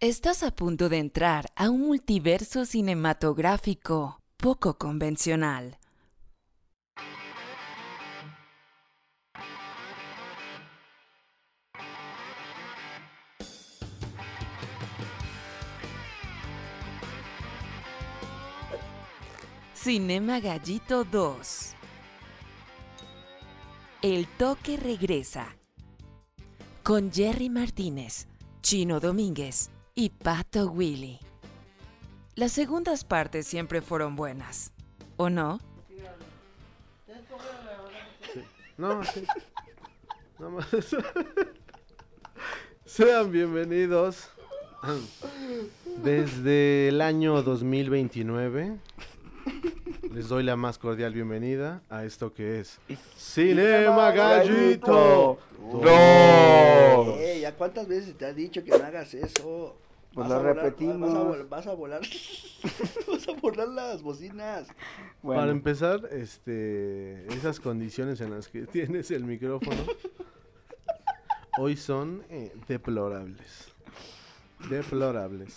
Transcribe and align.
Estás 0.00 0.44
a 0.44 0.52
punto 0.52 0.88
de 0.88 0.98
entrar 0.98 1.50
a 1.56 1.70
un 1.70 1.80
multiverso 1.80 2.64
cinematográfico 2.64 4.20
poco 4.36 4.78
convencional. 4.78 5.76
Cinema 19.74 20.38
Gallito 20.38 21.02
2. 21.02 21.74
El 24.02 24.28
toque 24.28 24.76
regresa. 24.76 25.56
Con 26.84 27.10
Jerry 27.10 27.50
Martínez, 27.50 28.28
Chino 28.62 29.00
Domínguez 29.00 29.72
y 29.98 30.10
Pato 30.10 30.70
Willy. 30.70 31.18
Las 32.36 32.52
segundas 32.52 33.02
partes 33.02 33.48
siempre 33.48 33.82
fueron 33.82 34.14
buenas, 34.14 34.70
¿o 35.16 35.28
no? 35.28 35.58
No, 38.76 39.02
sí. 39.02 39.24
Nada 40.38 40.52
más 40.52 40.72
eso. 40.72 40.98
Sean 42.84 43.32
bienvenidos 43.32 44.28
desde 46.04 46.90
el 46.90 47.00
año 47.00 47.42
2029. 47.42 48.78
Les 50.14 50.28
doy 50.28 50.44
la 50.44 50.54
más 50.54 50.78
cordial 50.78 51.12
bienvenida 51.12 51.82
a 51.90 52.04
esto 52.04 52.32
que 52.32 52.60
es 52.60 52.78
Cinema 53.16 54.12
Gallito. 54.12 55.40
¡No! 55.72 57.16
Ey, 57.18 57.40
¿ya 57.40 57.52
cuántas 57.56 57.88
veces 57.88 58.16
te 58.16 58.26
ha 58.26 58.32
dicho 58.32 58.62
que 58.62 58.70
no 58.70 58.84
hagas 58.84 59.12
eso? 59.12 59.76
Pues 60.18 60.28
Vas 60.30 60.42
lo 60.42 60.48
a 60.48 60.52
volar- 60.52 60.64
repetimos. 60.64 61.00
Vas 61.00 61.14
a, 61.14 61.22
vol- 61.28 61.48
vas 61.48 61.66
a 61.68 61.74
volar. 61.74 62.00
vas 63.08 63.28
a 63.28 63.32
volar 63.40 63.68
las 63.68 64.02
bocinas. 64.02 64.66
Bueno, 65.22 65.40
Para 65.42 65.52
empezar, 65.52 66.08
este, 66.10 67.24
esas 67.32 67.60
condiciones 67.60 68.20
en 68.20 68.32
las 68.32 68.48
que 68.48 68.66
tienes 68.66 69.12
el 69.12 69.22
micrófono 69.22 69.76
hoy 71.56 71.76
son 71.76 72.24
eh, 72.30 72.52
deplorables. 72.66 73.68
Deplorables. 74.68 75.54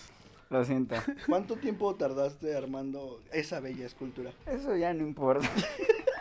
lo 0.48 0.64
siento. 0.64 0.94
¿Cuánto 1.26 1.56
tiempo 1.56 1.96
tardaste 1.96 2.54
armando 2.56 3.20
esa 3.32 3.58
bella 3.58 3.86
escultura? 3.86 4.30
Eso 4.46 4.76
ya 4.76 4.94
no 4.94 5.02
importa. 5.04 5.48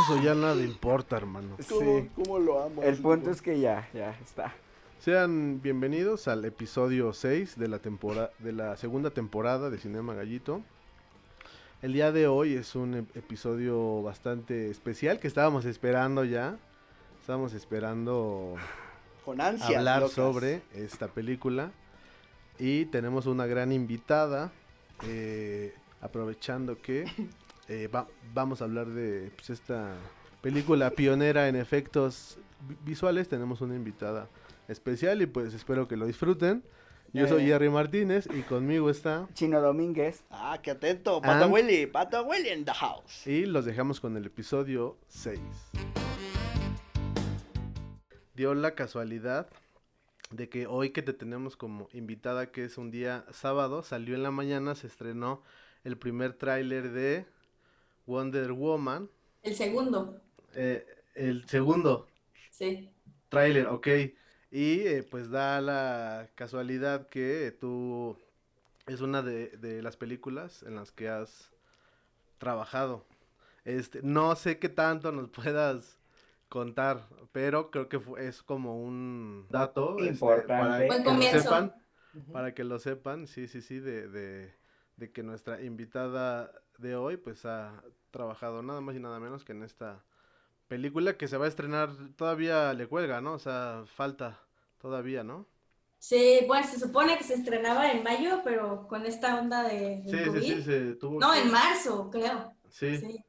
Eso 0.00 0.22
ya 0.22 0.34
nada 0.34 0.60
importa, 0.62 1.16
hermano. 1.16 1.56
¿Cómo, 1.68 2.00
Sí. 2.00 2.08
cómo 2.14 2.38
lo 2.38 2.62
amo? 2.62 2.82
El 2.82 2.96
punto 2.96 3.18
tipo? 3.20 3.30
es 3.32 3.42
que 3.42 3.60
ya, 3.60 3.88
ya 3.92 4.10
está. 4.22 4.54
Sean 4.98 5.60
bienvenidos 5.60 6.28
al 6.28 6.44
episodio 6.44 7.12
6 7.12 7.58
de 7.58 7.68
la, 7.68 7.78
tempora- 7.78 8.30
de 8.38 8.52
la 8.52 8.76
segunda 8.76 9.10
temporada 9.10 9.68
de 9.70 9.78
Cinema 9.78 10.14
Gallito. 10.14 10.62
El 11.82 11.92
día 11.92 12.12
de 12.12 12.26
hoy 12.28 12.54
es 12.54 12.74
un 12.74 12.94
ep- 12.94 13.16
episodio 13.16 14.02
bastante 14.02 14.70
especial 14.70 15.18
que 15.18 15.26
estábamos 15.28 15.64
esperando 15.64 16.24
ya. 16.24 16.56
Estábamos 17.20 17.52
esperando 17.52 18.54
Con 19.24 19.40
ansias. 19.40 19.76
hablar 19.76 20.00
locas. 20.02 20.14
sobre 20.14 20.62
esta 20.74 21.08
película. 21.08 21.70
Y 22.58 22.86
tenemos 22.86 23.26
una 23.26 23.46
gran 23.46 23.72
invitada. 23.72 24.52
eh, 25.04 25.74
aprovechando 26.00 26.80
que 26.80 27.04
eh, 27.72 27.88
va- 27.88 28.06
vamos 28.34 28.60
a 28.60 28.64
hablar 28.64 28.86
de 28.88 29.30
pues, 29.36 29.48
esta 29.50 29.94
película 30.42 30.90
pionera 30.90 31.48
en 31.48 31.56
efectos 31.56 32.38
vi- 32.68 32.76
visuales. 32.84 33.28
Tenemos 33.28 33.60
una 33.62 33.74
invitada 33.74 34.28
especial 34.68 35.22
y 35.22 35.26
pues 35.26 35.54
espero 35.54 35.88
que 35.88 35.96
lo 35.96 36.06
disfruten. 36.06 36.62
Yo 37.14 37.28
soy 37.28 37.42
Eh. 37.44 37.46
Jerry 37.48 37.68
Martínez 37.70 38.26
y 38.34 38.40
conmigo 38.42 38.88
está. 38.90 39.26
Chino 39.34 39.60
Domínguez. 39.60 40.24
Ah, 40.30 40.58
qué 40.62 40.70
atento. 40.70 41.20
Pato 41.20 41.44
And- 41.44 41.52
Willy, 41.54 41.86
Pato 41.86 42.22
Willy 42.24 42.50
in 42.50 42.64
the 42.64 42.72
house. 42.74 43.26
Y 43.26 43.46
los 43.46 43.64
dejamos 43.64 44.00
con 44.00 44.16
el 44.16 44.26
episodio 44.26 44.96
6. 45.08 45.40
Dio 48.34 48.54
la 48.54 48.74
casualidad 48.74 49.48
de 50.30 50.48
que 50.48 50.66
hoy 50.66 50.90
que 50.90 51.02
te 51.02 51.12
tenemos 51.12 51.56
como 51.56 51.88
invitada, 51.92 52.50
que 52.50 52.64
es 52.64 52.78
un 52.78 52.90
día 52.90 53.26
sábado, 53.30 53.82
salió 53.82 54.14
en 54.14 54.22
la 54.22 54.30
mañana, 54.30 54.74
se 54.74 54.86
estrenó 54.86 55.42
el 55.84 55.98
primer 55.98 56.32
tráiler 56.32 56.92
de 56.92 57.26
Wonder 58.06 58.52
Woman. 58.52 59.08
El 59.42 59.54
segundo, 59.54 60.20
eh, 60.54 60.86
el 61.14 61.44
segundo 61.48 62.06
sí. 62.50 62.90
tráiler, 63.28 63.66
ok. 63.68 63.88
Y 64.50 64.80
eh, 64.80 65.02
pues 65.08 65.30
da 65.30 65.60
la 65.60 66.28
casualidad 66.34 67.08
que 67.08 67.56
tú 67.58 68.16
es 68.86 69.00
una 69.00 69.22
de, 69.22 69.48
de 69.58 69.82
las 69.82 69.96
películas 69.96 70.62
en 70.64 70.76
las 70.76 70.92
que 70.92 71.08
has 71.08 71.52
trabajado. 72.38 73.06
Este, 73.64 74.00
no 74.02 74.36
sé 74.36 74.58
qué 74.58 74.68
tanto 74.70 75.12
nos 75.12 75.30
puedas 75.30 75.98
contar, 76.48 77.08
pero 77.32 77.70
creo 77.70 77.88
que 77.88 78.00
fu- 78.00 78.18
es 78.18 78.42
como 78.42 78.82
un 78.82 79.46
dato 79.50 79.98
este, 79.98 80.08
Importante. 80.08 80.56
para 80.60 80.78
Buen 80.86 81.04
que 81.04 81.10
lo 81.12 81.22
sepan, 81.22 81.74
para 82.32 82.54
que 82.54 82.64
lo 82.64 82.78
sepan, 82.78 83.26
sí, 83.28 83.48
sí, 83.48 83.62
sí, 83.62 83.80
de, 83.80 84.08
de, 84.08 84.54
de 84.96 85.12
que 85.12 85.22
nuestra 85.22 85.62
invitada 85.62 86.52
de 86.82 86.96
hoy 86.96 87.16
pues 87.16 87.44
ha 87.46 87.82
trabajado 88.10 88.62
nada 88.62 88.80
más 88.80 88.94
y 88.96 89.00
nada 89.00 89.20
menos 89.20 89.44
que 89.44 89.52
en 89.52 89.62
esta 89.62 90.04
película 90.68 91.16
que 91.16 91.28
se 91.28 91.36
va 91.38 91.46
a 91.46 91.48
estrenar, 91.48 91.90
todavía 92.16 92.72
le 92.74 92.86
cuelga, 92.88 93.20
¿no? 93.20 93.34
O 93.34 93.38
sea, 93.38 93.84
falta 93.86 94.40
todavía, 94.80 95.24
¿no? 95.24 95.46
Sí, 95.98 96.40
bueno, 96.48 96.66
se 96.66 96.80
supone 96.80 97.16
que 97.16 97.24
se 97.24 97.34
estrenaba 97.34 97.92
en 97.92 98.02
mayo, 98.02 98.40
pero 98.44 98.88
con 98.88 99.06
esta 99.06 99.40
onda 99.40 99.62
de, 99.68 100.02
Sí, 100.06 100.18
sí, 100.18 100.24
COVID. 100.24 100.42
sí, 100.42 100.62
se 100.62 100.94
tuvo 100.96 101.20
No, 101.20 101.34
en 101.34 101.50
marzo, 101.52 102.10
creo. 102.10 102.52
Sí, 102.70 102.96
Sí. 102.98 103.24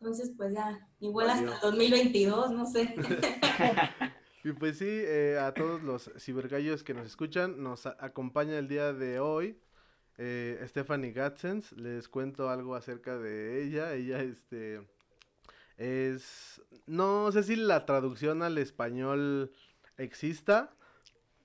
Entonces, 0.00 0.32
pues 0.36 0.52
ya, 0.52 0.86
igual 1.00 1.28
Valió. 1.28 1.52
hasta 1.52 1.66
el 1.68 1.72
2022, 1.72 2.50
no 2.52 2.66
sé. 2.66 2.94
Y 4.44 4.52
pues 4.52 4.76
sí, 4.76 4.86
eh, 4.88 5.38
a 5.40 5.54
todos 5.54 5.82
los 5.82 6.10
cibergallos 6.18 6.84
que 6.84 6.92
nos 6.92 7.06
escuchan, 7.06 7.62
nos 7.62 7.86
acompaña 7.86 8.58
el 8.58 8.68
día 8.68 8.92
de 8.92 9.18
hoy 9.18 9.58
eh, 10.18 10.64
Stephanie 10.68 11.12
Gatzens. 11.12 11.72
Les 11.72 12.08
cuento 12.08 12.48
algo 12.48 12.74
acerca 12.74 13.18
de 13.18 13.64
ella. 13.64 13.94
Ella, 13.94 14.22
este, 14.22 14.82
es, 15.76 16.62
no 16.86 17.32
sé 17.32 17.42
si 17.42 17.56
la 17.56 17.86
traducción 17.86 18.42
al 18.42 18.58
español 18.58 19.52
exista, 19.96 20.70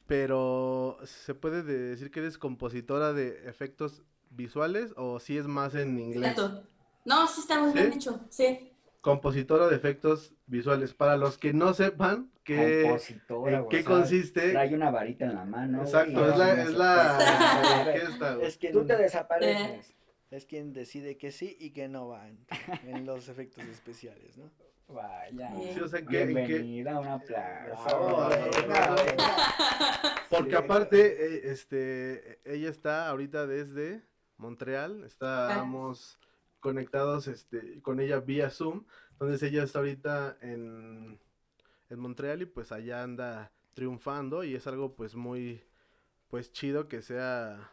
pero 0.07 0.97
se 1.03 1.35
puede 1.35 1.63
decir 1.63 2.11
que 2.11 2.19
eres 2.19 2.37
compositora 2.37 3.13
de 3.13 3.47
efectos 3.49 4.03
visuales 4.29 4.93
o 4.97 5.19
si 5.19 5.37
es 5.37 5.47
más 5.47 5.75
en 5.75 5.99
inglés. 5.99 6.35
No, 7.05 7.27
sí 7.27 7.41
está 7.41 7.59
muy 7.59 7.73
bien 7.73 7.93
hecho, 7.93 8.19
sí. 8.29 8.68
Compositora 9.01 9.67
de 9.67 9.75
efectos 9.75 10.33
visuales. 10.45 10.93
Para 10.93 11.15
los 11.17 11.37
que 11.37 11.53
no 11.53 11.73
sepan 11.73 12.31
qué, 12.43 12.85
en 12.87 13.67
qué 13.69 13.83
consiste. 13.83 14.51
Trae 14.51 14.73
una 14.75 14.91
varita 14.91 15.25
en 15.25 15.35
la 15.35 15.45
mano. 15.45 15.81
Exacto, 15.81 16.29
es 16.29 16.37
la, 16.37 16.61
es 16.63 16.71
la. 16.73 18.39
Es 18.43 18.57
quien, 18.57 18.73
Tú 18.73 18.85
te 18.85 18.97
desapareces. 18.97 19.95
es 20.31 20.45
quien 20.45 20.73
decide 20.73 21.17
que 21.17 21.31
sí 21.31 21.55
y 21.59 21.71
que 21.71 21.87
no 21.87 22.07
va 22.09 22.27
en, 22.27 22.45
en 22.83 23.05
los 23.05 23.29
efectos 23.29 23.63
especiales, 23.65 24.37
¿no? 24.37 24.51
Vaya. 24.89 25.51
Sí, 25.73 25.79
o 25.79 25.87
sea, 25.87 26.01
que- 26.01 26.07
que- 26.07 26.25
Bienvenida, 26.25 26.99
un 26.99 27.07
aplauso. 27.07 28.29
Porque 30.29 30.49
Sí. 30.51 30.55
aparte, 30.55 31.25
eh, 31.35 31.41
este, 31.51 32.39
ella 32.43 32.69
está 32.69 33.07
ahorita 33.09 33.47
desde 33.47 34.01
Montreal, 34.37 35.03
estamos 35.03 36.19
conectados, 36.59 37.27
este, 37.27 37.81
con 37.81 37.99
ella 37.99 38.19
vía 38.19 38.49
Zoom, 38.49 38.85
entonces 39.11 39.43
ella 39.43 39.63
está 39.63 39.79
ahorita 39.79 40.37
en, 40.41 41.19
en 41.89 41.99
Montreal 41.99 42.41
y 42.41 42.45
pues 42.45 42.71
allá 42.71 43.03
anda 43.03 43.51
triunfando 43.73 44.43
y 44.43 44.55
es 44.55 44.67
algo 44.67 44.95
pues 44.95 45.15
muy, 45.15 45.63
pues 46.29 46.51
chido 46.51 46.87
que 46.87 47.01
sea 47.01 47.71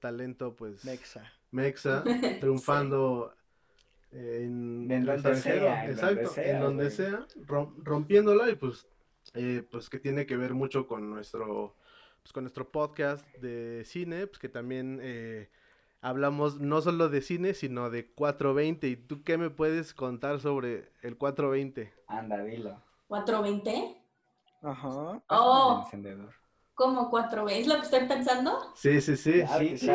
talento 0.00 0.56
pues 0.56 0.84
Mexa. 0.84 1.32
mexa 1.50 2.04
triunfando 2.40 3.34
en, 4.12 4.90
En 4.90 4.92
el 4.92 5.06
donde 5.06 5.32
extranjero, 5.32 5.66
sea, 5.66 5.84
en 5.84 5.90
exacto, 5.90 6.14
donde 6.16 6.26
sea, 6.26 6.50
en 6.50 6.60
donde 6.60 6.90
sea, 6.90 7.26
rom- 7.46 7.74
rompiéndola 7.82 8.50
y 8.50 8.56
pues, 8.56 8.86
eh, 9.34 9.64
pues 9.70 9.90
que 9.90 9.98
tiene 9.98 10.26
que 10.26 10.36
ver 10.36 10.54
mucho 10.54 10.86
con 10.86 11.10
nuestro, 11.10 11.76
pues 12.22 12.32
con 12.32 12.44
nuestro 12.44 12.70
podcast 12.70 13.26
de 13.38 13.82
cine, 13.84 14.26
pues 14.26 14.38
que 14.38 14.48
también 14.48 14.98
eh, 15.02 15.50
hablamos 16.08 16.60
no 16.60 16.80
solo 16.82 17.08
de 17.08 17.22
cine, 17.22 17.54
sino 17.54 17.90
de 17.90 18.06
420. 18.12 18.88
¿Y 18.88 18.96
tú 18.96 19.22
qué 19.24 19.38
me 19.38 19.50
puedes 19.50 19.94
contar 19.94 20.40
sobre 20.40 20.92
el 21.02 21.16
420? 21.16 21.92
Anda, 22.08 22.42
dilo. 22.42 22.82
¿420? 23.08 23.96
Ajá. 24.62 25.22
Oh, 25.28 25.82
encendedor. 25.84 26.34
¿cómo 26.74 27.10
420? 27.10 27.60
¿Es 27.62 27.66
lo 27.68 27.76
que 27.76 27.82
estoy 27.86 28.08
pensando? 28.08 28.58
Sí, 28.74 29.00
sí, 29.00 29.16
sí. 29.16 29.42
Claro 29.42 29.76
sí. 29.76 29.86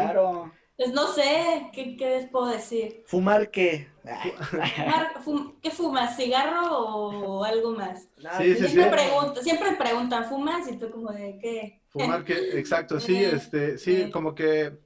Pues 0.77 0.93
no 0.93 1.07
sé, 1.07 1.69
¿qué, 1.73 1.95
qué 1.95 2.09
les 2.09 2.29
puedo 2.29 2.47
decir? 2.47 3.03
¿Fumar 3.05 3.51
qué? 3.51 3.87
Fumar- 4.03 5.13
fum- 5.23 5.59
¿Qué 5.61 5.69
fumas? 5.69 6.15
¿Cigarro 6.17 6.77
o 6.77 7.43
algo 7.43 7.71
más? 7.71 8.07
Sí, 8.37 8.55
sí, 8.55 8.67
Siempre 8.67 8.83
sí. 8.85 8.89
preguntan, 8.89 9.43
siempre 9.43 9.71
preguntan, 9.77 10.25
¿fumas? 10.25 10.67
Y 10.71 10.77
tú 10.77 10.89
como 10.89 11.11
de 11.11 11.37
qué. 11.39 11.81
Fumar 11.89 12.23
que, 12.23 12.57
exacto, 12.59 12.99
sí, 12.99 13.15
Eh, 13.23 13.31
este, 13.35 13.77
sí, 13.77 13.95
eh. 14.03 14.11
como 14.11 14.33
que 14.33 14.79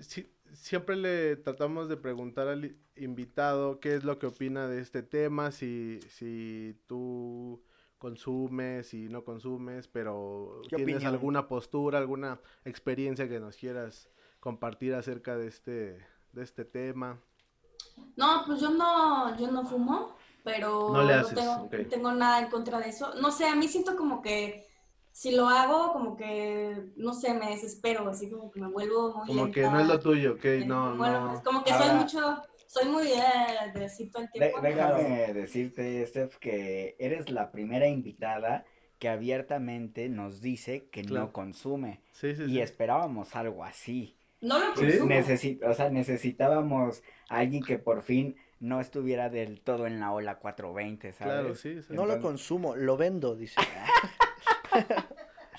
sí, 0.00 0.26
siempre 0.64 0.96
le 0.96 1.36
tratamos 1.36 1.88
de 1.90 1.96
preguntar 1.98 2.48
al 2.48 2.74
invitado 2.96 3.80
qué 3.80 3.94
es 3.94 4.04
lo 4.04 4.18
que 4.18 4.26
opina 4.26 4.66
de 4.66 4.80
este 4.80 5.02
tema, 5.02 5.50
si, 5.50 6.00
si 6.08 6.74
tú 6.86 7.62
consumes, 7.98 8.88
si 8.88 9.08
no 9.10 9.24
consumes, 9.24 9.88
pero 9.88 10.68
¿Qué 10.68 10.76
tienes 10.76 11.04
opinión? 11.04 11.14
alguna 11.14 11.48
postura, 11.48 11.98
alguna 11.98 12.40
experiencia 12.64 13.28
que 13.28 13.40
nos 13.40 13.56
quieras 13.56 14.08
compartir 14.40 14.94
acerca 14.94 15.36
de 15.36 15.48
este, 15.48 16.06
de 16.32 16.42
este 16.42 16.64
tema. 16.64 17.20
No, 18.16 18.42
pues 18.46 18.60
yo 18.60 18.70
no, 18.70 19.36
yo 19.38 19.50
no 19.50 19.66
fumo, 19.66 20.16
pero 20.42 20.90
No 20.92 21.02
le 21.02 21.14
haces, 21.14 21.34
tengo, 21.34 21.52
ok. 21.64 21.74
tengo 21.90 22.12
nada 22.12 22.40
en 22.40 22.50
contra 22.50 22.78
de 22.80 22.88
eso. 22.88 23.14
No 23.20 23.30
sé, 23.30 23.46
a 23.46 23.54
mí 23.54 23.68
siento 23.68 23.96
como 23.96 24.22
que 24.22 24.66
si 25.16 25.30
lo 25.30 25.48
hago, 25.48 25.92
como 25.92 26.16
que, 26.16 26.86
no 26.96 27.14
sé, 27.14 27.34
me 27.34 27.50
desespero, 27.50 28.08
así 28.08 28.28
como 28.28 28.50
que 28.50 28.60
me 28.60 28.66
vuelvo 28.68 29.14
muy 29.14 29.28
Como 29.28 29.52
que 29.52 29.62
no 29.62 29.78
es 29.78 29.86
lo 29.86 30.00
tuyo, 30.00 30.32
ok, 30.32 30.44
Eh, 30.44 30.64
no, 30.66 30.96
bueno, 30.96 31.20
no. 31.20 31.30
pues 31.30 31.42
como 31.42 31.62
que 31.62 31.70
Ahora- 31.72 31.86
soy 31.86 31.94
mucho, 32.00 32.42
soy 32.66 32.88
muy 32.88 33.06
eh, 33.12 33.22
de 33.72 33.80
decir 33.80 34.10
todo 34.10 34.22
el 34.24 34.28
De- 34.34 34.40
tiempo. 34.40 34.60
déjame 34.60 35.32
decirte, 35.32 36.04
Steph, 36.04 36.36
que 36.38 36.96
eres 36.98 37.30
la 37.30 37.52
primera 37.52 37.86
invitada 37.86 38.64
que 38.98 39.08
abiertamente 39.08 40.08
nos 40.08 40.40
dice 40.40 40.88
que 40.90 41.02
Claro. 41.04 41.26
no 41.26 41.32
consume. 41.32 42.00
Sí, 42.10 42.34
sí, 42.34 42.42
Y 42.42 42.48
sí. 42.54 42.60
esperábamos 42.60 43.36
algo 43.36 43.62
así. 43.62 44.16
No 44.40 44.58
lo 44.58 44.74
consumo. 44.74 45.06
Necesi- 45.10 45.60
o 45.64 45.74
sea, 45.74 45.90
necesitábamos 45.90 47.02
a 47.28 47.36
alguien 47.38 47.62
que 47.62 47.78
por 47.78 48.02
fin 48.02 48.34
no 48.58 48.80
estuviera 48.80 49.30
del 49.30 49.60
todo 49.60 49.86
en 49.86 50.00
la 50.00 50.10
ola 50.12 50.38
420, 50.40 51.12
¿sabes? 51.12 51.32
Claro, 51.34 51.54
sí, 51.54 51.82
sí. 51.82 51.92
No 51.94 52.04
lo 52.04 52.20
consumo, 52.20 52.74
lo 52.74 52.96
vendo, 52.96 53.36
dice. 53.36 53.54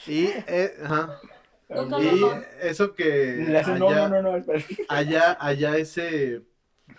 Y, 0.08 0.26
eh, 0.48 0.74
ajá. 0.84 1.20
Y 2.00 2.22
eso 2.62 2.94
que 2.94 3.46
allá- 3.58 3.78
no, 3.80 4.10
no, 4.10 4.22
no, 4.22 4.36
espera. 4.38 4.64
allá, 4.90 5.38
allá 5.40 5.78
ese 5.78 6.44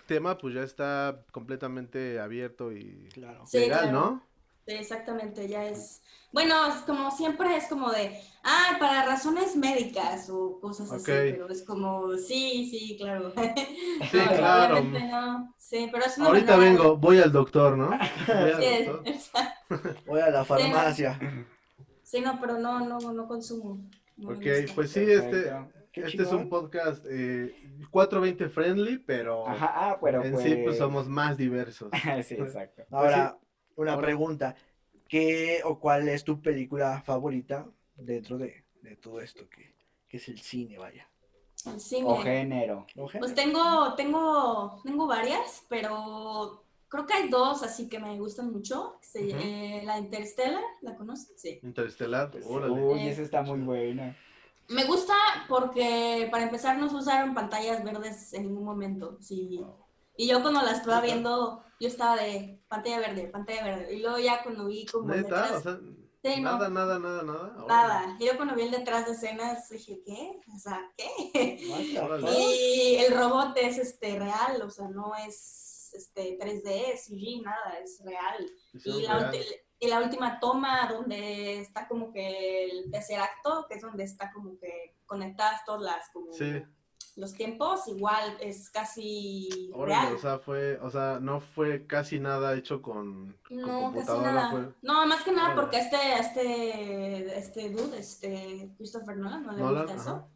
tema 0.05 0.37
pues 0.37 0.53
ya 0.55 0.63
está 0.63 1.21
completamente 1.31 2.19
abierto 2.19 2.71
y 2.73 3.07
Claro. 3.13 3.45
Sí, 3.47 3.59
legal, 3.59 3.79
claro. 3.83 3.91
¿no? 3.99 4.27
Sí, 4.67 4.73
exactamente, 4.73 5.47
ya 5.47 5.65
es. 5.65 6.01
Bueno, 6.33 6.67
es 6.67 6.81
como 6.81 7.09
siempre 7.11 7.55
es 7.55 7.67
como 7.67 7.89
de, 7.89 8.19
ah, 8.43 8.75
para 8.81 9.05
razones 9.05 9.55
médicas 9.55 10.29
o 10.29 10.59
cosas 10.59 10.91
así, 10.91 11.05
pero 11.05 11.49
es 11.49 11.63
como, 11.63 12.17
sí, 12.17 12.67
sí, 12.69 12.97
claro. 12.99 13.31
Sí, 14.11 14.17
No, 14.17 14.35
claro. 14.35 14.73
obviamente 14.79 15.07
no. 15.07 15.53
Sí, 15.57 15.87
pero 15.89 16.03
es 16.05 16.17
una 16.17 16.27
Ahorita 16.27 16.57
manera- 16.57 16.71
vengo, 16.81 16.97
voy 16.97 17.19
al 17.21 17.31
doctor, 17.31 17.77
¿no? 17.77 17.87
Voy 18.27 18.51
al 18.51 18.61
Sí, 18.61 18.83
doctor. 18.85 19.07
exacto. 19.07 19.95
Voy 20.05 20.19
a 20.19 20.29
la 20.29 20.43
farmacia. 20.43 21.17
Sí, 21.17 21.25
no, 22.21 22.39
pero 22.39 22.57
no, 22.59 22.79
no, 22.79 22.99
no 22.99 23.27
consumo. 23.27 23.81
No 24.15 24.29
Ok, 24.29 24.45
pues 24.73 24.91
sí, 24.91 25.01
este, 25.01 25.51
este 25.93 26.23
es 26.23 26.31
un 26.31 26.49
podcast 26.49 27.05
eh, 27.09 27.53
420 27.91 28.49
friendly, 28.49 28.97
pero 28.97 29.47
Ajá, 29.47 29.71
ah, 29.75 29.99
pero 30.01 30.23
en 30.23 30.33
pues... 30.33 30.43
sí 30.43 30.55
pues 30.63 30.77
somos 30.77 31.07
más 31.07 31.37
diversos. 31.37 31.91
sí, 32.23 32.35
exacto. 32.35 32.83
Ahora, 32.91 33.37
una 33.75 33.93
Ahora- 33.93 34.05
pregunta. 34.05 34.55
¿Qué 35.07 35.61
o 35.63 35.79
cuál 35.79 36.09
es 36.09 36.25
tu 36.25 36.41
película 36.41 37.01
favorita 37.01 37.65
dentro 37.95 38.37
de, 38.37 38.65
de 38.81 38.97
todo 38.97 39.21
esto 39.21 39.47
que, 39.49 39.73
que 40.07 40.17
es 40.17 40.27
el 40.27 40.39
cine, 40.39 40.77
vaya? 40.77 41.09
El 41.65 41.79
cine. 41.79 42.05
O 42.05 42.17
género. 42.17 42.85
Pues 43.17 43.33
tengo, 43.33 43.93
tengo, 43.95 44.81
tengo 44.83 45.07
varias, 45.07 45.65
pero 45.69 46.66
creo 46.89 47.05
que 47.05 47.13
hay 47.13 47.29
dos 47.29 47.63
así 47.63 47.87
que 47.89 47.99
me 47.99 48.17
gustan 48.19 48.51
mucho. 48.51 48.99
eh, 49.15 49.81
la 49.85 49.97
Interstellar, 49.99 50.63
¿la 50.81 50.95
conoces? 50.95 51.33
Sí. 51.41 51.59
Interestelar, 51.63 52.31
órale. 52.45 52.73
Uy, 52.73 53.07
esa 53.07 53.21
está 53.21 53.41
muy 53.41 53.59
buena. 53.59 54.15
Me 54.69 54.83
gusta 54.85 55.13
porque 55.47 56.27
para 56.29 56.43
empezar 56.43 56.77
no 56.77 56.89
se 56.89 56.95
usaron 56.95 57.33
pantallas 57.33 57.83
verdes 57.83 58.33
en 58.33 58.43
ningún 58.43 58.65
momento. 58.65 59.17
Sí. 59.21 59.61
Y 60.17 60.27
yo 60.27 60.41
cuando 60.41 60.61
la 60.61 60.71
estaba 60.71 60.99
viendo, 61.01 61.63
yo 61.79 61.87
estaba 61.87 62.15
de 62.17 62.59
pantalla 62.67 62.99
verde, 62.99 63.27
pantalla 63.27 63.63
verde. 63.63 63.95
Y 63.95 64.01
luego 64.01 64.17
ya 64.19 64.43
cuando 64.43 64.65
vi 64.67 64.85
como 64.85 65.13
detrás, 65.13 65.51
o 65.51 65.61
sea, 65.61 65.79
Sí, 66.23 66.41
no. 66.41 66.53
nada, 66.53 66.67
nada, 66.69 66.99
nada, 66.99 67.23
nada. 67.23 67.65
nada. 67.67 68.17
Y 68.19 68.25
yo 68.25 68.35
cuando 68.35 68.55
vi 68.55 68.63
el 68.63 68.71
detrás 68.71 69.05
de 69.05 69.11
escenas 69.13 69.69
dije, 69.69 70.01
¿qué? 70.05 70.39
O 70.53 70.59
sea, 70.59 70.81
¿qué? 70.97 71.57
Y 71.61 72.95
el 72.95 73.15
robot 73.15 73.55
es 73.57 73.77
este 73.77 74.17
real, 74.19 74.61
o 74.63 74.69
sea, 74.69 74.89
no 74.89 75.13
es 75.15 75.66
este 75.93 76.37
3D, 76.39 76.97
CG, 76.97 77.41
nada, 77.43 77.79
es 77.83 77.99
real. 78.03 78.45
Y 78.85 79.01
la, 79.03 79.31
real. 79.31 79.45
y 79.79 79.87
la 79.87 79.99
última 80.01 80.39
toma 80.39 80.87
donde 80.91 81.59
está 81.61 81.87
como 81.87 82.11
que 82.11 82.65
el 82.65 82.91
tercer 82.91 83.19
acto, 83.19 83.65
que 83.69 83.75
es 83.75 83.81
donde 83.81 84.03
está 84.03 84.31
como 84.31 84.57
que 84.59 84.95
conectadas 85.05 85.63
todas 85.65 85.81
las 85.81 86.09
como 86.11 86.31
Sí. 86.33 86.61
los 87.15 87.33
tiempos, 87.33 87.87
igual 87.87 88.37
es 88.41 88.69
casi 88.69 89.71
Órale, 89.73 90.01
real. 90.01 90.15
o 90.15 90.19
sea, 90.19 90.37
fue, 90.39 90.77
o 90.79 90.89
sea, 90.91 91.19
no 91.19 91.39
fue 91.41 91.87
casi 91.87 92.19
nada 92.19 92.55
hecho 92.55 92.81
con, 92.81 93.35
con 93.47 93.57
No, 93.57 93.67
casi 93.67 93.81
computadora, 93.83 94.31
nada. 94.33 94.51
fue 94.51 94.73
No, 94.83 95.05
más 95.07 95.23
que 95.23 95.31
nada 95.31 95.53
Órale. 95.53 95.61
porque 95.61 95.77
este, 95.79 95.97
este, 96.19 97.37
este 97.39 97.69
dude, 97.69 97.97
este 97.97 98.71
Christopher 98.77 99.17
Nolan, 99.17 99.43
no 99.43 99.51
le 99.53 99.59
Nolan, 99.61 99.83
gusta 99.87 99.95
eso. 100.01 100.09
ajá. 100.11 100.27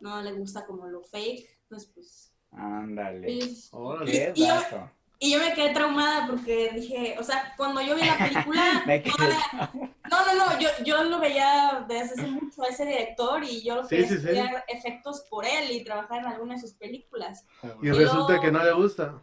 No 0.00 0.20
le 0.22 0.32
gusta 0.32 0.66
como 0.66 0.86
lo 0.88 1.02
fake. 1.02 1.48
Pues, 1.68 1.86
pues. 1.94 2.32
Ándale. 2.56 3.30
y- 3.30 3.56
Órale. 3.70 4.32
Y 4.34 4.40
yo- 4.40 4.54
dato. 4.54 4.90
Y 5.18 5.32
yo 5.32 5.38
me 5.38 5.54
quedé 5.54 5.70
traumada 5.72 6.26
porque 6.26 6.70
dije, 6.74 7.16
o 7.18 7.22
sea, 7.24 7.54
cuando 7.56 7.80
yo 7.80 7.94
vi 7.94 8.02
la 8.04 8.18
película, 8.18 8.82
Me 8.86 9.02
quedé- 9.02 9.12
todavía- 9.16 9.70
no, 10.10 10.26
no, 10.26 10.34
no, 10.34 10.60
yo, 10.60 10.68
yo 10.84 11.04
lo 11.04 11.18
veía 11.18 11.86
desde 11.88 12.12
hace 12.14 12.26
mucho 12.26 12.62
a 12.62 12.66
ese 12.68 12.84
director 12.84 13.42
y 13.42 13.62
yo 13.62 13.82
Sí, 13.84 13.88
quería 13.96 14.08
sí, 14.08 14.14
sí. 14.14 14.20
estudiar 14.20 14.64
efectos 14.68 15.24
por 15.30 15.46
él 15.46 15.70
y 15.70 15.84
trabajar 15.84 16.20
en 16.20 16.26
alguna 16.26 16.54
de 16.54 16.60
sus 16.60 16.74
películas. 16.74 17.46
Y 17.82 17.88
Y 17.88 17.92
resulta 17.92 18.26
luego- 18.28 18.42
que 18.42 18.52
no 18.52 18.62
le 18.62 18.72
gusta. 18.72 19.22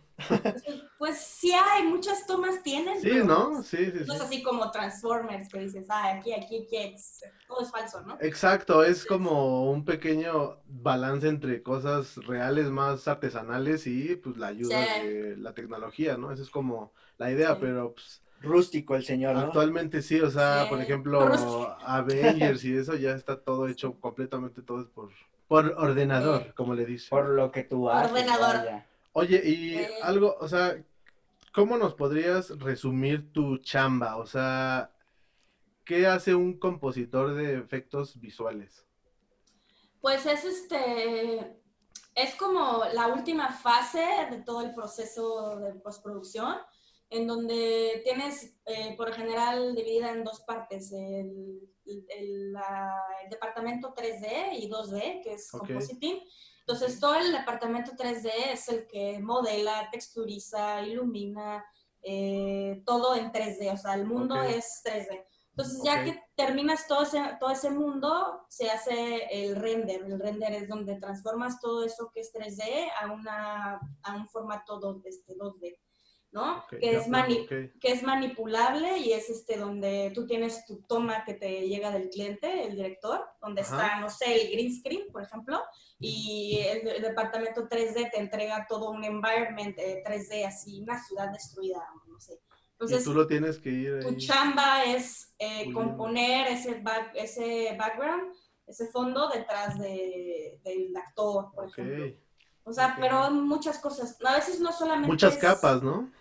Pues, 0.97 1.17
sí 1.19 1.51
hay, 1.51 1.83
muchas 1.83 2.25
tomas 2.25 2.63
tienen. 2.63 3.01
Sí, 3.01 3.09
pero 3.11 3.25
¿no? 3.25 3.63
Sí, 3.63 3.77
sí, 3.85 3.91
No 4.05 4.13
es 4.13 4.19
sí. 4.19 4.25
así 4.25 4.43
como 4.43 4.71
Transformers 4.71 5.49
que 5.49 5.59
dices, 5.59 5.85
ah, 5.89 6.13
aquí, 6.13 6.33
aquí, 6.33 6.63
aquí, 6.65 6.77
es- 6.77 7.23
todo 7.47 7.61
es 7.61 7.71
falso, 7.71 8.01
¿no? 8.03 8.17
Exacto, 8.21 8.83
es 8.83 9.05
como 9.05 9.69
un 9.71 9.83
pequeño 9.83 10.57
balance 10.65 11.27
entre 11.27 11.61
cosas 11.61 12.15
reales 12.25 12.69
más 12.69 13.07
artesanales 13.07 13.85
y 13.87 14.15
pues 14.15 14.37
la 14.37 14.47
ayuda 14.47 14.77
Sí. 15.01 15.07
de 15.07 15.37
la 15.37 15.53
tecnología, 15.53 16.15
¿no? 16.17 16.31
Esa 16.31 16.43
es 16.43 16.49
como 16.49 16.93
la 17.17 17.31
idea, 17.31 17.53
Sí. 17.55 17.57
pero 17.61 17.93
pues, 17.93 18.21
Rústico 18.41 18.95
el 18.95 19.05
señor, 19.05 19.35
¿no? 19.35 19.39
actualmente 19.41 20.01
sí, 20.01 20.19
o 20.19 20.29
sea, 20.29 20.63
Sí. 20.63 20.69
por 20.69 20.81
ejemplo, 20.81 21.25
Rústico. 21.27 21.77
Avengers 21.85 22.63
y 22.65 22.75
eso 22.77 22.95
ya 22.95 23.11
está 23.11 23.39
todo 23.41 23.67
hecho 23.69 23.93
completamente 23.99 24.61
todo 24.61 24.81
es 24.81 24.87
por 24.87 25.09
por 25.47 25.75
ordenador, 25.77 26.43
Sí. 26.45 26.49
como 26.55 26.73
le 26.73 26.85
dicen. 26.85 27.09
Por 27.09 27.29
lo 27.29 27.51
que 27.51 27.63
tú 27.63 27.89
haces. 27.89 28.11
Ordenador. 28.11 28.55
vaya. 28.57 28.85
Oye, 29.13 29.41
y 29.45 29.75
Eh. 29.77 29.89
algo, 30.01 30.35
o 30.39 30.47
sea, 30.47 30.83
¿cómo 31.53 31.77
nos 31.77 31.93
podrías 31.93 32.49
resumir 32.59 33.31
tu 33.31 33.57
chamba? 33.59 34.17
O 34.17 34.25
sea, 34.25 34.91
¿qué 35.85 36.07
hace 36.07 36.33
un 36.35 36.57
compositor 36.59 37.33
de 37.35 37.57
efectos 37.57 38.19
visuales? 38.19 38.85
Pues 40.01 40.25
es 40.25 40.43
este, 40.43 41.61
es 42.15 42.35
como 42.35 42.83
la 42.93 43.07
última 43.07 43.51
fase 43.53 44.03
de 44.31 44.41
todo 44.41 44.61
el 44.61 44.73
proceso 44.73 45.59
de 45.59 45.73
postproducción, 45.75 46.57
en 47.09 47.27
donde 47.27 48.01
tienes, 48.03 48.57
eh, 48.65 48.95
por 48.97 49.13
general, 49.13 49.75
dividida 49.75 50.11
en 50.11 50.23
dos 50.23 50.41
partes, 50.41 50.91
el, 50.91 51.59
el- 51.85 52.51
la- 52.51 52.99
el 53.23 53.29
departamento 53.29 53.93
3D 53.93 54.53
y 54.57 54.67
2D, 54.67 55.21
que 55.23 55.33
es 55.33 55.51
compositing. 55.51 56.19
Entonces, 56.65 56.99
todo 56.99 57.15
el 57.15 57.33
departamento 57.33 57.91
3D 57.91 58.29
es 58.51 58.69
el 58.69 58.87
que 58.87 59.19
modela, 59.19 59.89
texturiza, 59.91 60.81
ilumina, 60.81 61.65
eh, 62.01 62.81
todo 62.85 63.15
en 63.15 63.31
3D, 63.33 63.73
o 63.73 63.77
sea, 63.77 63.95
el 63.95 64.05
mundo 64.05 64.35
Ok. 64.35 64.45
es 64.49 64.81
3D. 64.83 65.25
Entonces, 65.49 65.81
ya 65.83 65.99
Ok. 65.99 66.03
que 66.05 66.23
terminas 66.35 66.87
todo 66.87 67.03
ese, 67.03 67.19
todo 67.39 67.51
ese 67.51 67.69
mundo, 67.69 68.45
se 68.47 68.69
hace 68.69 69.25
el 69.29 69.57
render. 69.57 70.03
El 70.03 70.19
render 70.19 70.53
es 70.53 70.69
donde 70.69 70.95
transformas 70.95 71.59
todo 71.59 71.83
eso 71.83 72.09
que 72.13 72.21
es 72.21 72.31
3D 72.33 72.89
a, 72.99 73.11
una, 73.11 73.79
a 74.01 74.15
un 74.15 74.27
formato 74.29 74.79
2D, 74.79 75.01
este, 75.05 75.35
2D 75.35 75.77
¿no? 76.33 76.65
Que, 76.67 76.95
es 76.95 77.07
mani- 77.07 77.41
ok. 77.43 77.79
que 77.79 77.91
es 77.91 78.01
manipulable 78.03 78.97
y 78.97 79.13
es 79.13 79.29
este 79.29 79.55
donde 79.57 80.11
tú 80.15 80.25
tienes 80.25 80.65
tu 80.65 80.81
toma 80.81 81.23
que 81.23 81.35
te 81.35 81.67
llega 81.67 81.91
del 81.91 82.09
cliente, 82.09 82.65
el 82.65 82.75
director, 82.75 83.23
donde 83.39 83.61
Ajá. 83.61 83.75
está, 83.83 83.99
no 83.99 84.09
sé, 84.09 84.41
el 84.41 84.51
green 84.51 84.75
screen, 84.75 85.03
por 85.11 85.21
ejemplo, 85.23 85.61
y 85.99 86.57
el, 86.67 86.87
el 86.87 87.01
departamento 87.03 87.69
3D 87.69 88.09
te 88.11 88.19
entrega 88.19 88.65
todo 88.67 88.89
un 88.89 89.03
environment 89.03 89.77
eh, 89.77 90.03
3D, 90.05 90.45
así, 90.47 90.81
una 90.81 91.01
ciudad 91.03 91.29
destruida, 91.31 91.79
no 92.07 92.19
sé. 92.19 92.33
Y 92.33 92.71
Entonces, 92.73 93.03
tú 93.03 93.13
lo 93.13 93.27
tienes 93.27 93.59
que 93.59 93.69
ir 93.69 93.99
tu 94.01 94.15
chamba 94.17 94.83
es 94.83 95.33
eh, 95.39 95.71
componer 95.71 96.47
ese, 96.47 96.81
back- 96.81 97.13
ese 97.15 97.75
background, 97.77 98.33
ese 98.65 98.87
fondo 98.87 99.29
detrás 99.29 99.77
de, 99.79 100.59
del 100.63 100.97
actor, 100.97 101.51
por 101.53 101.69
ejemplo. 101.69 102.05
O 102.65 102.73
sea, 102.73 102.97
pero 102.99 103.29
muchas 103.29 103.77
cosas. 103.77 104.17
A 104.25 104.35
veces 104.35 104.59
no 104.59 104.71
solamente 104.71 105.07
Muchas 105.07 105.33
es- 105.35 105.39
capas, 105.39 105.83
¿no? 105.83 106.11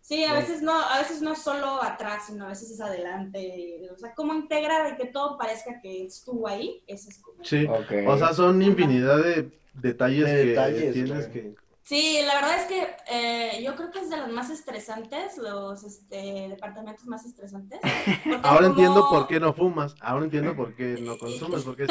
Sí, 0.00 0.22
a 0.24 0.34
veces 0.34 0.60
no, 0.60 0.78
a 0.78 0.98
veces 0.98 1.22
no 1.22 1.32
es 1.32 1.38
solo 1.42 1.82
atrás, 1.82 2.24
sino 2.26 2.44
a 2.44 2.48
veces 2.48 2.70
es 2.70 2.80
adelante. 2.80 3.80
O 3.90 3.98
sea, 3.98 4.14
cómo 4.14 4.34
integrar 4.34 4.92
y 4.92 4.96
que 4.96 5.06
todo 5.06 5.38
parezca 5.38 5.80
que 5.80 6.04
estuvo 6.04 6.46
ahí, 6.46 6.82
eso 6.86 7.08
es 7.08 7.18
como... 7.20 7.42
Sí. 7.42 7.66
Ok. 7.66 8.06
O 8.06 8.18
sea, 8.18 8.34
son 8.34 8.60
infinidad 8.60 9.16
de 9.22 9.50
detalles 9.72 10.26
De 10.26 10.32
que 10.32 10.44
detalles, 10.44 10.92
tienes 10.92 11.26
que... 11.28 11.54
Sí, 11.80 12.18
la 12.26 12.34
verdad 12.34 12.60
es 12.60 12.66
que 12.66 12.96
eh, 13.10 13.62
yo 13.62 13.76
creo 13.76 13.90
que 13.90 14.00
es 14.00 14.10
de 14.10 14.16
los 14.18 14.30
más 14.30 14.48
estresantes, 14.50 15.38
los 15.38 15.84
este, 15.84 16.48
departamentos 16.48 17.06
más 17.06 17.24
estresantes. 17.24 17.78
porque 18.24 18.40
Ahora 18.42 18.56
como- 18.56 18.68
entiendo 18.68 19.08
por 19.08 19.26
qué 19.26 19.40
no 19.40 19.54
fumas, 19.54 19.94
ahora 20.00 20.24
entiendo 20.26 20.54
por 20.54 20.74
qué 20.74 20.98
no 21.00 21.16
consumes, 21.18 21.62
porque 21.62 21.86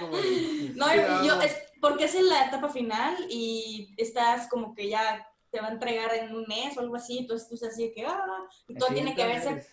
como... 0.00 0.16
de, 0.16 0.72
No, 0.74 0.86
¿qué 0.86 1.26
yo, 1.26 1.40
es 1.40 1.56
porque 1.80 2.04
es 2.04 2.14
en 2.16 2.28
la 2.28 2.46
etapa 2.46 2.68
final 2.68 3.14
y 3.28 3.94
estás 3.96 4.48
como 4.48 4.74
que 4.74 4.88
ya 4.88 5.26
te 5.54 5.60
va 5.60 5.68
a 5.68 5.72
entregar 5.72 6.10
en 6.14 6.34
un 6.34 6.44
mes 6.48 6.76
o 6.76 6.80
algo 6.80 6.96
así, 6.96 7.18
entonces 7.18 7.48
tú 7.48 7.54
estás 7.54 7.70
así 7.70 7.84
de 7.84 7.92
que, 7.94 8.04
ah, 8.04 8.20
y 8.66 8.74
todo 8.74 8.88
Sí, 8.88 8.94
tiene 8.94 9.14
que 9.14 9.24
verse, 9.24 9.64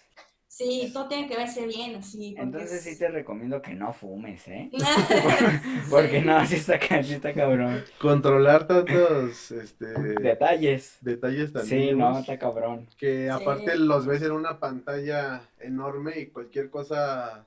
sí, 0.48 0.92
todo 0.94 1.08
tiene 1.08 1.28
que 1.28 1.36
verse 1.36 1.66
bien, 1.66 1.96
así. 1.96 2.36
Entonces 2.38 2.72
es- 2.74 2.84
sí 2.84 3.00
te 3.00 3.08
recomiendo 3.10 3.62
que 3.64 3.74
no 3.74 3.92
fumes, 3.94 4.48
¿eh? 4.48 4.70
Sí. 4.80 5.90
Porque 5.90 6.22
no, 6.22 6.46
sí 6.46 6.56
está, 6.58 6.80
sí 7.04 7.14
está 7.16 7.34
cabrón. 7.34 7.84
Controlar 8.00 8.68
tantos 8.68 9.52
este, 9.52 9.88
Detalles. 10.22 10.98
detalles 11.02 11.52
tan 11.52 11.66
Sí, 11.66 11.92
no, 11.94 12.20
está 12.20 12.38
cabrón. 12.38 12.88
que 12.98 13.24
Sí. 13.26 13.30
aparte 13.30 13.76
los 13.78 14.06
ves 14.06 14.22
en 14.22 14.32
una 14.34 14.60
pantalla 14.60 15.42
enorme 15.60 16.20
y 16.20 16.28
cualquier 16.28 16.70
cosa 16.70 17.46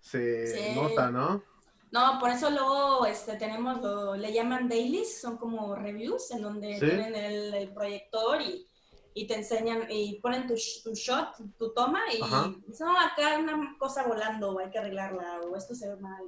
se 0.00 0.46
Sí. 0.46 0.74
nota, 0.76 1.10
¿no? 1.10 1.42
No, 1.94 2.18
por 2.18 2.30
eso 2.30 2.50
luego 2.50 3.06
este, 3.06 3.36
tenemos, 3.36 3.80
lo, 3.80 4.16
le 4.16 4.32
llaman 4.32 4.68
dailies, 4.68 5.20
son 5.20 5.36
como 5.36 5.76
reviews 5.76 6.30
en 6.32 6.42
donde 6.42 6.74
Sí. 6.74 6.80
tienen 6.86 7.14
el, 7.14 7.54
el 7.54 7.68
proyector 7.72 8.42
y, 8.42 8.66
y 9.14 9.26
te 9.28 9.34
enseñan 9.36 9.86
y 9.88 10.18
ponen 10.20 10.48
tu, 10.48 10.54
sh- 10.54 10.82
tu 10.82 10.92
shot, 10.92 11.28
tu 11.56 11.72
toma 11.72 12.00
y 12.12 12.20
Ajá. 12.20 12.52
dicen, 12.66 12.86
no, 12.86 12.98
acá 12.98 13.28
hay 13.36 13.42
una 13.42 13.76
cosa 13.78 14.02
volando, 14.08 14.58
hay 14.58 14.70
que 14.70 14.78
arreglarla 14.80 15.40
o 15.42 15.56
esto 15.56 15.72
se 15.74 15.88
ve 15.88 15.96
mal. 15.96 16.22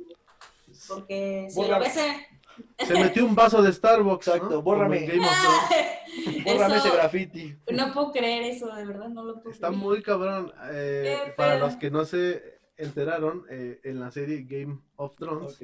Porque 0.89 1.49
si 1.51 1.67
lo 1.67 1.81
ves 1.81 1.97
en... 1.97 2.87
Se 2.87 2.95
metió 2.95 3.25
un 3.27 3.35
vaso 3.35 3.61
de 3.61 3.73
Starbucks, 3.73 4.29
Exacto, 4.29 4.51
¿no? 4.51 4.63
bórrame. 4.63 5.01
Bórrame 6.45 6.77
Eso- 6.77 6.87
ese 6.87 6.97
graffiti. 6.97 7.57
No 7.73 7.93
puedo 7.93 8.13
creer 8.13 8.45
eso, 8.45 8.73
de 8.75 8.85
verdad, 8.87 9.09
no 9.09 9.25
lo 9.25 9.35
puedo 9.41 9.51
Está 9.51 9.67
creer. 9.69 9.83
muy 9.83 10.03
cabrón. 10.03 10.53
eh, 10.71 11.35
para 11.37 11.59
los 11.59 11.77
que 11.77 11.91
no 11.91 12.05
se 12.05 12.56
enteraron, 12.77 13.45
eh, 13.51 13.81
en 13.85 14.01
la 14.01 14.11
serie 14.11 14.45
Game 14.49 14.81
of 14.97 15.17
Thrones, 15.17 15.63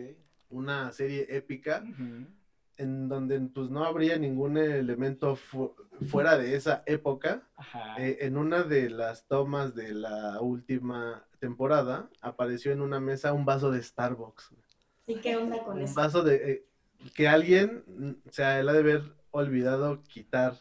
una 0.51 0.93
serie 0.93 1.27
épica, 1.31 1.83
en 2.79 3.09
donde 3.09 3.39
pues 3.41 3.71
no 3.71 3.85
habría 3.85 4.17
ningún 4.19 4.57
elemento 4.57 5.37
fu- 5.37 5.75
fuera 6.09 6.37
de 6.39 6.57
esa 6.57 6.83
época. 6.87 7.47
Ajá. 7.57 7.97
Eh, 8.03 8.19
en 8.21 8.37
una 8.37 8.63
de 8.63 8.91
las 8.91 9.27
tomas 9.29 9.75
de 9.75 9.93
la 9.95 10.41
última 10.41 11.25
temporada 11.39 12.09
apareció 12.21 12.73
en 12.73 12.81
una 12.81 12.99
mesa 13.01 13.33
un 13.33 13.45
vaso 13.45 13.71
de 13.71 13.83
Starbucks. 13.83 14.55
Sí, 15.07 15.17
¿qué 15.17 15.37
onda 15.37 15.63
con 15.65 15.77
Un 15.77 15.83
eso? 15.83 15.95
vaso 15.95 16.23
de 16.23 16.35
eh, 16.53 16.67
que 17.15 17.29
alguien 17.29 17.83
mm, 17.87 18.29
se 18.31 18.45
ha 18.45 18.63
de 18.63 18.79
haber 18.79 19.03
olvidado 19.31 20.03
quitar. 20.05 20.55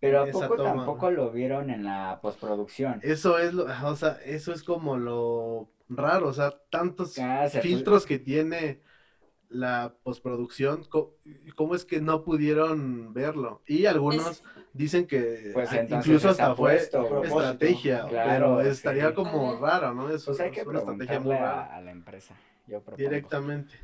Pero 0.00 0.22
¿a 0.22 0.26
poco 0.26 0.56
toma, 0.56 0.74
tampoco 0.74 1.10
lo 1.10 1.30
vieron 1.32 1.70
en 1.70 1.84
la 1.84 2.18
postproducción? 2.22 3.00
Eso 3.02 3.38
es 3.38 3.52
lo, 3.54 3.64
o 3.64 3.96
sea, 3.96 4.18
eso 4.24 4.52
es 4.52 4.62
como 4.62 4.96
lo 4.96 5.70
raro, 5.88 6.28
o 6.28 6.32
sea, 6.32 6.52
tantos 6.70 7.18
Ah, 7.18 7.48
filtros 7.48 8.06
que 8.06 8.18
tiene 8.18 8.82
la 9.48 9.94
postproducción, 10.02 10.84
¿cómo 11.56 11.74
es 11.74 11.84
que 11.86 12.00
no 12.00 12.22
pudieron 12.22 13.14
verlo? 13.14 13.62
Y 13.66 13.86
algunos 13.86 14.26
Es- 14.30 14.42
dicen 14.74 15.06
que 15.06 15.50
Pues 15.54 15.70
incluso 15.88 16.28
hasta 16.28 16.54
fue 16.54 16.76
estrategia, 16.76 18.06
Claro, 18.08 18.58
pero 18.58 18.60
estaría 18.60 19.08
sí. 19.08 19.14
como 19.14 19.56
raro, 19.58 19.94
¿no? 19.94 20.10
Eso 20.10 20.26
Pues 20.26 20.40
hay 20.40 20.48
es 20.50 20.54
que 20.54 20.68
una 20.68 20.78
estrategia 20.80 21.20
muy 21.20 21.34
rara. 21.34 21.74
a 21.74 21.80
la 21.80 21.90
empresa. 21.90 22.34
Yo 22.66 22.82
propongo. 22.82 22.96
Directamente. 23.08 23.74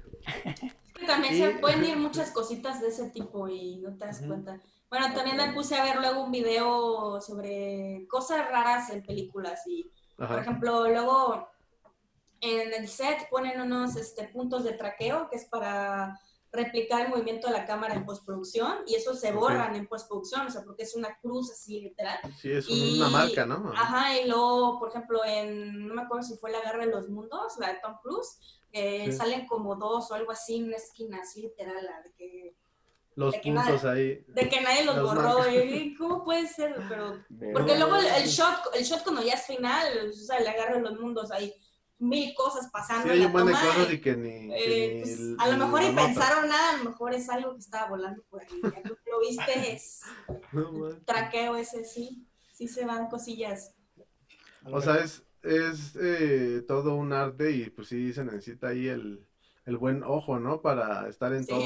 Es 0.44 0.92
que 1.00 1.06
también 1.06 1.34
Y- 1.34 1.38
se 1.38 1.50
pueden 1.58 1.84
ir 1.84 1.96
muchas 1.96 2.30
cositas 2.32 2.82
de 2.82 2.88
ese 2.88 3.08
tipo 3.10 3.48
y 3.48 3.78
no 3.78 3.96
te 3.96 4.04
das 4.04 4.20
cuenta. 4.20 4.60
Bueno, 4.90 5.14
también 5.14 5.38
me 5.38 5.52
puse 5.54 5.74
a 5.76 5.82
ver 5.84 5.96
luego 5.96 6.24
un 6.24 6.30
video 6.30 7.20
sobre 7.22 8.06
cosas 8.08 8.46
raras 8.50 8.90
en 8.90 9.02
películas 9.02 9.62
y, 9.66 9.90
por 10.16 10.38
ejemplo, 10.38 10.86
luego 10.88 11.48
en 12.44 12.74
el 12.74 12.88
set 12.88 13.28
ponen 13.30 13.60
unos 13.60 13.96
este, 13.96 14.28
puntos 14.28 14.64
de 14.64 14.72
traqueo 14.72 15.28
que 15.30 15.36
es 15.36 15.44
para 15.46 16.18
replicar 16.52 17.02
el 17.02 17.08
movimiento 17.08 17.48
de 17.48 17.52
la 17.52 17.64
cámara 17.66 17.94
en 17.94 18.04
postproducción 18.06 18.78
y 18.86 18.94
eso 18.94 19.14
se 19.14 19.32
borran 19.32 19.74
en 19.74 19.88
postproducción, 19.88 20.46
o 20.46 20.50
sea, 20.50 20.62
porque 20.62 20.84
es 20.84 20.94
una 20.94 21.18
cruz 21.20 21.50
así 21.50 21.80
literal. 21.80 22.18
Sí, 22.40 22.52
es 22.52 22.66
Y- 22.68 23.00
una 23.00 23.08
marca, 23.08 23.44
¿no? 23.44 23.72
Ajá, 23.74 24.16
y 24.20 24.28
luego, 24.28 24.78
por 24.78 24.90
ejemplo, 24.90 25.24
en, 25.24 25.88
no 25.88 25.94
me 25.94 26.02
acuerdo 26.02 26.22
si 26.24 26.36
fue 26.36 26.52
La 26.52 26.60
Guerra 26.60 26.86
de 26.86 26.92
los 26.92 27.08
Mundos, 27.08 27.54
la 27.58 27.72
de 27.72 27.80
Tom 27.82 27.96
Cruise, 28.02 28.38
Sí. 28.72 29.12
salen 29.12 29.46
como 29.46 29.76
dos 29.76 30.10
o 30.10 30.14
algo 30.14 30.32
así 30.32 30.56
en 30.56 30.64
una 30.64 30.76
esquina, 30.76 31.18
así 31.22 31.42
literal, 31.42 31.84
la 31.84 32.02
de 32.02 32.12
que, 32.12 32.56
Los 33.16 33.32
de 33.32 33.40
que 33.40 33.52
puntos 33.52 33.84
ahí. 33.84 34.24
de 34.28 34.48
que 34.48 34.60
nadie 34.60 34.84
los 34.84 34.96
Los 34.96 35.14
borró. 35.14 35.48
y, 35.48 35.94
¿Cómo 35.96 36.24
puede 36.24 36.46
ser? 36.48 36.74
Pero, 36.88 37.18
porque 37.52 37.76
luego 37.78 37.96
el, 37.96 38.06
el 38.06 38.26
shot, 38.28 38.74
el 38.74 38.82
shot 38.84 39.02
cuando 39.02 39.22
ya 39.22 39.34
es 39.34 39.42
final, 39.46 40.08
o 40.08 40.12
sea, 40.12 40.38
La 40.40 40.52
Guerra 40.54 40.74
de 40.76 40.80
los 40.82 40.98
Mundos, 41.00 41.30
hay 41.32 41.52
mil 42.08 42.34
cosas 42.34 42.70
pasando 42.70 43.04
Sí, 43.04 43.08
en 43.10 43.14
hay 43.14 43.20
la 43.20 43.26
un 43.26 43.32
buen 43.32 43.46
de 43.46 43.52
toma 43.52 43.66
cosas 43.66 43.92
y, 43.92 44.00
que 44.00 44.16
ni. 44.16 44.62
que 44.62 44.86
eh, 44.86 44.88
ni 44.88 45.00
pues, 45.00 45.20
a 45.38 45.48
lo 45.48 45.56
mejor 45.58 45.82
notas. 45.82 45.94
pensaron 45.94 46.48
nada, 46.48 46.70
a 46.74 46.76
lo 46.78 46.90
mejor 46.90 47.14
es 47.14 47.28
algo 47.28 47.52
que 47.54 47.60
estaba 47.60 47.88
volando 47.90 48.22
por 48.30 48.42
ahí. 48.42 48.60
Lo 49.06 49.20
viste, 49.20 49.72
es 49.74 50.00
No, 50.52 50.96
traqueo 51.04 51.56
ese, 51.56 51.84
sí. 51.84 52.26
Sí 52.52 52.68
se 52.68 52.84
van 52.86 53.08
cosillas. 53.08 53.74
O 54.64 54.80
sea, 54.80 54.96
es, 54.96 55.24
es 55.42 55.96
eh, 56.00 56.62
todo 56.66 56.94
un 56.94 57.12
arte 57.12 57.50
y 57.50 57.70
pues 57.70 57.88
sí 57.88 58.12
se 58.12 58.24
necesita 58.24 58.68
ahí 58.68 58.88
el, 58.88 59.26
el 59.66 59.76
buen 59.76 60.02
ojo, 60.04 60.38
¿no? 60.38 60.62
Para 60.62 61.08
estar 61.08 61.32
en 61.34 61.46
todo. 61.46 61.60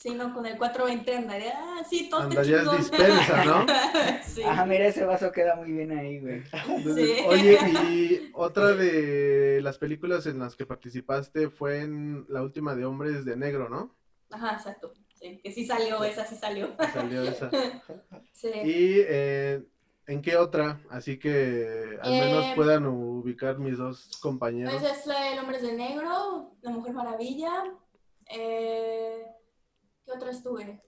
Sí, 0.00 0.14
no, 0.14 0.32
con 0.32 0.46
el 0.46 0.56
420 0.56 1.14
andaría, 1.14 1.52
ah, 1.54 1.82
sí, 1.88 2.08
todo 2.08 2.22
Andarías 2.22 2.60
chingón. 2.62 2.76
dispersa, 2.78 3.44
¿no? 3.44 3.66
sí. 4.24 4.40
Ah, 4.46 4.64
mira, 4.64 4.86
ese 4.86 5.04
vaso 5.04 5.30
queda 5.30 5.56
muy 5.56 5.72
bien 5.72 5.92
ahí, 5.92 6.18
güey. 6.20 6.42
Entonces, 6.68 7.18
Sí. 7.18 7.24
Oye, 7.26 7.58
y 7.90 8.30
otra 8.32 8.68
de 8.74 9.60
las 9.62 9.76
películas 9.76 10.24
en 10.24 10.38
las 10.38 10.56
que 10.56 10.64
participaste 10.64 11.50
fue 11.50 11.80
en 11.82 12.24
la 12.30 12.40
última 12.42 12.74
de 12.74 12.86
Hombres 12.86 13.26
de 13.26 13.36
Negro, 13.36 13.68
¿no? 13.68 13.94
Ajá, 14.30 14.54
exacto. 14.54 14.94
Sí, 15.12 15.38
que 15.44 15.52
sí 15.52 15.66
salió, 15.66 16.02
esa 16.02 16.24
sí 16.24 16.34
salió. 16.36 16.70
Salió 16.94 17.22
esa. 17.22 17.50
Sí. 18.32 18.48
¿Y 18.48 18.94
eh, 19.06 19.62
en 20.06 20.22
qué 20.22 20.38
otra? 20.38 20.80
Así 20.88 21.18
que 21.18 21.98
al 22.00 22.10
menos 22.12 22.46
Eh, 22.46 22.52
puedan 22.56 22.86
ubicar 22.86 23.58
mis 23.58 23.76
dos 23.76 24.08
compañeros. 24.22 24.72
Pues 24.80 24.98
es 24.98 25.06
El 25.06 25.38
Hombres 25.40 25.60
de 25.60 25.74
Negro, 25.74 26.54
La 26.62 26.70
Mujer 26.70 26.94
Maravilla. 26.94 27.64
Eh, 28.30 29.26
¿Qué 30.10 30.16
otra 30.16 30.30
estuve? 30.32 30.82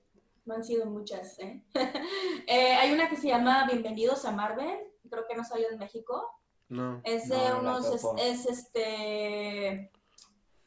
No 0.45 0.55
han 0.55 0.65
sido 0.65 0.87
muchas, 0.87 1.39
¿eh? 1.39 1.63
Eh, 2.49 2.73
hay 2.75 2.93
una 2.93 3.09
que 3.09 3.17
se 3.17 3.29
llama 3.29 3.67
Bienvenidos 3.71 4.25
a 4.25 4.33
Marvel, 4.33 4.81
creo 5.09 5.25
que 5.29 5.37
no 5.37 5.45
salió 5.45 5.71
en 5.71 5.79
México. 5.79 6.29
No. 6.69 7.01
Es 7.05 7.29
de 7.29 7.37
No, 7.37 7.61
unos, 7.61 7.87
es, 7.95 8.05
es, 8.19 8.47
este, 8.47 9.93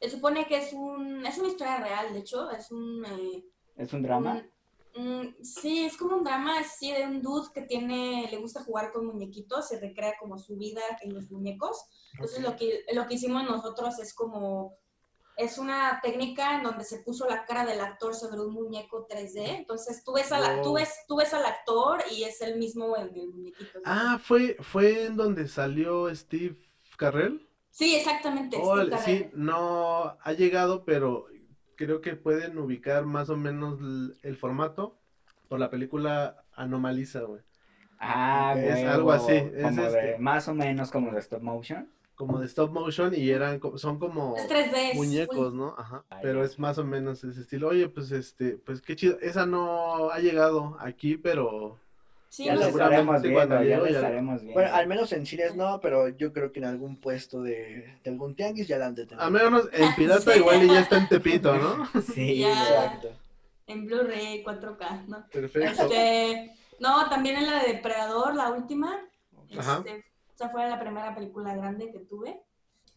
se 0.00 0.08
supone 0.10 0.46
que 0.46 0.56
es 0.56 0.72
un, 0.72 1.26
es 1.26 1.36
una 1.36 1.48
historia 1.48 1.76
real, 1.80 2.14
de 2.14 2.20
hecho, 2.20 2.50
es 2.50 2.70
un, 2.70 3.04
eh, 3.04 3.44
¿Es 3.76 3.92
un 3.92 4.02
drama? 4.02 4.42
un- 4.96 5.36
sí, 5.44 5.84
es 5.84 5.98
como 5.98 6.16
un 6.16 6.24
drama 6.24 6.58
así 6.60 6.92
de 6.92 7.04
un 7.04 7.20
dude 7.20 7.48
que 7.52 7.60
tiene, 7.62 8.26
le 8.30 8.38
gusta 8.38 8.64
jugar 8.64 8.90
con 8.90 9.04
muñequitos, 9.06 9.68
se 9.68 9.78
recrea 9.78 10.14
como 10.18 10.38
su 10.38 10.56
vida 10.56 10.80
en 11.02 11.12
los 11.12 11.30
muñecos. 11.30 11.84
Entonces 12.14 12.40
lo 12.42 12.56
que, 12.56 12.86
lo 12.94 13.06
que 13.06 13.16
hicimos 13.16 13.44
nosotros 13.44 13.98
es 13.98 14.14
como, 14.14 14.72
es 15.36 15.58
una 15.58 16.00
técnica 16.02 16.56
en 16.56 16.62
donde 16.64 16.84
se 16.84 16.98
puso 17.00 17.28
la 17.28 17.44
cara 17.44 17.64
del 17.66 17.80
actor 17.80 18.14
sobre 18.14 18.40
un 18.40 18.52
muñeco 18.54 19.06
3D. 19.08 19.56
Entonces 19.58 20.02
tú 20.04 20.14
ves, 20.14 20.32
al, 20.32 20.60
tú 20.62 20.70
Wow. 20.70 20.74
ves, 20.74 21.04
tú 21.06 21.16
ves 21.16 21.32
al 21.34 21.44
actor 21.44 22.02
y 22.10 22.24
es 22.24 22.40
el 22.40 22.58
mismo 22.58 22.96
en 22.96 23.14
el 23.16 23.28
muñequito. 23.30 23.80
Ah, 23.84 24.18
fue, 24.22 24.56
fue 24.60 25.06
en 25.06 25.16
donde 25.16 25.48
salió 25.48 26.14
Steve 26.14 26.56
Carrell. 26.96 27.46
Sí, 27.70 27.94
exactamente. 27.94 28.56
Steve 28.64 28.98
sí, 28.98 29.30
no 29.34 30.16
ha 30.20 30.32
llegado, 30.32 30.84
pero 30.84 31.26
creo 31.76 32.00
que 32.00 32.16
pueden 32.16 32.58
ubicar 32.58 33.04
más 33.04 33.28
o 33.30 33.36
menos 33.36 33.78
el 34.22 34.36
formato 34.36 34.98
por 35.48 35.60
la 35.60 35.70
película 35.70 36.44
Anomaliza, 36.52 37.20
güey. 37.22 37.42
Ah, 37.98 38.54
Es 38.54 38.62
güey. 38.62 38.84
algo 38.84 39.12
así, 39.12 39.32
es 39.32 39.52
Como 39.62 39.82
de, 39.82 39.86
este. 39.86 40.18
más 40.18 40.48
o 40.48 40.54
menos 40.54 40.90
como 40.90 41.12
de 41.12 41.20
stop 41.20 41.42
motion. 41.42 41.90
Como 42.16 42.40
de 42.40 42.46
stop 42.46 42.72
motion 42.72 43.12
y 43.14 43.28
eran, 43.30 43.60
son 43.76 43.98
como 43.98 44.36
Es 44.36 44.48
3D. 44.48 44.90
es 44.92 44.96
muñecos, 44.96 45.52
¿no? 45.54 45.74
Ajá. 45.78 46.02
Ah, 46.10 46.18
Pero 46.22 46.42
es 46.44 46.58
más 46.58 46.78
o 46.78 46.84
menos 46.84 47.22
ese 47.22 47.42
estilo. 47.42 47.68
Oye, 47.68 47.88
pues 47.90 48.10
este, 48.10 48.56
pues 48.56 48.80
qué 48.82 48.96
chido. 48.96 49.18
Esa 49.20 49.44
no 49.46 50.10
ha 50.10 50.18
llegado 50.18 50.76
aquí, 50.80 51.16
pero 51.18 51.78
Sí, 52.28 52.44
Ya 52.46 52.54
lo 52.56 52.66
estaremos 52.66 53.22
viendo, 53.22 53.62
ya 53.62 53.78
lo 53.78 53.86
estaremos 53.86 54.40
viendo. 54.42 54.54
Bueno, 54.54 54.74
al 54.74 54.86
menos 54.88 55.12
en 55.12 55.24
cines 55.26 55.54
no, 55.54 55.78
pero 55.80 56.08
yo 56.08 56.32
creo 56.32 56.52
que 56.52 56.58
en 56.58 56.64
algún 56.66 56.96
puesto 56.96 57.40
de, 57.42 57.98
de 58.02 58.10
algún 58.10 58.34
tianguis 58.34 58.66
ya 58.66 58.78
la 58.78 58.86
han 58.86 58.94
de 58.94 59.06
tener. 59.06 59.22
a 59.22 59.30
menos 59.30 59.68
en 59.72 59.94
pirata 59.96 60.32
Sí. 60.32 60.38
igual 60.38 60.62
y 60.64 60.68
ya 60.68 60.80
está 60.80 60.98
en 60.98 61.08
Tepito, 61.08 61.54
¿no? 61.56 61.86
Sí, 62.14 62.38
Ya. 62.38 62.48
Exacto. 62.50 63.10
en 63.68 63.86
Blu-ray 63.86 64.42
4K, 64.44 65.06
¿no? 65.06 65.26
Perfecto. 65.30 65.82
Este, 65.84 66.52
no, 66.80 67.08
también 67.08 67.36
en 67.36 67.46
la 67.46 67.62
de 67.62 67.74
Depredador, 67.74 68.34
la 68.34 68.50
última. 68.50 68.98
Ajá. 69.56 69.84
Este, 70.36 70.44
esa 70.44 70.50
fue 70.50 70.68
la 70.68 70.78
primera 70.78 71.14
película 71.14 71.54
grande 71.56 71.90
que 71.90 72.00
tuve. 72.00 72.42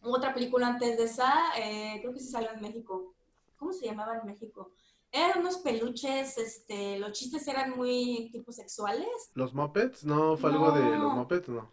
Otra 0.02 0.32
película 0.34 0.66
antes 0.68 0.96
de 0.98 1.04
esa, 1.04 1.32
eh, 1.58 1.98
creo 2.00 2.12
que 2.12 2.20
sí 2.20 2.28
salió 2.30 2.50
en 2.52 2.60
México. 2.60 3.14
¿Cómo 3.58 3.72
se 3.72 3.86
llamaba 3.86 4.18
en 4.18 4.26
México? 4.26 4.70
Eran 5.12 5.40
unos 5.40 5.58
peluches, 5.58 6.38
este, 6.38 6.98
los 6.98 7.12
chistes 7.12 7.46
eran 7.48 7.76
muy 7.76 8.28
tipo 8.32 8.52
sexuales. 8.52 9.08
¿Los 9.34 9.52
Muppets? 9.54 10.04
No, 10.04 10.36
fue 10.36 10.50
algo 10.50 10.70
de 10.72 10.82
los 10.82 10.98
No. 10.98 11.10
Muppets, 11.16 11.48
no. 11.48 11.68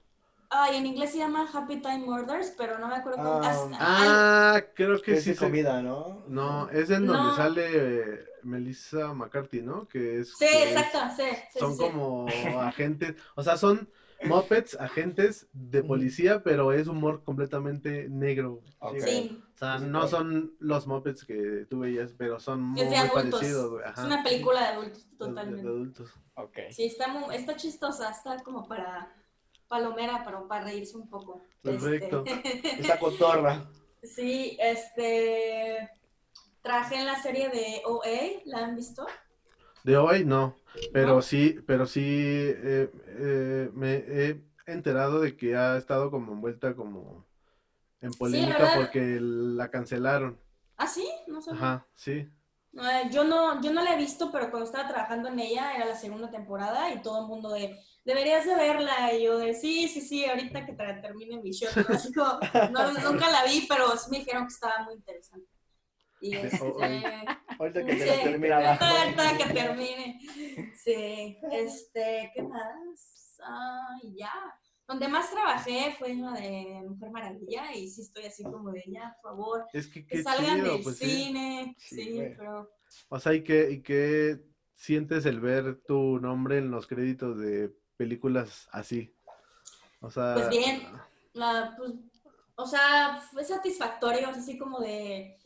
Ay, 0.49 0.77
en 0.77 0.85
inglés 0.85 1.11
se 1.11 1.17
llama 1.17 1.45
Happy 1.53 1.81
Time 1.81 1.99
Murders, 1.99 2.53
pero 2.57 2.79
no 2.79 2.87
me 2.87 2.95
acuerdo 2.95 3.17
cómo. 3.17 3.41
Ah. 3.43 3.67
Ah, 3.79 4.61
creo 4.73 5.01
que 5.01 5.13
Es 5.15 5.23
sí. 5.25 5.31
de 5.31 5.35
sé- 5.35 5.45
comida, 5.45 5.81
¿no? 5.81 6.23
No, 6.27 6.69
es 6.69 6.89
en 6.89 7.05
donde 7.05 7.35
sale 7.35 7.65
eh, 7.73 8.25
Melissa 8.43 9.13
McCarthy, 9.13 9.61
¿no? 9.61 9.87
Que 9.89 10.21
es. 10.21 10.29
sí, 10.37 10.45
que 10.45 10.63
es- 10.63 10.71
exacto, 10.71 10.99
sí. 11.17 11.29
sí, 11.51 11.59
Son 11.59 11.73
sí. 11.75 11.83
como 11.83 12.27
agentes, 12.61 13.15
o 13.35 13.43
sea, 13.43 13.57
son 13.57 13.89
Muppets, 14.25 14.75
agentes 14.79 15.47
de 15.53 15.83
policía, 15.83 16.41
pero 16.43 16.71
es 16.71 16.87
humor 16.87 17.23
completamente 17.23 18.07
negro. 18.09 18.61
Sí, 18.99 19.41
O 19.53 19.57
sea, 19.57 19.77
no 19.79 20.07
son 20.07 20.55
los 20.59 20.87
Muppets 20.87 21.23
que 21.25 21.65
tú 21.69 21.79
veías, 21.79 22.13
pero 22.17 22.39
son 22.39 22.61
muy, 22.61 22.81
es 22.81 22.89
de 22.89 22.95
muy 22.97 23.07
adultos. 23.07 23.39
parecidos. 23.41 23.81
Es 23.97 24.03
una 24.03 24.23
película 24.23 24.59
de 24.61 24.67
adultos, 24.67 25.09
de- 25.11 25.17
totalmente. 25.17 25.61
de 25.63 25.67
adultos. 25.69 26.13
Ok. 26.35 26.57
Sí, 26.71 26.85
está, 26.85 27.07
muy, 27.07 27.35
está 27.35 27.55
chistosa, 27.55 28.09
está 28.09 28.37
como 28.43 28.67
para 28.67 29.13
palomera, 29.67 30.23
pero 30.25 30.47
para 30.47 30.65
reírse 30.65 30.95
un 30.97 31.09
poco. 31.09 31.41
Perfecto. 31.61 32.23
Este, 32.25 32.69
Esta 32.81 32.99
cotorra. 32.99 33.69
sí, 34.01 34.57
este. 34.59 35.89
Trabajé 36.61 36.95
en 36.95 37.05
la 37.05 37.21
serie 37.21 37.49
de 37.49 37.81
OA, 37.85 38.41
¿la 38.45 38.65
han 38.65 38.75
visto? 38.75 39.05
De 39.87 39.95
hoy 39.95 40.25
no, 40.25 40.53
pero 40.91 41.15
¿No? 41.15 41.21
sí, 41.21 41.61
pero 41.65 41.85
sí 41.85 42.03
eh, 42.03 42.91
eh, 43.05 43.69
me 43.73 43.93
he 43.93 44.43
enterado 44.65 45.21
de 45.21 45.37
que 45.37 45.55
ha 45.55 45.77
estado 45.77 46.11
como 46.11 46.33
envuelta 46.33 46.75
como 46.75 47.25
en 48.01 48.11
polémica 48.11 48.73
porque 48.75 49.17
la 49.21 49.71
cancelaron. 49.71 50.37
¿Ah, 50.75 50.87
sí? 50.87 51.07
No 51.27 51.41
sé. 51.41 51.51
Ajá, 51.51 51.87
sí. 51.95 52.11
Eh, 52.73 53.09
yo 53.13 53.23
no, 53.23 53.61
yo 53.61 53.71
no 53.71 53.81
la 53.81 53.93
he 53.93 53.97
visto, 53.97 54.29
pero 54.29 54.51
cuando 54.51 54.65
estaba 54.65 54.89
trabajando 54.89 55.29
en 55.29 55.39
ella 55.39 55.73
era 55.73 55.85
la 55.85 55.95
segunda 55.95 56.29
temporada 56.29 56.93
y 56.93 57.01
todo 57.01 57.21
el 57.21 57.27
mundo 57.27 57.53
de 57.53 57.79
deberías 58.03 58.45
de 58.45 58.57
verla 58.57 59.13
y 59.13 59.23
yo 59.23 59.37
de 59.37 59.53
sí, 59.53 59.87
sí, 59.87 60.01
sí, 60.01 60.25
ahorita 60.25 60.65
que 60.65 60.73
termine 60.73 61.41
mi 61.41 61.51
show. 61.51 61.69
¿no? 61.73 61.95
Así 61.95 62.11
como, 62.13 62.39
no, 62.71 62.91
nunca 63.09 63.31
la 63.31 63.45
vi, 63.45 63.65
pero 63.69 63.95
sí 63.95 64.11
me 64.11 64.19
dijeron 64.19 64.47
que 64.47 64.53
estaba 64.53 64.83
muy 64.83 64.95
interesante. 64.95 65.47
Y 66.21 66.35
este. 66.35 66.57
Ahorita 67.59 67.85
que 67.85 67.95
te 67.95 67.99
Sí, 67.99 68.05
la 68.07 68.23
termina 68.23 68.55
ahorita, 68.57 68.75
abajo. 68.89 68.97
ahorita 68.97 69.37
que 69.37 69.53
termine. 69.53 70.19
Sí, 70.75 71.37
este, 71.51 72.31
¿qué 72.35 72.43
más? 72.43 73.39
Y 74.03 74.17
ya. 74.17 74.31
Donde 74.87 75.07
más 75.09 75.29
trabajé 75.29 75.95
fue 75.99 76.11
en 76.11 76.21
la 76.23 76.31
de 76.33 76.81
Mujer 76.87 77.11
Maravilla 77.11 77.73
y 77.75 77.89
sí 77.89 78.01
estoy 78.03 78.25
así 78.25 78.43
como 78.43 78.71
de 78.71 78.83
ya, 78.87 79.17
por 79.21 79.31
favor, 79.31 79.65
Es 79.73 79.87
que 79.87 80.05
que 80.07 80.23
salgan 80.23 80.61
chido, 80.61 80.73
del 80.75 80.83
pues 80.83 80.97
cine. 80.97 81.75
Sí, 81.77 82.21
pero 82.37 82.71
O 83.09 83.19
sea, 83.19 83.33
¿y 83.33 83.43
qué, 83.43 83.69
y 83.71 83.81
qué 83.81 84.39
sientes 84.75 85.25
el 85.25 85.41
ver 85.41 85.81
tu 85.85 86.19
nombre 86.19 86.59
en 86.59 86.71
los 86.71 86.87
créditos 86.87 87.37
de 87.37 87.75
películas 87.97 88.69
así? 88.71 89.13
O 89.99 90.09
sea, 90.09 90.35
Pues 90.35 90.49
bien. 90.49 90.83
la, 91.33 91.73
pues, 91.77 91.91
o 92.55 92.65
sea, 92.65 93.19
fue 93.31 93.43
satisfactorio, 93.43 94.29
así 94.29 94.57
como 94.57 94.79
de... 94.79 95.36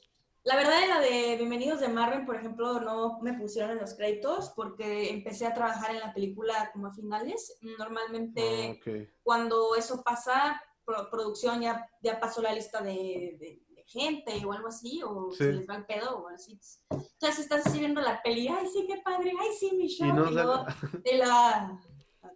La 0.43 0.55
verdad, 0.55 0.81
en 0.83 0.89
la 0.89 0.99
de 0.99 1.35
Bienvenidos 1.37 1.79
de 1.81 1.87
Marvel, 1.87 2.25
por 2.25 2.35
ejemplo, 2.35 2.79
no 2.79 3.19
me 3.21 3.33
pusieron 3.33 3.71
en 3.71 3.77
los 3.77 3.93
créditos 3.93 4.49
porque 4.55 5.11
empecé 5.11 5.45
a 5.45 5.53
trabajar 5.53 5.91
en 5.91 5.99
la 5.99 6.13
película 6.13 6.71
como 6.73 6.87
a 6.87 6.93
finales. 6.93 7.57
Normalmente, 7.77 8.69
ah, 8.69 8.71
ok. 8.79 9.09
cuando 9.21 9.75
eso 9.75 10.01
pasa, 10.03 10.59
pro- 10.83 11.09
producción 11.11 11.61
ya, 11.61 11.87
ya 12.01 12.19
pasó 12.19 12.41
la 12.41 12.53
lista 12.53 12.81
de, 12.81 13.37
de- 13.39 13.61
de 13.69 13.83
gente 13.85 14.43
o 14.43 14.51
algo 14.51 14.69
así, 14.69 14.99
o 15.03 15.29
Sí. 15.31 15.37
se 15.37 15.53
les 15.53 15.69
va 15.69 15.75
el 15.75 15.85
pedo 15.85 16.17
o 16.23 16.29
así. 16.29 16.59
Entonces 16.89 17.39
estás 17.39 17.67
así 17.67 17.77
viendo 17.77 18.01
la 18.01 18.19
peli, 18.23 18.47
ay, 18.47 18.65
sí, 18.67 18.87
qué 18.87 18.97
padre, 19.03 19.33
ay, 19.39 19.49
sí, 19.59 19.71
mi 19.75 19.87
show. 19.89 20.07
Y 20.07 20.11
no 20.13 20.27
y 20.27 20.33
luego- 20.33 20.65
y 21.05 21.17
la... 21.17 21.79
ok. 22.23 22.31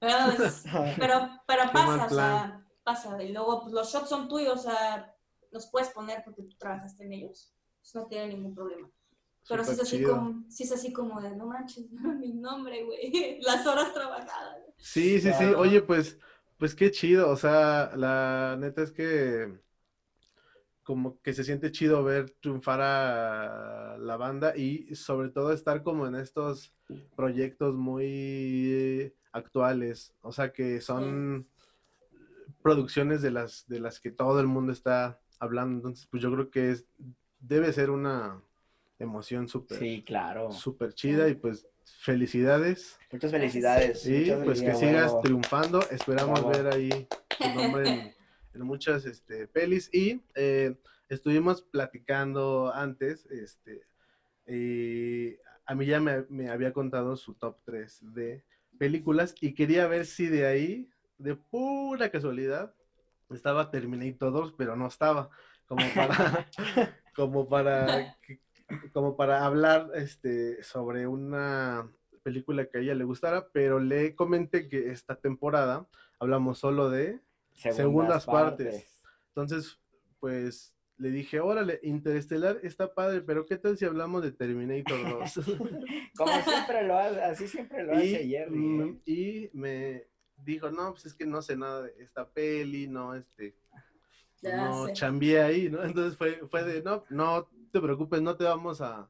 Pero, 0.00 0.44
es- 0.44 0.64
pero, 0.98 1.28
pero 1.46 1.62
pasa, 1.72 2.04
o 2.06 2.08
sea, 2.10 2.66
pasa. 2.82 3.22
Y 3.22 3.28
luego 3.32 3.60
pues, 3.60 3.72
los 3.72 3.92
shots 3.92 4.08
son 4.08 4.26
tuyos, 4.28 4.58
o 4.58 4.62
sea, 4.62 5.14
los 5.50 5.68
puedes 5.70 5.88
poner 5.90 6.22
porque 6.24 6.42
tú 6.42 6.56
trabajaste 6.58 7.04
en 7.04 7.12
ellos. 7.12 7.54
No 7.94 8.06
tiene 8.06 8.28
ningún 8.28 8.54
problema. 8.54 8.90
Pero 9.48 9.64
sí 9.64 9.72
es, 9.72 9.80
así 9.80 10.02
como, 10.02 10.44
sí 10.50 10.62
es 10.64 10.72
así 10.72 10.92
como 10.92 11.20
de, 11.22 11.34
no 11.34 11.46
manches, 11.46 11.90
mi 12.20 12.34
nombre, 12.34 12.84
güey. 12.84 13.40
Las 13.42 13.66
horas 13.66 13.94
trabajadas. 13.94 14.58
Sí, 14.76 15.20
sí, 15.20 15.32
sí. 15.32 15.44
Oye, 15.56 15.80
pues, 15.80 16.18
pues 16.58 16.74
qué 16.74 16.90
chido. 16.90 17.30
O 17.30 17.36
sea, 17.36 17.92
la 17.96 18.56
neta 18.58 18.82
es 18.82 18.92
que 18.92 19.58
como 20.82 21.20
que 21.20 21.34
se 21.34 21.44
siente 21.44 21.70
chido 21.70 22.02
ver 22.02 22.30
triunfar 22.40 22.80
a 22.80 23.98
la 23.98 24.16
banda 24.16 24.56
y 24.56 24.94
sobre 24.94 25.28
todo 25.28 25.52
estar 25.52 25.82
como 25.82 26.06
en 26.06 26.14
estos 26.14 26.74
proyectos 27.14 27.74
muy 27.74 29.14
actuales. 29.32 30.14
O 30.22 30.32
sea, 30.32 30.50
que 30.50 30.80
son 30.80 31.46
producciones 32.62 33.20
de 33.20 33.30
las 33.30 33.66
de 33.68 33.80
las 33.80 34.00
que 34.00 34.10
todo 34.10 34.40
el 34.40 34.46
mundo 34.46 34.72
está 34.72 35.20
hablando. 35.38 35.76
Entonces, 35.76 36.06
pues 36.10 36.22
yo 36.22 36.32
creo 36.32 36.50
que 36.50 36.70
es 36.70 36.84
debe 37.40 37.72
ser 37.72 37.90
una 37.90 38.40
emoción 38.98 39.46
súper 39.48 39.78
Sí, 39.78 40.02
claro. 40.06 40.50
súper 40.50 40.92
chida 40.92 41.28
y 41.28 41.34
pues 41.34 41.66
felicidades. 42.00 42.98
Muchas 43.12 43.30
felicidades. 43.30 44.02
Sí, 44.02 44.20
muchas 44.20 44.44
pues 44.44 44.60
que 44.62 44.74
sigas 44.74 45.04
bravo. 45.12 45.20
triunfando. 45.22 45.80
Esperamos 45.90 46.40
Bravo. 46.44 46.50
ver 46.64 46.74
ahí 46.74 47.08
tu 47.38 47.48
nombre 47.54 47.88
en, 47.88 48.14
en 48.54 48.62
muchas 48.62 49.04
este, 49.06 49.46
pelis. 49.46 49.88
Y 49.94 50.20
eh, 50.34 50.74
estuvimos 51.08 51.62
platicando 51.62 52.72
antes, 52.74 53.24
este, 53.26 53.82
y 54.46 55.36
a 55.66 55.74
mí 55.74 55.86
ya 55.86 56.00
me, 56.00 56.24
me 56.28 56.48
había 56.50 56.72
contado 56.72 57.16
su 57.16 57.34
top 57.34 57.56
3 57.64 58.00
de 58.14 58.42
películas 58.78 59.34
y 59.40 59.54
quería 59.54 59.86
ver 59.86 60.06
si 60.06 60.26
de 60.26 60.46
ahí, 60.46 60.88
de 61.18 61.34
pura 61.36 62.10
casualidad, 62.10 62.74
estaba 63.30 63.70
Terminator 63.70 64.32
2, 64.32 64.54
pero 64.56 64.76
no 64.76 64.86
estaba. 64.86 65.30
Como 65.66 65.84
para, 65.94 66.48
como 67.14 67.48
para, 67.48 68.16
como 68.92 69.16
para 69.16 69.44
hablar 69.44 69.90
este, 69.94 70.62
sobre 70.62 71.06
una 71.06 71.90
película 72.22 72.66
que 72.66 72.78
a 72.78 72.80
ella 72.80 72.94
le 72.94 73.04
gustara, 73.04 73.48
pero 73.52 73.80
le 73.80 74.14
comenté 74.14 74.68
que 74.68 74.90
esta 74.90 75.16
temporada 75.16 75.86
hablamos 76.18 76.58
solo 76.58 76.90
de, 76.90 77.20
segundas 77.52 78.26
partes. 78.26 79.02
entonces, 79.28 79.78
pues 80.20 80.74
le 80.98 81.10
dije, 81.10 81.40
órale, 81.40 81.78
Interestelar 81.84 82.58
está 82.62 82.92
padre, 82.92 83.22
pero 83.22 83.46
¿qué 83.46 83.56
tal 83.56 83.78
si 83.78 83.84
hablamos 83.84 84.22
de 84.22 84.32
Terminator 84.32 85.20
2? 85.20 85.34
Como 86.16 86.42
siempre 86.42 86.86
lo 86.86 86.98
hace, 86.98 87.22
así 87.22 87.48
siempre 87.48 87.84
lo 87.84 87.94
y, 87.94 88.14
hace 88.14 88.26
Jerry. 88.26 88.56
mm, 88.56 88.82
¿eh? 88.82 89.00
y 89.06 89.50
me 89.52 90.08
dijo, 90.44 90.70
no, 90.70 90.92
pues 90.92 91.06
es 91.06 91.14
que 91.14 91.26
no 91.26 91.42
sé 91.42 91.56
nada 91.56 91.82
de 91.82 91.94
esta 91.98 92.28
peli, 92.28 92.86
no, 92.88 93.14
este, 93.14 93.54
Ya 94.40 94.56
no 94.56 94.86
sé. 94.86 94.92
chambié 94.94 95.40
ahí, 95.42 95.68
¿no? 95.70 95.82
Entonces 95.82 96.16
fue, 96.16 96.40
fue 96.48 96.62
de, 96.64 96.82
no, 96.82 97.04
no 97.10 97.48
te 97.72 97.80
preocupes, 97.80 98.20
no 98.22 98.36
te 98.36 98.44
vamos 98.44 98.80
a 98.80 99.08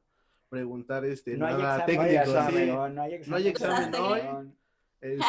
preguntar 0.49 1.05
este, 1.05 1.37
No 1.37 1.47
hay 1.47 1.55
nada 1.55 1.85
examen, 1.85 1.97
técnico, 2.09 2.23
examen, 2.23 2.65
sí. 2.65 2.71
no, 2.71 2.89
no 2.89 3.03
hay 3.03 3.15
examen. 3.15 3.31
No 3.31 3.37
hay 3.37 3.49
examen 3.49 3.95
hoy. 3.97 4.53
Este, 5.01 5.25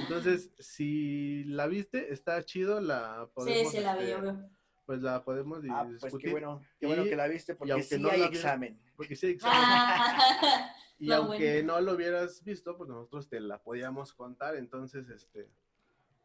entonces, 0.00 0.50
si 0.58 1.44
la 1.44 1.66
viste, 1.68 2.12
está 2.12 2.42
chido, 2.44 2.80
la 2.80 3.24
Sí, 3.26 3.30
podemos, 3.34 3.72
sí, 3.72 3.80
la 3.80 3.94
vi, 3.96 4.02
este, 4.04 4.14
obvio. 4.16 4.50
pues 4.84 5.00
la 5.02 5.22
podemos 5.22 5.60
Ah, 5.70 5.84
pues 5.86 6.02
discutir, 6.02 6.26
qué 6.26 6.32
bueno, 6.32 6.60
qué 6.80 6.86
bueno 6.86 7.06
Y- 7.06 7.08
que 7.10 7.14
la 7.16 7.28
viste 7.28 7.54
porque 7.54 7.72
aunque 7.72 7.86
sí 7.96 8.02
no 8.02 8.08
hay 8.10 8.20
vi- 8.22 8.26
examen. 8.26 8.80
porque 8.96 9.14
sí 9.14 9.26
hay 9.26 9.32
examen. 9.34 9.60
Ah, 9.62 10.74
y 10.98 11.12
aunque 11.12 11.54
bueno. 11.62 11.74
no 11.74 11.80
lo 11.80 11.92
hubieras 11.94 12.42
visto, 12.44 12.76
pues 12.76 12.88
nosotros 12.88 13.28
te 13.28 13.40
la 13.40 13.58
podíamos 13.62 14.12
contar, 14.12 14.56
entonces, 14.56 15.08
este, 15.10 15.48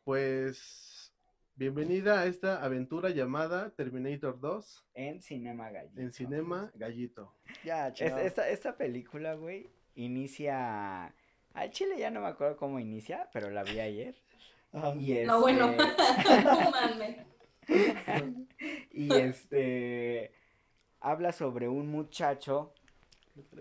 pues, 0.04 1.14
bienvenida 1.56 2.22
a 2.22 2.26
esta 2.26 2.64
aventura 2.64 3.10
llamada 3.10 3.72
Terminator 3.76 4.40
2 4.40 4.86
En 4.94 5.22
Cinema 5.22 5.70
Gallito. 5.72 6.00
en 6.02 6.14
Cinema 6.14 6.72
Gallito. 6.76 7.36
Ya, 7.64 7.90
Es- 7.90 8.02
esta, 8.02 8.50
esta 8.50 8.78
película, 8.78 9.34
güey, 9.36 9.70
inicia... 9.96 11.14
Al 11.54 11.72
chile 11.72 11.98
ya 11.98 12.12
no 12.12 12.22
me 12.22 12.28
acuerdo 12.28 12.56
cómo 12.58 12.80
inicia, 12.80 13.28
pero 13.34 13.50
la 13.50 13.64
vi 13.64 13.80
ayer. 13.80 14.16
Ajá. 14.72 14.94
Y 14.96 15.26
No, 15.26 15.42
bueno. 15.42 15.72
este- 15.72 15.84
no 16.44 16.72
mames. 16.72 17.18
y 18.92 19.14
este 19.14 20.32
habla 21.00 21.32
sobre 21.32 21.68
un 21.68 21.88
muchacho 21.88 22.74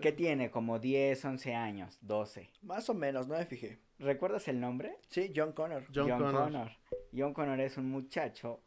que 0.01 0.11
tiene 0.11 0.51
como 0.51 0.79
10, 0.79 1.23
11 1.25 1.55
años, 1.55 1.97
12. 2.01 2.49
Más 2.63 2.89
o 2.89 2.93
menos, 2.93 3.27
no 3.27 3.37
me 3.37 3.45
fijé. 3.45 3.79
¿Recuerdas 3.99 4.47
el 4.47 4.59
nombre? 4.59 4.97
Sí, 5.09 5.31
John 5.35 5.51
Connor. 5.53 5.85
John, 5.93 6.09
Connor. 6.09 6.71
John 7.15 7.33
Connor 7.33 7.59
es 7.59 7.77
un 7.77 7.89
muchacho 7.89 8.61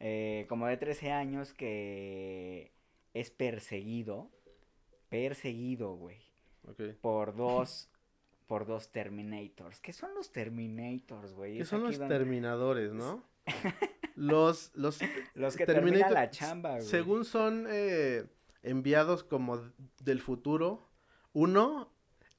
eh, 0.00 0.46
como 0.48 0.66
de 0.66 0.76
13 0.76 1.10
años 1.12 1.52
que 1.54 2.72
es 3.14 3.30
perseguido 3.30 4.30
perseguido, 5.08 5.94
güey, 5.96 6.18
Ok. 6.68 6.82
por 7.00 7.34
dos, 7.36 7.88
por 8.46 8.66
dos 8.66 8.90
Terminators. 8.90 9.80
¿Qué 9.80 9.92
son 9.92 10.14
los 10.14 10.32
Terminators, 10.32 11.32
güey? 11.34 11.54
¿Qué 11.56 11.62
Es 11.62 11.68
son 11.68 11.84
los 11.84 11.96
donde- 11.98 12.14
terminadores, 12.14 12.92
no? 12.92 13.22
los, 14.16 14.72
los 14.74 14.98
Los 15.34 15.56
que 15.56 15.64
terminan 15.64 16.12
la 16.12 16.28
chamba, 16.30 16.70
güey. 16.72 16.82
Según 16.82 17.24
son 17.24 17.66
eh, 17.70 18.24
enviados 18.62 19.24
como 19.24 19.60
del 20.02 20.20
futuro, 20.20 20.88
uno 21.32 21.90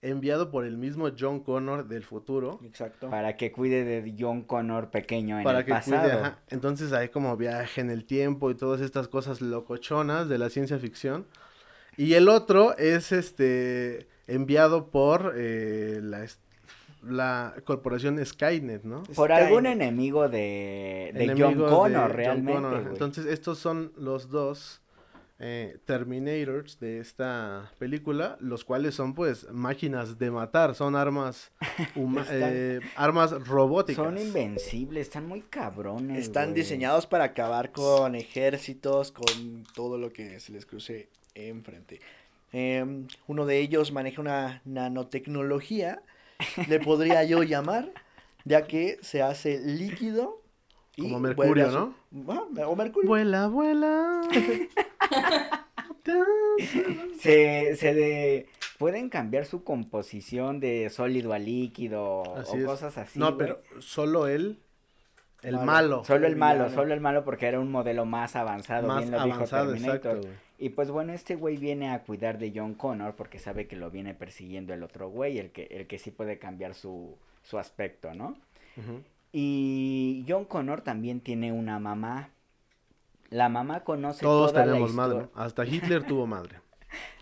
enviado 0.01 0.51
por 0.51 0.63
el 0.65 0.77
mismo 0.77 1.09
John 1.19 1.39
Connor 1.39 1.87
del 1.87 2.03
futuro 2.03 2.59
Exacto. 2.63 3.09
Para 3.09 3.35
que 3.35 3.51
cuide 3.51 3.83
de 3.83 4.15
John 4.17 4.43
Connor 4.43 4.91
pequeño 4.91 5.39
en 5.39 5.43
para 5.43 5.59
el 5.59 5.65
que 5.65 5.71
pasado. 5.71 6.01
cuide, 6.01 6.13
ajá. 6.13 6.39
Entonces 6.49 6.93
hay 6.93 7.09
como 7.09 7.35
viaje 7.35 7.81
en 7.81 7.89
el 7.89 8.05
tiempo 8.05 8.51
y 8.51 8.55
todas 8.55 8.79
estas 8.81 9.07
cosas 9.07 9.41
locochonas 9.41 10.29
de 10.29 10.37
la 10.37 10.49
ciencia 10.51 10.77
ficción. 10.77 11.25
Y 11.97 12.13
el 12.13 12.29
otro 12.29 12.77
es 12.77 13.11
este 13.11 14.07
enviado 14.27 14.91
por 14.91 15.33
eh, 15.35 15.99
la, 16.03 16.27
la 17.01 17.55
corporación 17.65 18.23
Skynet, 18.23 18.83
¿no? 18.83 19.01
Por 19.15 19.29
Skynet. 19.31 19.45
algún 19.47 19.65
enemigo 19.65 20.29
de, 20.29 21.11
de 21.15 21.23
Enemigo 21.23 21.47
John 21.49 21.57
de 21.57 21.65
Connor, 21.65 22.01
John 22.09 22.11
realmente, 22.15 22.53
Connor. 22.53 22.81
güey. 22.81 22.93
Entonces, 22.93 23.25
estos 23.25 23.57
son 23.57 23.93
los 23.97 24.29
dos 24.29 24.81
eh, 25.39 25.77
Terminators 25.85 26.79
de 26.79 26.99
esta 26.99 27.71
película, 27.77 28.37
los 28.39 28.63
cuales 28.63 28.95
son 28.95 29.13
pues 29.13 29.47
máquinas 29.51 30.17
de 30.17 30.31
matar, 30.31 30.73
son 30.75 30.95
armas 30.95 31.51
huma- 31.95 32.21
Están- 32.21 32.51
eh, 32.53 32.79
armas 32.95 33.31
robóticas. 33.47 34.03
Son 34.03 34.17
invencibles, 34.17 35.07
están 35.07 35.27
muy 35.27 35.41
cabrones. 35.41 36.17
Están 36.19 36.49
güey. 36.51 36.61
diseñados 36.61 37.05
para 37.05 37.25
acabar 37.25 37.71
con 37.71 38.15
ejércitos, 38.15 39.11
con 39.11 39.63
todo 39.75 39.97
lo 39.97 40.11
que 40.11 40.39
se 40.39 40.51
les 40.51 40.65
cruce 40.65 41.09
enfrente. 41.35 41.99
Em, 42.51 43.07
uno 43.27 43.45
de 43.45 43.59
ellos 43.59 43.91
maneja 43.91 44.21
una 44.21 44.61
nanotecnología, 44.65 46.01
le 46.67 46.79
podría 46.79 47.23
yo 47.25 47.43
llamar, 47.43 47.91
ya 48.45 48.65
que 48.67 48.97
se 49.01 49.21
hace 49.21 49.59
líquido. 49.59 50.36
Y 50.97 51.03
Como 51.03 51.19
Mercurio, 51.21 51.71
su- 51.71 51.93
Ah, 52.29 52.67
o 52.67 52.75
Mercurio. 52.75 53.07
Vuela, 53.07 53.47
vuela. 53.47 54.21
Se, 57.19 57.75
se 57.75 57.93
de... 57.93 58.47
Pueden 58.77 59.09
cambiar 59.09 59.45
su 59.45 59.63
composición 59.63 60.59
de 60.59 60.89
sólido 60.89 61.33
a 61.33 61.39
líquido 61.39 62.23
Así 62.37 62.57
o 62.57 62.59
es. 62.59 62.65
cosas 62.65 62.97
así. 62.97 63.17
no, 63.19 63.35
pero 63.37 63.61
solo 63.79 64.27
él, 64.27 64.59
el 65.41 65.55
Malo. 65.55 65.65
malo. 65.65 66.03
Solo 66.05 66.27
el 66.27 66.35
malo, 66.35 66.63
villano. 66.65 66.75
solo 66.81 66.93
el 66.93 67.01
malo 67.01 67.23
porque 67.23 67.47
era 67.47 67.59
un 67.59 67.71
modelo 67.71 68.05
más 68.05 68.35
avanzado, 68.35 68.87
Más 68.87 68.99
bien 68.99 69.11
lo 69.11 69.23
dijo 69.23 69.35
avanzado, 69.35 69.71
Terminator. 69.73 70.17
exacto. 70.17 70.37
Y 70.59 70.69
pues 70.69 70.89
bueno, 70.91 71.11
este 71.13 71.35
güey 71.35 71.57
viene 71.57 71.89
a 71.89 72.03
cuidar 72.03 72.37
de 72.37 72.51
John 72.55 72.75
Connor 72.75 73.15
porque 73.15 73.39
sabe 73.39 73.67
que 73.67 73.75
lo 73.75 73.89
viene 73.91 74.13
persiguiendo 74.13 74.73
el 74.75 74.83
otro 74.83 75.09
güey, 75.09 75.39
el 75.39 75.51
que, 75.51 75.63
el 75.71 75.87
que 75.87 75.97
sí 75.99 76.11
puede 76.11 76.37
cambiar 76.39 76.73
su, 76.75 77.15
su 77.43 77.57
aspecto, 77.59 78.13
¿no? 78.13 78.37
Ujú. 78.77 79.01
Y 79.39 80.25
John 80.27 80.45
Connor 80.45 80.81
también 80.81 81.19
tiene 81.21 81.51
una 81.51 81.77
mamá. 81.77 82.31
La 83.29 83.49
mamá 83.49 83.83
conoce 83.83 84.21
Todos 84.23 84.51
toda 84.51 84.65
la 84.65 84.71
tenemos 84.71 84.93
madre. 84.93 85.27
Hasta 85.35 85.63
Hitler 85.63 86.03
tuvo 86.05 86.25
madre. 86.25 86.55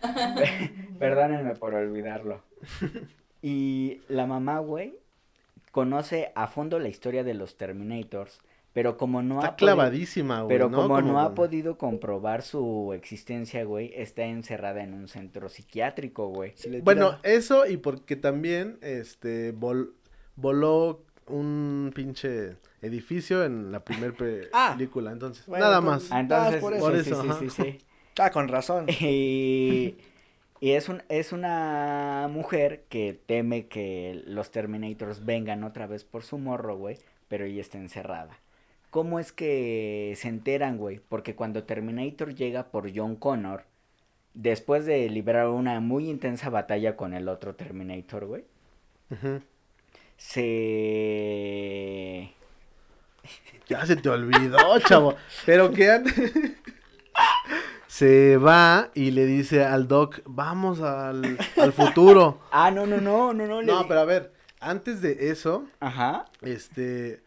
Perdónenme 0.98 1.54
por 1.56 1.74
olvidarlo. 1.74 2.40
Y 3.42 4.00
la 4.08 4.26
mamá, 4.26 4.58
güey, 4.58 4.98
conoce 5.70 6.32
a 6.34 6.48
fondo 6.48 6.80
la 6.80 6.88
historia 6.88 7.22
de 7.22 7.34
los 7.34 7.56
Terminators, 7.56 8.40
pero 8.72 8.96
como 8.96 9.22
no 9.22 9.36
Está 9.36 9.48
ha 9.48 9.50
podido- 9.56 9.56
clavadísima, 9.74 10.40
güey. 10.40 10.48
Pero 10.56 10.68
¿no? 10.68 10.78
como, 10.78 11.00
no 11.02 11.20
ha 11.20 11.34
podido 11.34 11.78
comprobar 11.78 12.42
su 12.42 12.92
existencia, 12.92 13.62
güey, 13.64 13.92
está 13.94 14.24
encerrada 14.24 14.82
en 14.82 14.94
un 14.94 15.06
centro 15.06 15.48
psiquiátrico, 15.48 16.26
güey. 16.28 16.54
Bueno, 16.82 17.18
eso 17.22 17.66
y 17.66 17.76
porque 17.76 18.16
también 18.16 18.78
este 18.80 19.54
vol- 19.54 19.92
voló 20.34 21.04
un 21.28 21.92
pinche 21.94 22.56
edificio 22.82 23.44
en 23.44 23.72
la 23.72 23.80
primera 23.80 24.12
Ah. 24.52 24.74
película, 24.76 25.12
entonces 25.12 25.46
Bueno, 25.46 25.64
nada 25.66 25.78
entonces- 25.78 26.10
más. 26.10 26.16
Ah, 26.16 26.20
entonces, 26.20 26.60
por 26.60 26.72
sí, 26.72 26.78
eso. 27.10 27.22
sí, 27.22 27.28
Por 27.28 27.38
sí, 27.38 27.50
sí, 27.50 27.62
sí. 27.62 27.78
Ah, 28.18 28.30
con 28.30 28.48
razón. 28.48 28.86
Y, 29.00 29.96
y 30.60 30.70
es, 30.70 30.88
un, 30.88 31.02
es 31.08 31.32
una 31.32 32.28
mujer 32.30 32.84
que 32.88 33.18
teme 33.26 33.66
que 33.66 34.22
los 34.26 34.50
Terminators 34.50 35.24
vengan 35.24 35.64
otra 35.64 35.86
vez 35.86 36.04
por 36.04 36.22
su 36.22 36.38
morro, 36.38 36.76
güey, 36.76 36.98
pero 37.28 37.44
ella 37.44 37.60
está 37.60 37.76
encerrada. 37.78 38.38
¿Cómo 38.90 39.18
es 39.20 39.32
que 39.32 40.14
se 40.16 40.28
enteran, 40.28 40.78
güey? 40.78 41.00
Porque 41.08 41.34
cuando 41.34 41.64
Terminator 41.64 42.34
llega 42.34 42.68
por 42.70 42.90
John 42.96 43.16
Connor, 43.16 43.64
después 44.32 44.86
de 44.86 45.10
librar 45.10 45.48
una 45.48 45.80
muy 45.80 46.08
intensa 46.08 46.48
batalla 46.48 46.96
con 46.96 47.12
el 47.12 47.28
otro 47.28 47.54
Terminator, 47.54 48.24
güey, 48.26 48.44
Ujú. 49.10 49.40
Se... 50.16 50.56
Ya 53.68 53.84
se 53.84 53.96
te 53.96 54.08
olvidó, 54.08 54.78
chavo. 54.80 55.16
Pero 55.44 55.72
que 55.72 56.02
se 57.88 58.36
va 58.36 58.90
y 58.94 59.10
le 59.10 59.26
dice 59.26 59.64
al 59.64 59.88
doc, 59.88 60.20
vamos 60.24 60.80
al, 60.80 61.36
al 61.56 61.72
futuro. 61.72 62.40
Ah, 62.52 62.70
no, 62.70 62.86
no, 62.86 63.00
no, 63.00 63.32
no, 63.34 63.46
no. 63.46 63.60
le 63.60 63.66
No, 63.66 63.88
pero 63.88 64.00
a 64.00 64.04
ver, 64.04 64.32
antes 64.60 65.02
de 65.02 65.30
eso, 65.30 65.66
Ajá. 65.80 66.26
este, 66.42 67.22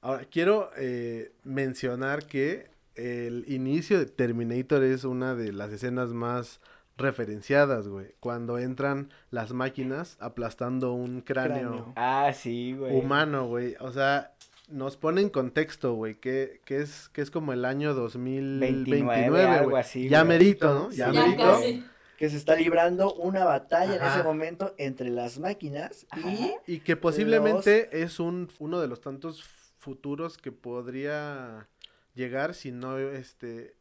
ahora 0.00 0.24
quiero 0.30 0.70
eh, 0.76 1.32
mencionar 1.44 2.26
que 2.26 2.68
el 2.96 3.44
inicio 3.48 3.98
de 3.98 4.06
Terminator 4.06 4.82
es 4.84 5.04
una 5.04 5.34
de 5.34 5.52
las 5.52 5.72
escenas 5.72 6.10
más 6.10 6.60
referenciadas, 6.96 7.88
güey. 7.88 8.14
Cuando 8.20 8.58
entran 8.58 9.10
las 9.30 9.52
máquinas 9.52 10.16
aplastando 10.20 10.92
un 10.92 11.20
cráneo, 11.20 11.54
Cráneo. 11.70 11.92
Ah, 11.96 12.32
sí, 12.34 12.74
güey. 12.74 12.96
humano, 12.96 13.46
güey. 13.46 13.74
O 13.80 13.92
sea, 13.92 14.32
nos 14.68 14.96
pone 14.96 15.20
en 15.20 15.28
contexto, 15.28 15.94
güey, 15.94 16.14
que, 16.14 16.60
que 16.64 16.80
es 16.80 17.08
que 17.10 17.20
es 17.20 17.30
como 17.30 17.52
el 17.52 17.64
año 17.64 17.94
2029, 17.94 19.12
29, 19.12 19.42
algo 19.46 19.70
güey. 19.70 19.80
así, 19.80 20.08
Ya 20.08 20.20
güey. 20.22 20.28
merito, 20.38 20.72
¿no? 20.74 20.90
Ya 20.90 21.10
Sí, 21.10 21.14
Ya 21.16 21.22
merito. 21.24 21.42
casi. 21.44 21.84
Que 22.16 22.30
se 22.30 22.36
está 22.36 22.54
librando 22.54 23.12
una 23.14 23.44
batalla 23.44 23.96
en 23.96 24.02
ese 24.04 24.22
momento 24.22 24.72
entre 24.78 25.10
las 25.10 25.40
máquinas 25.40 26.06
y 26.66 26.74
Y 26.74 26.78
que 26.80 26.96
posiblemente 26.96 28.02
es 28.02 28.20
un 28.20 28.48
uno 28.60 28.80
de 28.80 28.86
los 28.86 29.00
tantos 29.00 29.42
futuros 29.78 30.38
que 30.38 30.52
podría 30.52 31.68
llegar 32.14 32.54
si 32.54 32.70
no 32.70 32.96
este 32.98 33.74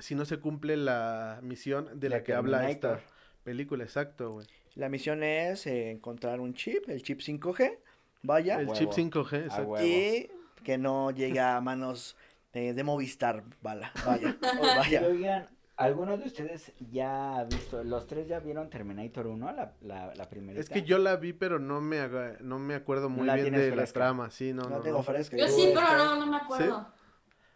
si 0.00 0.14
no 0.14 0.24
se 0.24 0.38
cumple 0.38 0.76
la 0.76 1.38
misión 1.42 1.88
de 2.00 2.08
la 2.08 2.22
que 2.22 2.34
habla 2.34 2.68
esta 2.70 3.00
película, 3.44 3.84
exacto, 3.84 4.32
güey. 4.32 4.46
la 4.74 4.88
misión 4.88 5.22
es 5.22 5.66
eh, 5.66 5.90
encontrar 5.90 6.40
un 6.40 6.54
chip, 6.54 6.88
el 6.88 7.02
chip 7.02 7.20
5G, 7.20 7.78
vaya, 8.22 8.58
El 8.60 8.66
huevo. 8.68 8.74
chip 8.74 8.90
5G, 8.90 9.32
A 9.34 9.38
exacto. 9.44 9.82
y 9.82 10.30
que 10.64 10.76
no 10.78 11.10
llegue 11.10 11.40
a 11.40 11.60
manos 11.62 12.16
eh, 12.52 12.72
de 12.74 12.84
Movistar, 12.84 13.44
bala, 13.62 13.92
vaya, 14.04 14.36
o 14.60 14.76
vaya. 14.76 15.06
Oigan, 15.06 15.46
¿alguno 15.76 16.16
de 16.18 16.26
ustedes 16.26 16.72
ya 16.90 17.38
ha 17.38 17.44
visto, 17.44 17.82
los 17.84 18.06
tres 18.06 18.28
ya 18.28 18.40
vieron 18.40 18.68
Terminator 18.68 19.26
1, 19.26 19.52
la, 19.52 19.72
la, 19.80 20.14
la 20.14 20.28
primera? 20.28 20.60
Es 20.60 20.68
que 20.68 20.82
yo 20.82 20.98
la 20.98 21.16
vi, 21.16 21.32
pero 21.32 21.58
no 21.58 21.80
me 21.80 22.00
haga- 22.00 22.36
no 22.40 22.58
me 22.58 22.74
acuerdo 22.74 23.08
No 23.08 23.16
muy 23.16 23.26
la 23.26 23.36
bien 23.36 23.54
de 23.54 23.70
la 23.70 23.76
fresca. 23.76 24.00
trama, 24.00 24.30
sí, 24.30 24.52
no, 24.52 24.64
No, 24.64 24.70
no, 24.76 24.80
tengo 24.80 25.02
fresca. 25.02 25.36
Yo 25.36 25.48
sí, 25.48 25.70
pero 25.74 25.96
no, 25.96 26.16
no 26.16 26.26
me 26.26 26.36
acuerdo. 26.36 26.86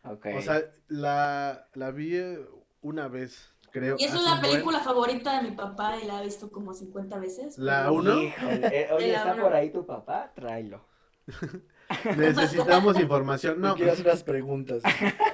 O 0.04 0.42
sea, 0.42 0.62
la, 0.88 1.66
la 1.74 1.90
vi 1.90 2.16
eh, 2.16 2.38
una 2.82 3.08
vez, 3.08 3.54
creo. 3.72 3.96
Y 3.98 4.04
esa 4.04 4.16
es 4.16 4.22
la 4.22 4.30
buen- 4.38 4.42
película 4.42 4.80
favorita 4.80 5.40
de 5.40 5.48
mi 5.50 5.56
papá 5.56 5.96
y 6.02 6.06
la 6.06 6.20
he 6.20 6.24
visto 6.24 6.50
como 6.50 6.74
50 6.74 7.18
veces. 7.18 7.58
¿La 7.58 7.82
pero- 7.84 7.94
uno? 7.94 8.22
Híjole, 8.22 8.66
eh, 8.66 8.88
oye, 8.92 9.14
¿está 9.14 9.32
uno. 9.34 9.42
por 9.44 9.54
ahí 9.54 9.70
tu 9.70 9.86
papá? 9.86 10.32
Tráelo. 10.34 10.86
Necesitamos 12.16 12.98
información. 13.00 13.60
No, 13.60 13.68
No, 13.68 13.74
quiero 13.76 13.92
hacer 13.92 14.06
unas 14.06 14.22
preguntas. 14.22 14.82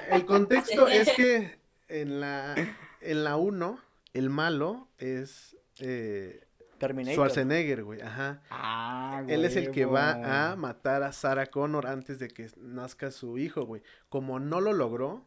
el 0.09 0.25
contexto 0.25 0.87
es 0.87 1.11
que 1.13 1.59
en 1.87 2.19
la 2.19 2.55
en 3.01 3.23
la 3.23 3.37
1 3.37 3.79
el 4.13 4.29
malo 4.29 4.87
es 4.97 5.57
eh, 5.79 6.45
Terminator. 6.81 7.13
Schwarzenegger, 7.15 7.83
güey, 7.83 8.01
ajá. 8.01 8.41
Ah, 8.49 9.23
Él 9.27 9.45
es 9.45 9.55
el 9.55 9.71
que 9.71 9.85
va 9.85 10.51
a 10.51 10.55
matar 10.57 11.03
a 11.03 11.13
Sarah 11.13 11.45
Connor 11.45 11.87
antes 11.87 12.19
de 12.19 12.27
que 12.27 12.47
nazca 12.57 13.11
su 13.11 13.37
hijo, 13.37 13.65
güey. 13.65 13.81
Como 14.09 14.39
no 14.39 14.59
lo 14.59 14.73
logró, 14.73 15.25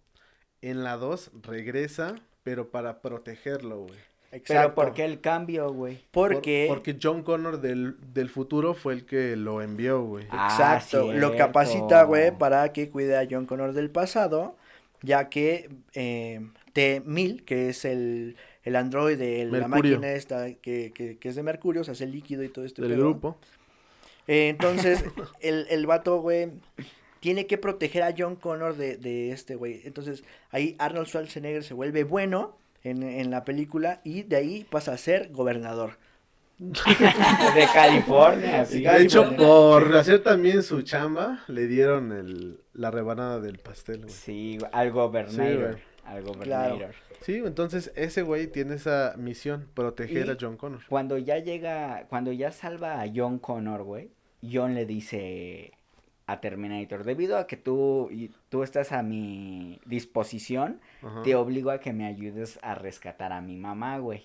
en 0.61 0.85
la 0.85 0.97
2 0.97 1.31
regresa, 1.43 2.17
pero 2.43 2.71
para 2.71 3.01
protegerlo, 3.01 3.81
güey. 3.87 3.99
Pero 4.31 4.43
Exacto. 4.43 4.75
¿por 4.75 4.95
qué 4.95 5.05
el 5.05 5.21
cambio, 5.21 5.73
güey? 5.73 6.05
Por- 6.11 6.33
Porque, 6.33 6.67
porque 6.69 6.99
John 7.01 7.23
Connor 7.23 7.61
del, 7.61 7.97
del 8.13 8.29
futuro 8.29 8.75
fue 8.75 8.95
el 8.95 9.07
que 9.07 9.37
lo 9.37 9.63
envió, 9.63 10.03
güey. 10.03 10.27
Ah, 10.31 10.49
exacto, 10.51 11.13
lo 11.13 11.37
capacita, 11.37 12.03
güey, 12.03 12.37
para 12.37 12.73
que 12.73 12.91
cuide 12.91 13.17
a 13.17 13.29
John 13.31 13.47
Connor 13.47 13.73
del 13.75 13.91
pasado, 13.91 14.57
ya 15.03 15.29
que 15.29 15.71
eh, 15.93 16.41
T-1000, 16.73 17.45
que 17.45 17.69
es 17.69 17.85
el, 17.85 18.37
el 18.65 18.77
androide, 18.77 19.45
la 19.45 19.69
Mercurio. 19.69 19.97
máquina 19.99 20.13
esta 20.15 20.53
que, 20.55 20.93
que, 20.95 21.17
que 21.19 21.29
es 21.29 21.37
de 21.37 21.43
Mercurio, 21.43 21.83
o 21.83 21.85
sea, 21.85 21.93
es 21.93 22.01
el 22.01 22.11
líquido 22.13 22.43
y 22.43 22.49
todo 22.49 22.65
este 22.65 22.83
del 22.83 22.93
pedo. 22.93 23.01
grupo. 23.05 23.37
Eh, 24.27 24.49
entonces, 24.49 25.05
el, 25.41 25.67
el 25.71 25.87
vato, 25.87 26.21
güey, 26.21 26.51
tiene 27.21 27.47
que 27.47 27.59
proteger 27.59 28.03
a 28.03 28.15
John 28.17 28.37
Connor 28.37 28.77
de, 28.77 28.97
de 28.97 29.31
este, 29.33 29.55
güey. 29.55 29.83
Entonces, 29.85 30.25
ahí 30.51 30.77
Arnold 30.79 31.07
Schwarzenegger 31.09 31.63
se 31.65 31.75
vuelve 31.75 32.05
bueno 32.05 32.57
en, 32.83 33.03
en 33.03 33.31
la 33.31 33.45
película 33.45 34.01
y 34.05 34.23
de 34.25 34.37
ahí 34.37 34.67
pasa 34.71 34.93
a 34.93 34.99
ser 34.99 35.31
gobernador. 35.33 35.99
De 36.59 37.67
California, 37.73 38.65
sí. 38.65 38.83
De 38.83 39.03
hecho, 39.03 39.35
por 39.37 39.95
hacer 39.97 40.23
también 40.23 40.63
su 40.63 40.83
chamba, 40.83 41.43
le 41.49 41.67
dieron 41.67 42.13
el, 42.13 42.59
la 42.75 42.91
rebanada 42.93 43.41
del 43.41 43.59
pastel, 43.59 44.03
güey. 44.03 44.11
Sí, 44.13 44.59
al 44.73 44.93
gobernator. 44.93 45.75
Sí, 45.75 45.83
al 46.07 46.23
gobernator. 46.23 46.95
Sí, 47.21 47.37
entonces 47.45 47.93
ese 47.97 48.23
güey 48.23 48.47
tiene 48.49 48.75
esa 48.75 49.15
misión, 49.17 49.69
proteger 49.75 50.27
Y- 50.27 50.31
a 50.31 50.37
John 50.41 50.57
Connor. 50.57 50.81
Cuando 50.89 51.17
ya 51.19 51.39
llega, 51.39 52.07
cuando 52.09 52.33
ya 52.33 52.53
salva 52.53 53.01
a 53.01 53.07
John 53.15 53.39
Connor, 53.39 53.83
güey, 53.83 54.11
John 54.43 54.75
le 54.75 54.85
dice 54.87 55.73
a 56.27 56.41
Terminator, 56.41 57.05
debido 57.05 57.39
a 57.39 57.47
que 57.47 57.57
tú, 57.57 58.09
y- 58.11 58.31
tú 58.49 58.63
estás 58.63 58.93
a 58.93 59.03
mi 59.03 59.81
disposición, 59.87 60.81
Ajá. 61.03 61.23
te 61.23 61.35
obligo 61.35 61.71
a 61.71 61.81
que 61.81 61.93
me 61.93 62.07
ayudes 62.07 62.59
a 62.63 62.75
rescatar 62.75 63.33
a 63.33 63.41
mi 63.41 63.57
mamá, 63.57 63.99
güey. 63.99 64.25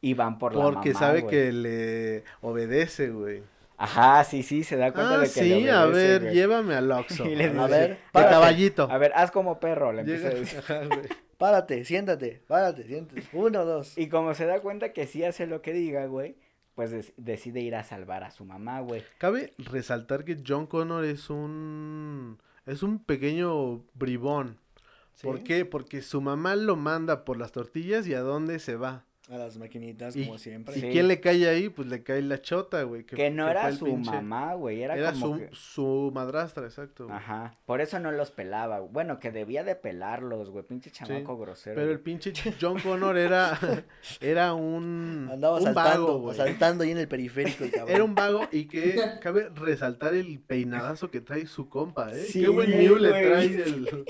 Y 0.00 0.12
van 0.14 0.38
por 0.38 0.54
la 0.54 0.64
mamá, 0.64 0.74
Porque 0.74 0.92
sabe 0.92 1.22
güey. 1.22 1.30
que 1.30 1.52
le 1.52 2.24
obedece, 2.42 3.08
güey. 3.10 3.42
Ajá, 3.76 4.22
sí, 4.24 4.42
sí, 4.42 4.62
se 4.64 4.76
da 4.76 4.92
cuenta 4.92 5.14
Ah, 5.14 5.18
de 5.18 5.30
que 5.30 5.42
le 5.42 5.60
sí, 5.60 5.68
a 5.68 5.84
obedece, 5.86 6.08
ver, 6.08 6.22
güey. 6.22 6.34
llévame 6.34 6.74
al 6.74 6.90
Oxxo. 6.92 7.26
Y 7.26 7.34
le 7.34 7.44
A 7.46 7.66
ver, 7.66 7.90
de 7.90 7.98
caballito. 8.12 8.88
A 8.90 8.98
ver, 8.98 9.12
haz 9.14 9.30
como 9.30 9.58
perro, 9.60 9.92
le 9.92 10.00
empieza 10.02 10.28
a 10.28 10.30
decir. 10.30 10.58
Ajá, 10.68 10.84
güey. 10.86 11.08
Párate, 11.38 11.84
siéntate, 11.84 12.42
párate, 12.46 12.84
siéntate. 12.84 13.24
Uno, 13.32 13.64
dos. 13.64 13.98
Y 13.98 14.08
como 14.08 14.34
se 14.34 14.46
da 14.46 14.60
cuenta 14.60 14.92
que 14.92 15.06
sí 15.06 15.24
hace 15.24 15.46
lo 15.48 15.60
que 15.62 15.72
diga, 15.72 16.06
güey, 16.06 16.36
pues 16.76 17.12
decide 17.16 17.60
ir 17.60 17.74
a 17.74 17.82
salvar 17.82 18.22
a 18.22 18.30
su 18.30 18.44
mamá, 18.44 18.80
güey. 18.80 19.02
Cabe 19.18 19.52
resaltar 19.58 20.24
que 20.24 20.38
John 20.46 20.66
Connor 20.66 21.04
es 21.04 21.30
un 21.30 22.38
es 22.66 22.82
un 22.84 23.00
pequeño 23.04 23.84
bribón. 23.94 24.58
¿Por 25.22 25.38
¿Sí? 25.38 25.44
qué? 25.44 25.64
Porque 25.64 26.02
su 26.02 26.20
mamá 26.20 26.54
lo 26.56 26.76
manda 26.76 27.24
por 27.24 27.36
las 27.36 27.52
tortillas 27.52 28.06
y 28.06 28.14
a 28.14 28.20
dónde 28.20 28.58
se 28.60 28.76
va. 28.76 29.04
A 29.30 29.38
las 29.38 29.56
maquinitas, 29.56 30.14
Y- 30.16 30.26
como 30.26 30.36
siempre. 30.36 30.76
¿Y 30.76 30.80
Sí. 30.82 30.88
quién 30.92 31.08
le 31.08 31.18
cae 31.18 31.48
ahí? 31.48 31.70
Pues 31.70 31.88
le 31.88 32.02
cae 32.02 32.20
la 32.20 32.42
chota, 32.42 32.82
güey. 32.82 33.04
Que, 33.04 33.30
no 33.30 33.46
que 33.46 33.50
era 33.52 33.72
su 33.72 33.86
pinche- 33.86 34.10
mamá, 34.12 34.52
güey, 34.52 34.82
era, 34.82 34.96
Era, 34.98 35.12
como 35.12 35.26
su, 35.36 35.38
que... 35.40 35.48
su 35.52 36.10
madrastra, 36.14 36.64
exacto. 36.64 37.06
güey. 37.06 37.16
Ajá, 37.16 37.56
por 37.64 37.80
eso 37.80 37.98
no 38.00 38.12
los 38.12 38.30
pelaba, 38.30 38.80
güey. 38.80 38.92
bueno, 38.92 39.18
que 39.20 39.30
debía 39.32 39.64
de 39.64 39.76
pelarlos, 39.76 40.50
güey, 40.50 40.62
pinche 40.66 40.90
chamaco 40.90 41.38
grosero. 41.38 41.74
Pero 41.76 41.90
el 41.90 42.00
pinche 42.00 42.32
John 42.60 42.78
Connor 42.80 43.16
era, 43.16 43.58
era 44.20 44.52
un, 44.52 45.30
Andaba 45.32 45.56
un 45.56 45.62
saltando, 45.62 46.06
vago, 46.06 46.18
güey. 46.20 46.36
saltando 46.36 46.84
ahí 46.84 46.90
en 46.90 46.98
el 46.98 47.08
periférico 47.08 47.64
el 47.64 47.70
cabrón. 47.70 47.94
Era 47.94 48.04
un 48.04 48.14
vago 48.14 48.42
y 48.52 48.66
que 48.66 49.00
cabe 49.22 49.48
resaltar 49.54 50.14
el 50.14 50.38
peinadazo 50.38 51.10
que 51.10 51.22
trae 51.22 51.46
su 51.46 51.70
compa, 51.70 52.12
¿eh? 52.12 52.24
Sí, 52.24 52.42
Qué 52.42 52.48
buen 52.48 52.68
new 52.70 52.96
le 52.96 53.08
trae 53.08 53.44
el, 53.46 54.04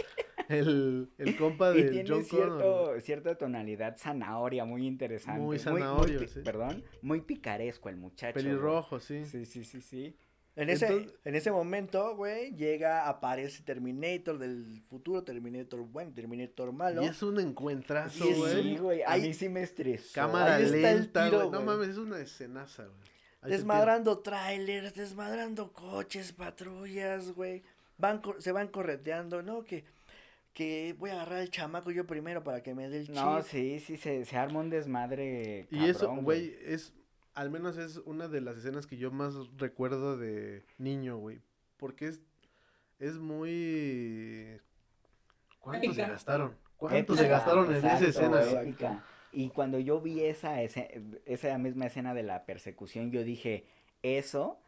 el, 0.49 1.11
el 1.19 1.37
compa 1.39 1.75
Y 1.77 1.83
de 1.83 1.91
tiene 1.91 2.09
John 2.09 2.25
Connor. 2.25 2.49
cierto, 2.59 2.87
güey. 2.89 3.01
cierta 3.01 3.35
tonalidad 3.37 3.97
zanahoria 3.99 4.65
muy 4.65 4.87
interesante. 4.87 5.41
Muy 5.41 5.59
zanahorio, 5.59 6.27
sí. 6.29 6.41
Perdón, 6.45 6.85
muy 7.03 7.21
picaresco 7.21 7.89
el 7.89 7.97
muchacho. 7.97 8.35
güey. 8.35 8.45
Pelirrojo, 8.45 9.01
sí. 9.01 9.25
Sí, 9.27 9.47
sí, 9.47 9.65
sí, 9.65 9.81
sí. 9.81 10.17
En 10.57 10.71
ese, 10.71 11.09
en 11.25 11.35
ese 11.35 11.51
momento, 11.51 12.15
güey, 12.15 12.55
llega, 12.55 13.09
aparece 13.09 13.65
Terminator 13.65 14.39
del 14.39 14.83
futuro, 14.89 15.25
Terminator 15.25 15.81
bueno, 15.81 16.13
Terminator 16.15 16.71
malo. 16.73 17.03
Y 17.03 17.07
es 17.07 17.21
un 17.25 17.41
encuentrazo, 17.41 18.25
güey. 18.37 18.63
Sí, 18.63 18.77
güey, 18.77 19.03
a 19.03 19.11
Ahí- 19.11 19.23
mí 19.23 19.35
sí 19.35 19.49
me 19.49 19.63
estresó. 19.63 20.11
Cámara 20.15 20.55
Ahí 20.55 20.67
lenta, 20.71 21.29
güey. 21.29 21.51
No 21.51 21.61
mames, 21.61 21.89
es 21.89 21.97
una 21.99 22.21
escenaza, 22.21 22.85
güey. 22.85 22.95
Ahí 23.43 23.51
Desmadrando 23.51 24.21
trailers, 24.21 24.95
desmadrando 24.95 25.73
coches, 25.73 26.33
patrullas, 26.33 27.33
güey. 27.33 27.65
Van, 27.99 28.23
se 28.39 28.53
van 28.53 28.69
correteando, 28.69 29.43
¿no? 29.43 29.65
Que, 29.65 29.85
que 30.55 30.95
voy 30.99 31.11
a 31.11 31.15
agarrar 31.15 31.41
al 31.41 31.51
chamaco 31.51 31.91
yo 31.91 32.07
primero 32.07 32.43
para 32.45 32.63
que 32.63 32.75
me 32.75 32.89
dé 32.89 33.01
el 33.01 33.07
chip. 33.07 33.15
No, 33.17 33.43
sí, 33.43 33.81
sí, 33.81 33.97
se, 33.97 34.25
se 34.25 34.37
arma 34.37 34.61
un 34.61 34.71
desmadre. 34.71 35.67
Y 35.71 35.85
eso, 35.85 36.07
cabrón, 36.07 36.25
güey, 36.25 36.57
es, 36.65 36.95
al 37.35 37.51
menos 37.51 37.77
es 37.77 37.99
una 38.07 38.29
de 38.29 38.41
las 38.41 38.57
escenas 38.57 38.87
que 38.87 38.97
yo 38.97 39.11
más 39.11 39.35
recuerdo 39.59 40.17
de 40.17 40.65
niño, 40.79 41.19
güey. 41.19 41.41
Porque 41.77 42.07
es, 42.09 42.23
es 43.01 43.19
muy... 43.19 44.59
¿Cuánto 45.59 45.93
se 45.93 46.03
gastaron? 46.07 46.57
¿Cuánto 46.77 47.17
se 47.17 47.29
gastaron 47.29 47.71
en 47.75 47.77
esa 47.79 47.99
escena? 48.07 48.41
güey, 48.41 48.57
épica. 48.57 49.05
Y 49.33 49.49
cuando 49.51 49.79
yo 49.81 50.01
vi 50.01 50.21
esa, 50.23 50.63
ese- 50.63 51.03
esa 51.25 51.59
misma 51.59 51.87
escena 51.87 52.15
de 52.15 52.23
la 52.23 52.45
persecución, 52.47 53.11
yo 53.11 53.25
dije, 53.25 53.67
eso 54.03 54.61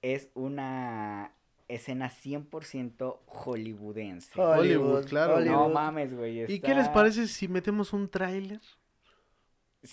es 0.00 0.30
una 0.34 1.32
escena 1.68 2.10
100% 2.10 3.20
hollywoodense. 3.26 4.40
Hollywood, 4.40 5.06
claro. 5.06 5.40
No 5.40 5.68
mames, 5.68 6.14
güey. 6.14 6.50
¿Y 6.52 6.60
qué 6.60 6.74
les 6.74 6.88
parece 6.88 7.26
si 7.26 7.48
metemos 7.48 7.92
un 7.92 8.08
tráiler 8.08 8.60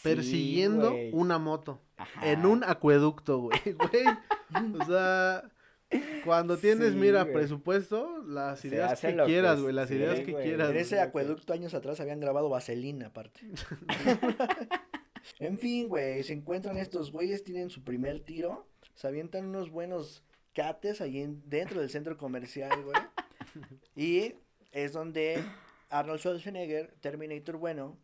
persiguiendo 0.03 0.93
una 1.11 1.37
moto 1.37 1.81
Ajá. 1.97 2.31
en 2.31 2.45
un 2.45 2.63
acueducto, 2.63 3.39
güey? 3.39 3.59
O 4.81 4.85
sea, 4.85 5.49
cuando 6.25 6.57
tienes, 6.57 6.91
Sí, 6.91 6.97
mira, 6.99 7.23
güey. 7.23 7.33
presupuesto, 7.35 8.21
las 8.27 8.63
ideas 8.65 8.99
que 8.99 9.15
quieras, 9.25 9.61
güey, 9.61 9.73
las 9.73 9.87
sí, 9.87 9.95
ideas 9.95 10.19
que 10.19 10.31
güey. 10.33 10.43
quieras. 10.43 10.67
En 10.67 10.73
güey. 10.73 10.81
ese 10.83 10.99
acueducto 10.99 11.53
años 11.53 11.73
atrás 11.73 12.01
habían 12.01 12.19
grabado 12.19 12.49
vaselina 12.49 13.07
aparte. 13.07 13.39
en 15.39 15.57
fin, 15.57 15.87
güey, 15.87 16.21
se 16.23 16.33
encuentran 16.33 16.75
estos 16.77 17.13
güeyes, 17.13 17.45
tienen 17.45 17.69
su 17.69 17.83
primer 17.85 18.19
tiro, 18.19 18.67
se 18.93 19.07
avientan 19.07 19.45
unos 19.45 19.69
buenos 19.69 20.23
cates 20.53 21.01
en- 21.01 21.41
dentro 21.49 21.79
del 21.79 21.89
centro 21.89 22.17
comercial, 22.17 22.83
güey. 22.83 23.01
Y 23.95 24.35
es 24.71 24.93
donde 24.93 25.43
Arnold 25.89 26.19
Schwarzenegger, 26.19 26.93
Terminator 27.01 27.57
bueno, 27.57 27.97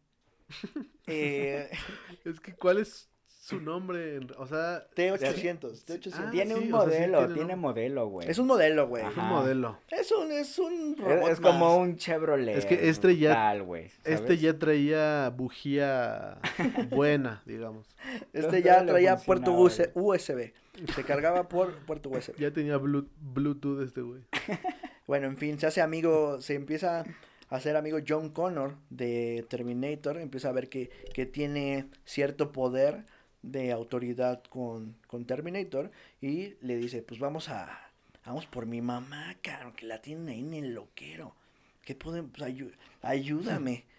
eh, 1.07 1.69
Es 2.25 2.39
que, 2.39 2.53
¿cuál 2.53 2.79
es 2.79 3.09
su 3.47 3.61
nombre? 3.61 4.15
en- 4.17 4.31
O 4.37 4.45
sea, 4.45 4.85
T800, 4.95 5.85
T800. 5.85 6.13
Ah, 6.15 6.29
Tiene 6.31 6.55
sí, 6.55 6.67
un 6.67 6.73
o 6.73 6.81
sea, 6.81 6.91
sí 6.91 7.07
modelo, 7.11 7.33
tiene 7.33 7.55
modelo, 7.55 8.07
güey. 8.09 8.29
Es 8.29 8.37
un 8.39 8.47
modelo, 8.47 8.87
güey. 8.87 9.05
es 9.05 9.15
un 9.17 9.25
modelo. 9.25 9.77
Es 9.89 10.11
un, 10.11 10.31
es 10.31 10.59
un 10.59 10.95
Es, 10.97 11.03
robot 11.03 11.31
es 11.31 11.39
como 11.39 11.69
más. 11.77 11.87
un 11.87 11.95
Chevrolet. 11.97 12.57
Es 12.57 12.65
que 12.65 12.89
este 12.89 13.17
ya- 13.17 13.33
tal, 13.33 13.65
Este 14.03 14.37
ya 14.37 14.57
traía 14.59 15.29
bujía 15.35 16.39
buena, 16.89 17.41
digamos. 17.45 17.87
Este 18.33 18.61
ya 18.61 18.85
traía 18.85 19.15
puerto 19.17 19.51
USB. 19.53 20.51
Se 20.95 21.03
cargaba 21.03 21.47
por 21.47 21.73
puerto 21.85 22.09
USB. 22.09 22.35
Ya 22.37 22.51
tenía 22.51 22.77
Blu- 22.77 23.07
Bluetooth 23.19 23.81
este 23.81 24.01
güey. 24.01 24.21
Bueno, 25.07 25.27
en 25.27 25.37
fin, 25.37 25.57
se 25.57 25.65
hace 25.67 25.79
amigo, 25.79 26.41
se 26.41 26.55
empieza 26.55 27.05
a 27.49 27.55
hacer 27.55 27.77
amigo 27.77 27.97
John 28.05 28.29
Connor 28.29 28.75
de 28.89 29.45
Terminator, 29.47 30.17
empieza 30.17 30.49
a 30.49 30.51
ver 30.51 30.67
que, 30.67 30.89
que 31.13 31.25
tiene 31.25 31.87
cierto 32.03 32.51
poder 32.51 33.05
de 33.41 33.71
autoridad 33.71 34.43
con, 34.43 34.95
con 35.07 35.25
Terminator 35.25 35.91
y 36.21 36.55
le 36.61 36.77
dice, 36.77 37.01
pues 37.01 37.19
vamos 37.19 37.49
a, 37.49 37.91
vamos 38.25 38.45
por 38.45 38.65
mi 38.65 38.81
mamá, 38.81 39.35
caro, 39.41 39.73
que 39.75 39.85
la 39.85 40.01
tienen 40.01 40.29
ahí 40.29 40.39
en 40.39 40.53
el 40.53 40.73
loquero. 40.73 41.35
¿Qué 41.83 41.95
pueden, 41.95 42.29
pues, 42.29 42.53
ayúdame. 43.01 43.85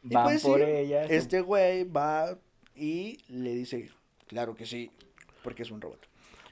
Y 0.00 0.14
Van 0.14 0.26
pues 0.26 0.42
por 0.42 0.60
sí, 0.60 0.64
ella. 0.64 1.04
Este 1.06 1.40
güey 1.40 1.82
va 1.82 2.38
y 2.76 3.18
le 3.28 3.52
dice, 3.52 3.90
claro 4.28 4.54
que 4.54 4.64
sí, 4.64 4.92
porque 5.42 5.64
es 5.64 5.72
un 5.72 5.80
robot. 5.80 5.98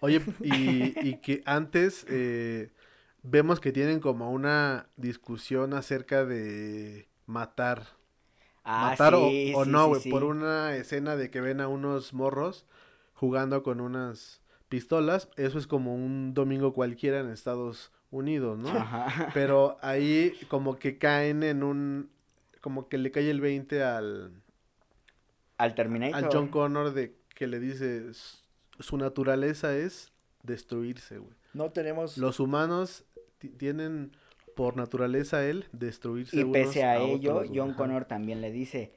Oye, 0.00 0.20
y, 0.42 1.08
y 1.08 1.18
que 1.18 1.42
antes 1.46 2.04
eh, 2.08 2.70
vemos 3.22 3.60
que 3.60 3.72
tienen 3.72 4.00
como 4.00 4.32
una 4.32 4.88
discusión 4.96 5.74
acerca 5.74 6.24
de 6.24 7.06
matar. 7.26 7.95
Ah, 8.68 8.88
matar 8.90 9.14
o- 9.14 9.28
sí, 9.30 9.52
o, 9.54 9.64
sí, 9.64 9.70
no, 9.70 9.88
güey. 9.88 10.00
sí. 10.02 10.10
Por 10.10 10.24
una 10.24 10.74
escena 10.76 11.14
de 11.16 11.30
que 11.30 11.40
ven 11.40 11.60
a 11.60 11.68
unos 11.68 12.12
morros 12.12 12.66
jugando 13.14 13.62
con 13.62 13.80
unas 13.80 14.42
pistolas. 14.68 15.28
Eso 15.36 15.58
es 15.58 15.66
como 15.66 15.94
un 15.94 16.34
domingo 16.34 16.72
cualquiera 16.74 17.20
en 17.20 17.30
Estados 17.30 17.92
Unidos, 18.10 18.58
¿no? 18.58 18.68
Ajá. 18.68 19.30
Pero 19.34 19.78
ahí 19.82 20.32
como 20.48 20.78
que 20.78 20.98
caen 20.98 21.42
en 21.42 21.62
un... 21.62 22.10
Como 22.60 22.88
que 22.88 22.98
le 22.98 23.12
cae 23.12 23.30
el 23.30 23.40
20 23.40 23.84
al, 23.84 24.32
Al 25.58 25.74
Terminator. 25.74 26.16
al 26.24 26.28
John 26.32 26.48
Connor 26.48 26.92
de 26.92 27.16
que 27.34 27.46
le 27.46 27.60
dice 27.60 28.08
"S- 28.10 28.38
su 28.80 28.96
naturaleza 28.98 29.76
es 29.76 30.12
destruirse, 30.42 31.18
güey. 31.18 31.34
No 31.54 31.70
tenemos... 31.70 32.18
Los 32.18 32.40
humanos 32.40 33.04
ti- 33.38 33.50
tienen 33.50 34.16
por 34.56 34.76
naturaleza 34.76 35.44
él 35.46 35.66
destruirse 35.70 36.36
Y 36.36 36.42
unos 36.42 36.52
pese 36.54 36.82
a, 36.82 36.96
ello, 36.98 37.36
otros. 37.36 37.50
John 37.54 37.68
Ajá. 37.70 37.76
Connor 37.76 38.04
también 38.06 38.40
le 38.40 38.50
dice, 38.50 38.92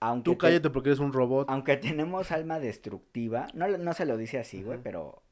aunque, 0.00 0.24
Tú 0.24 0.32
te- 0.32 0.38
cállate 0.38 0.68
porque 0.68 0.90
eres 0.90 0.98
un 1.00 1.14
robot. 1.14 1.48
aunque 1.48 1.78
tenemos 1.78 2.30
alma 2.32 2.58
destructiva, 2.60 3.46
no, 3.54 3.66
le- 3.66 3.78
no 3.78 3.94
se 3.94 4.04
lo 4.04 4.18
dice 4.18 4.38
así, 4.38 4.62
güey, 4.62 4.78
pero 4.82 5.22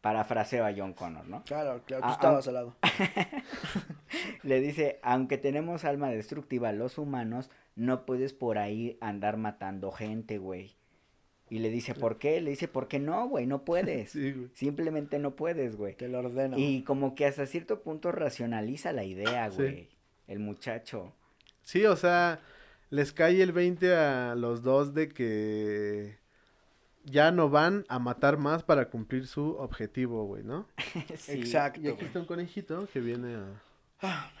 parafraseo 0.00 0.64
a 0.64 0.72
John 0.74 0.94
Connor, 0.94 1.28
¿no? 1.28 1.42
Claro, 1.44 1.82
claro, 1.84 2.04
tú 2.06 2.10
estabas 2.12 2.48
al 2.48 2.54
lado. 2.54 2.76
Le 4.42 4.60
dice, 4.60 4.98
aunque 5.02 5.36
tenemos 5.38 5.84
alma 5.84 6.08
destructiva 6.08 6.72
los 6.72 6.96
humanos, 6.98 7.50
no 7.76 8.06
puedes 8.06 8.32
por 8.32 8.56
ahí 8.58 8.96
andar 9.00 9.36
matando 9.36 9.90
gente, 9.92 10.38
güey. 10.38 10.76
Y 11.50 11.58
le 11.58 11.68
dice, 11.68 11.94
¿por 11.94 12.16
qué? 12.18 12.40
Le 12.40 12.50
dice, 12.50 12.68
¿por 12.68 12.86
qué 12.88 12.98
no, 13.00 13.28
güey? 13.28 13.46
No 13.46 13.64
puedes. 13.64 14.10
Sí, 14.12 14.32
güey. 14.32 14.48
Simplemente 14.54 15.18
no 15.18 15.34
puedes, 15.36 15.76
güey. 15.76 15.94
Te 15.94 16.08
lo 16.08 16.20
ordeno. 16.20 16.56
Y 16.56 16.82
como 16.84 17.14
que 17.14 17.26
hasta 17.26 17.44
cierto 17.46 17.80
punto 17.82 18.12
racionaliza 18.12 18.92
la 18.92 19.04
idea, 19.04 19.50
Sí. 19.50 19.56
güey. 19.56 19.88
El 20.28 20.38
muchacho. 20.38 21.12
Sí, 21.62 21.84
o 21.86 21.96
sea, 21.96 22.40
les 22.88 23.12
cae 23.12 23.42
el 23.42 23.50
20 23.52 23.94
a 23.94 24.34
los 24.36 24.62
dos 24.62 24.94
de 24.94 25.08
que 25.08 26.18
ya 27.04 27.32
no 27.32 27.50
van 27.50 27.84
a 27.88 27.98
matar 27.98 28.38
más 28.38 28.62
para 28.62 28.88
cumplir 28.90 29.26
su 29.26 29.56
objetivo, 29.56 30.24
güey, 30.26 30.44
¿no? 30.44 30.68
Sí. 31.16 31.32
Exacto. 31.32 31.80
Y 31.80 31.88
aquí 31.88 32.04
está 32.04 32.20
un 32.20 32.26
conejito 32.26 32.88
que 32.92 33.00
viene 33.00 33.34
a... 33.34 33.62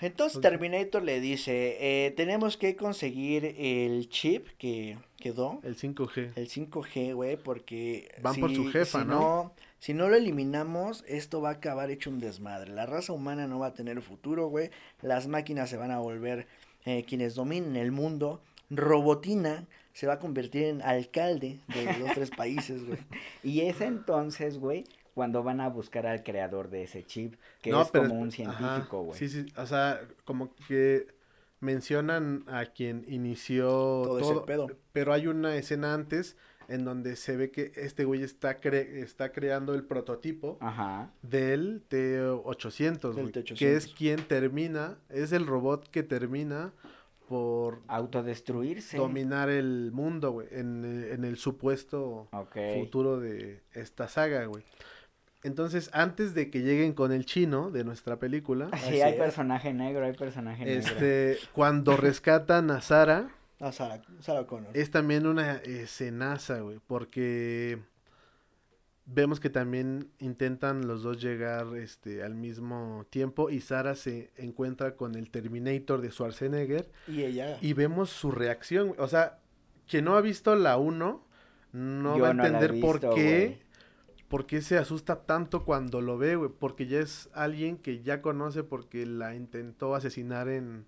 Entonces. 0.00 0.40
Terminator 0.40 1.02
le 1.02 1.20
dice, 1.20 1.76
eh, 1.80 2.10
tenemos 2.12 2.56
que 2.56 2.76
conseguir 2.76 3.54
el 3.58 4.08
chip 4.08 4.48
que 4.58 4.98
quedó, 5.18 5.60
El 5.62 5.76
5G. 5.76 6.32
el 6.36 6.48
5G, 6.48 7.14
güey, 7.14 7.36
porque... 7.36 8.10
Van 8.22 8.36
por 8.36 8.54
su 8.54 8.70
jefa, 8.70 9.02
si 9.02 9.06
¿no? 9.06 9.52
Si 9.78 9.94
no 9.94 10.08
lo 10.08 10.16
eliminamos, 10.16 11.04
esto 11.08 11.40
va 11.40 11.50
a 11.50 11.52
acabar 11.52 11.90
hecho 11.90 12.10
un 12.10 12.20
desmadre. 12.20 12.70
La 12.72 12.86
raza 12.86 13.12
humana 13.12 13.46
no 13.46 13.58
va 13.58 13.68
a 13.68 13.74
tener 13.74 14.00
futuro, 14.02 14.48
güey. 14.48 14.70
Las 15.00 15.26
máquinas 15.26 15.70
se 15.70 15.76
van 15.78 15.90
a 15.90 15.98
volver 15.98 16.46
eh, 16.84 17.04
quienes 17.06 17.34
dominen 17.34 17.76
el 17.76 17.90
mundo. 17.90 18.42
Robotina 18.68 19.66
se 19.92 20.06
va 20.06 20.14
a 20.14 20.18
convertir 20.18 20.64
en 20.64 20.82
alcalde 20.82 21.60
de 21.68 21.98
los 21.98 22.12
tres 22.12 22.30
países, 22.30 22.84
güey. 22.86 22.98
Y 23.42 23.62
es 23.62 23.80
entonces, 23.80 24.58
güey, 24.58 24.84
cuando 25.20 25.42
van 25.42 25.60
a 25.60 25.68
buscar 25.68 26.06
al 26.06 26.22
creador 26.22 26.70
de 26.70 26.84
ese 26.84 27.04
chip, 27.04 27.34
que 27.60 27.70
No, 27.70 27.82
es 27.82 27.90
pero 27.90 28.08
como 28.08 28.18
un 28.22 28.30
científico, 28.32 29.02
güey. 29.02 29.18
Sí, 29.18 29.28
sí, 29.28 29.44
o 29.54 29.66
sea, 29.66 30.00
como 30.24 30.54
que 30.66 31.08
mencionan 31.60 32.42
a 32.46 32.64
quien 32.64 33.04
inició 33.06 33.66
Todo 33.68 34.18
todo, 34.18 34.32
ese 34.32 34.40
pedo. 34.46 34.66
pero 34.92 35.12
hay 35.12 35.26
una 35.26 35.54
escena 35.56 35.92
antes 35.92 36.38
en 36.68 36.86
donde 36.86 37.16
se 37.16 37.36
ve 37.36 37.50
que 37.50 37.70
este 37.76 38.04
güey 38.06 38.22
está, 38.22 38.62
cre- 38.62 38.94
está 39.02 39.30
creando 39.30 39.74
el 39.74 39.84
prototipo 39.84 40.56
Ajá. 40.62 41.10
del 41.20 41.82
T-800, 41.90 43.00
Del 43.12 43.12
güey, 43.12 43.32
T-800. 43.32 43.58
que 43.58 43.76
es 43.76 43.88
quien 43.88 44.22
termina, 44.26 44.96
es 45.10 45.32
el 45.32 45.46
robot 45.46 45.86
que 45.90 46.02
termina 46.02 46.72
por 47.28 47.80
Autodestruirse. 47.88 48.96
dominar 48.96 49.50
el 49.50 49.90
mundo, 49.92 50.32
güey, 50.32 50.48
en, 50.50 50.84
en 51.12 51.24
el 51.24 51.36
supuesto 51.36 52.28
futuro 52.74 53.20
de 53.20 53.60
esta 53.72 54.08
saga, 54.08 54.46
güey. 54.46 54.64
Entonces, 55.42 55.88
antes 55.94 56.34
de 56.34 56.50
que 56.50 56.60
lleguen 56.60 56.92
con 56.92 57.12
el 57.12 57.24
chino 57.24 57.70
de 57.70 57.84
nuestra 57.84 58.18
película, 58.18 58.68
Sí, 58.88 59.00
hay 59.00 59.12
es. 59.12 59.18
personaje 59.18 59.72
negro, 59.72 60.04
hay 60.04 60.12
personaje 60.12 60.64
negro. 60.64 60.80
este, 60.80 61.38
cuando 61.52 61.96
rescatan 61.96 62.70
a 62.70 62.80
Sara, 62.80 63.30
A 63.58 63.72
Sarah, 63.72 64.02
Sarah 64.20 64.46
Connor. 64.46 64.70
es 64.76 64.90
también 64.90 65.26
una 65.26 65.56
escenaza, 65.56 66.60
güey, 66.60 66.78
porque 66.86 67.78
vemos 69.06 69.40
que 69.40 69.50
también 69.50 70.08
intentan 70.18 70.86
los 70.86 71.02
dos 71.02 71.20
llegar 71.20 71.66
este 71.76 72.22
al 72.22 72.34
mismo 72.34 73.04
tiempo 73.10 73.50
y 73.50 73.60
Sara 73.60 73.94
se 73.96 74.30
encuentra 74.36 74.94
con 74.94 75.14
el 75.16 75.30
Terminator 75.30 76.00
de 76.00 76.10
Schwarzenegger 76.12 76.88
Y 77.08 77.22
ella... 77.24 77.58
y 77.60 77.72
vemos 77.72 78.10
su 78.10 78.30
reacción, 78.30 78.94
o 78.98 79.08
sea, 79.08 79.38
quien 79.88 80.04
no 80.04 80.16
ha 80.16 80.20
visto 80.20 80.54
la 80.54 80.76
1 80.76 81.26
no 81.72 82.16
Yo 82.16 82.22
va 82.22 82.30
a 82.30 82.34
no 82.34 82.42
la 82.42 82.48
he 82.48 82.52
entender 82.52 82.80
por 82.80 83.00
qué. 83.14 83.62
Por 84.30 84.46
qué 84.46 84.62
se 84.62 84.78
asusta 84.78 85.24
tanto 85.26 85.64
cuando 85.66 86.00
lo 86.00 86.16
ve, 86.16 86.36
güey, 86.36 86.50
porque 86.58 86.86
ya 86.86 87.00
es 87.00 87.28
alguien 87.34 87.76
que 87.76 88.00
ya 88.02 88.22
conoce 88.22 88.62
porque 88.62 89.04
la 89.04 89.34
intentó 89.34 89.94
asesinar 89.94 90.48
en 90.48 90.86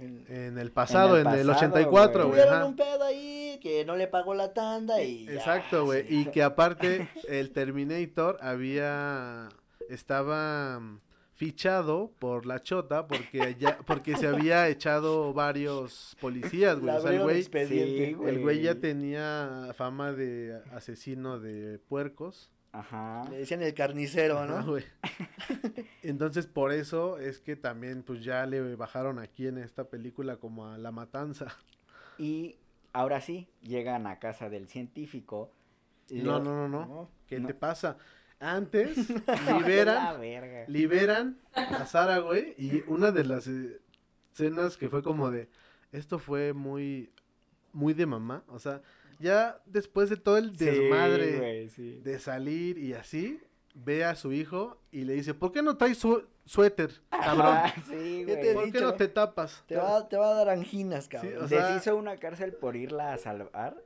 en- 0.00 0.24
en 0.28 0.58
el 0.58 0.72
pasado, 0.72 1.14
en 1.18 1.28
el, 1.28 1.46
pasado, 1.46 1.52
84, 1.52 2.26
güey. 2.26 2.40
Tuvieron 2.40 2.62
un 2.70 2.74
pedo 2.76 3.04
ahí 3.04 3.60
que 3.62 3.84
no 3.84 3.94
le 3.94 4.08
pagó 4.08 4.34
la 4.34 4.52
tanda 4.52 5.00
y... 5.00 5.24
ya, 5.26 5.34
Exacto, 5.34 5.84
güey. 5.84 6.02
sí. 6.08 6.18
Y 6.22 6.24
que 6.32 6.42
aparte 6.42 7.08
el 7.28 7.52
Terminator 7.52 8.36
había 8.40 9.48
estaba 9.88 10.80
mm, 10.80 10.98
fichado 11.34 12.10
por 12.18 12.44
la 12.44 12.60
chota 12.60 13.06
porque 13.06 13.56
ya 13.58 13.78
porque 13.86 14.16
se 14.16 14.26
había 14.26 14.66
echado 14.68 15.32
varios 15.32 16.16
policías, 16.20 16.80
güey. 16.80 16.96
O 16.96 17.00
sea, 17.00 17.12
el 17.12 17.22
güey. 17.22 17.42
Sí, 17.44 18.16
el 18.26 18.40
güey 18.40 18.62
ya 18.62 18.74
tenía 18.80 19.68
fama 19.76 20.10
de 20.12 20.60
asesino 20.72 21.38
de 21.38 21.78
puercos. 21.78 22.50
Ajá. 22.74 23.24
Le 23.30 23.38
decían 23.38 23.62
el 23.62 23.72
carnicero, 23.72 24.38
Ajá, 24.38 24.60
¿no? 24.62 24.66
güey. 24.72 24.84
Entonces, 26.02 26.46
por 26.46 26.72
eso 26.72 27.18
es 27.18 27.40
que 27.40 27.54
también 27.56 28.02
pues 28.02 28.24
ya 28.24 28.44
le 28.46 28.74
bajaron 28.74 29.18
aquí 29.20 29.46
en 29.46 29.58
esta 29.58 29.84
película 29.84 30.36
como 30.38 30.66
a 30.66 30.76
la 30.76 30.90
matanza. 30.90 31.46
Y 32.18 32.56
ahora 32.92 33.20
sí, 33.20 33.48
llegan 33.62 34.06
a 34.08 34.18
casa 34.18 34.48
del 34.50 34.68
científico. 34.68 35.52
No, 36.10 36.38
no, 36.40 36.52
no, 36.54 36.68
no. 36.68 36.86
No. 36.86 37.10
¿Qué 37.28 37.38
No. 37.40 37.46
te 37.46 37.54
pasa? 37.54 37.96
Antes 38.40 39.08
La 39.26 39.58
liberan 39.58 40.20
verga. 40.20 40.64
liberan 40.66 41.38
a 41.54 41.86
Sara, 41.86 42.18
güey, 42.18 42.54
y 42.58 42.82
una 42.88 43.10
de 43.12 43.24
las 43.24 43.46
eh, 43.46 43.80
escenas 44.32 44.76
que 44.76 44.88
fue 44.88 45.02
como 45.02 45.30
de, 45.30 45.48
esto 45.92 46.18
fue 46.18 46.52
muy, 46.52 47.10
muy 47.74 47.92
de 47.92 48.06
mamá, 48.06 48.42
o 48.48 48.58
sea, 48.58 48.80
ya 49.20 49.60
después 49.66 50.08
de 50.10 50.16
todo 50.16 50.38
el 50.38 50.56
Sí, 50.56 50.64
desmadre 50.64 51.38
güey, 51.38 51.68
sí. 51.68 52.00
de 52.02 52.18
salir 52.18 52.78
y 52.78 52.94
así, 52.94 53.40
ve 53.74 54.04
a 54.04 54.14
su 54.14 54.32
hijo 54.32 54.80
y 54.90 55.02
le 55.04 55.12
dice, 55.14 55.34
¿por 55.34 55.52
qué 55.52 55.62
no 55.62 55.76
traes 55.76 55.98
su 55.98 56.24
suéter, 56.46 56.92
cabrón? 57.10 57.46
Ah, 57.58 57.74
sí, 57.88 58.24
¿Qué 58.26 58.36
te 58.36 58.52
güey. 58.54 58.70
¿Por 58.70 58.72
qué 58.72 58.80
no 58.80 58.94
te 58.94 59.08
tapas? 59.08 59.62
Te 59.66 59.76
va, 59.76 60.08
te 60.08 60.16
va 60.16 60.30
a 60.30 60.34
dar 60.34 60.48
anginas, 60.48 61.08
cabrón. 61.08 61.44
o 61.44 61.48
sea- 61.48 61.70
Les 61.74 61.82
hizo 61.82 61.96
una 61.96 62.16
cárcel 62.16 62.52
por 62.54 62.76
irla 62.76 63.12
a 63.12 63.18
salvar. 63.18 63.76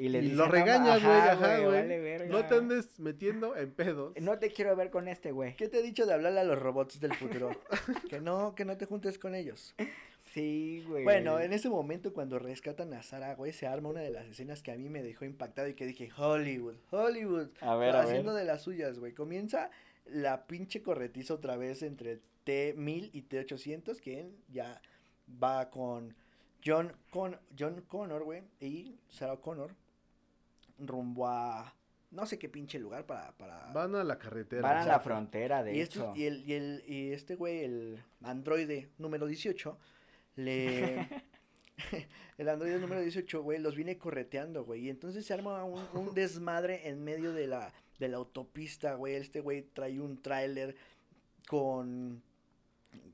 Y 0.00 0.10
le 0.10 0.18
y 0.18 0.22
dice, 0.22 0.36
lo 0.36 0.46
"No, 0.46 0.52
regañas, 0.52 1.02
güey, 1.02 1.12
ajá, 1.16 1.32
ajá, 1.32 1.58
güey. 1.58 1.72
vale 1.82 1.98
verga. 1.98 2.26
no 2.30 2.46
te 2.46 2.54
andes 2.54 3.00
metiendo 3.00 3.56
en 3.56 3.72
pedos. 3.72 4.12
No 4.20 4.38
te 4.38 4.52
quiero 4.52 4.76
ver 4.76 4.90
con 4.90 5.08
este, 5.08 5.32
güey. 5.32 5.56
¿Qué 5.56 5.66
te 5.68 5.80
he 5.80 5.82
dicho 5.82 6.06
de 6.06 6.14
hablarle 6.14 6.38
a 6.38 6.44
los 6.44 6.56
robots 6.56 7.00
del 7.00 7.14
futuro? 7.14 7.50
que 8.08 8.20
no, 8.20 8.54
que 8.54 8.64
no 8.64 8.76
te 8.76 8.86
juntes 8.86 9.18
con 9.18 9.34
ellos. 9.34 9.74
Sí, 10.38 10.84
güey. 10.86 11.04
Bueno, 11.04 11.40
en 11.40 11.52
ese 11.52 11.68
momento 11.68 12.12
cuando 12.12 12.38
rescatan 12.38 12.92
a 12.94 13.02
Sara, 13.02 13.34
güey, 13.34 13.52
se 13.52 13.66
arma 13.66 13.88
una 13.90 14.00
de 14.00 14.10
las 14.10 14.26
escenas 14.26 14.62
que 14.62 14.72
a 14.72 14.76
mí 14.76 14.88
me 14.88 15.02
dejó 15.02 15.24
impactado 15.24 15.68
y 15.68 15.74
que 15.74 15.86
dije, 15.86 16.10
Hollywood, 16.16 16.76
Hollywood. 16.90 17.48
A 17.60 17.76
ver, 17.76 17.94
a 17.96 18.00
haciendo 18.02 18.32
ver. 18.34 18.42
de 18.42 18.46
las 18.46 18.62
suyas, 18.62 18.98
güey. 18.98 19.12
Comienza 19.14 19.70
la 20.06 20.46
pinche 20.46 20.82
corretiza 20.82 21.34
otra 21.34 21.56
vez 21.56 21.82
entre 21.82 22.20
T1000 22.46 23.10
y 23.12 23.22
T800, 23.22 24.00
que 24.00 24.30
ya 24.50 24.80
va 25.42 25.68
con 25.70 26.14
John, 26.64 26.92
Con 27.10 27.36
John 27.58 27.82
Connor, 27.88 28.24
güey, 28.24 28.42
y 28.60 28.96
Sarah 29.08 29.36
Connor 29.36 29.74
rumbo 30.78 31.26
a 31.26 31.74
no 32.10 32.24
sé 32.24 32.38
qué 32.38 32.48
pinche 32.48 32.78
lugar 32.78 33.04
para... 33.04 33.32
para... 33.32 33.70
Van 33.72 33.94
a 33.94 34.02
la 34.02 34.18
carretera. 34.18 34.62
Van 34.62 34.78
a 34.78 34.86
la 34.86 35.00
frontera, 35.00 35.62
de 35.62 35.76
y, 35.76 35.80
hecho. 35.82 36.04
esto- 36.06 36.16
y, 36.16 36.24
el, 36.24 36.42
y, 36.48 36.52
el, 36.54 36.84
y 36.86 37.12
este 37.12 37.34
güey, 37.34 37.64
el 37.64 38.02
androide 38.22 38.88
número 38.96 39.26
18, 39.26 39.78
le... 40.38 41.08
el 42.38 42.48
androide 42.48 42.78
número 42.80 43.00
18, 43.00 43.42
güey, 43.42 43.58
los 43.60 43.76
viene 43.76 43.98
correteando, 43.98 44.64
güey. 44.64 44.86
Y 44.86 44.90
entonces 44.90 45.24
se 45.24 45.34
arma 45.34 45.62
un, 45.64 45.80
un 45.92 46.14
desmadre 46.14 46.88
en 46.88 47.04
medio 47.04 47.32
de 47.32 47.46
la, 47.46 47.72
de 47.98 48.08
la 48.08 48.16
autopista, 48.16 48.94
güey. 48.94 49.14
Este 49.14 49.40
güey 49.40 49.62
trae 49.62 50.00
un 50.00 50.20
tráiler 50.20 50.74
con... 51.46 52.22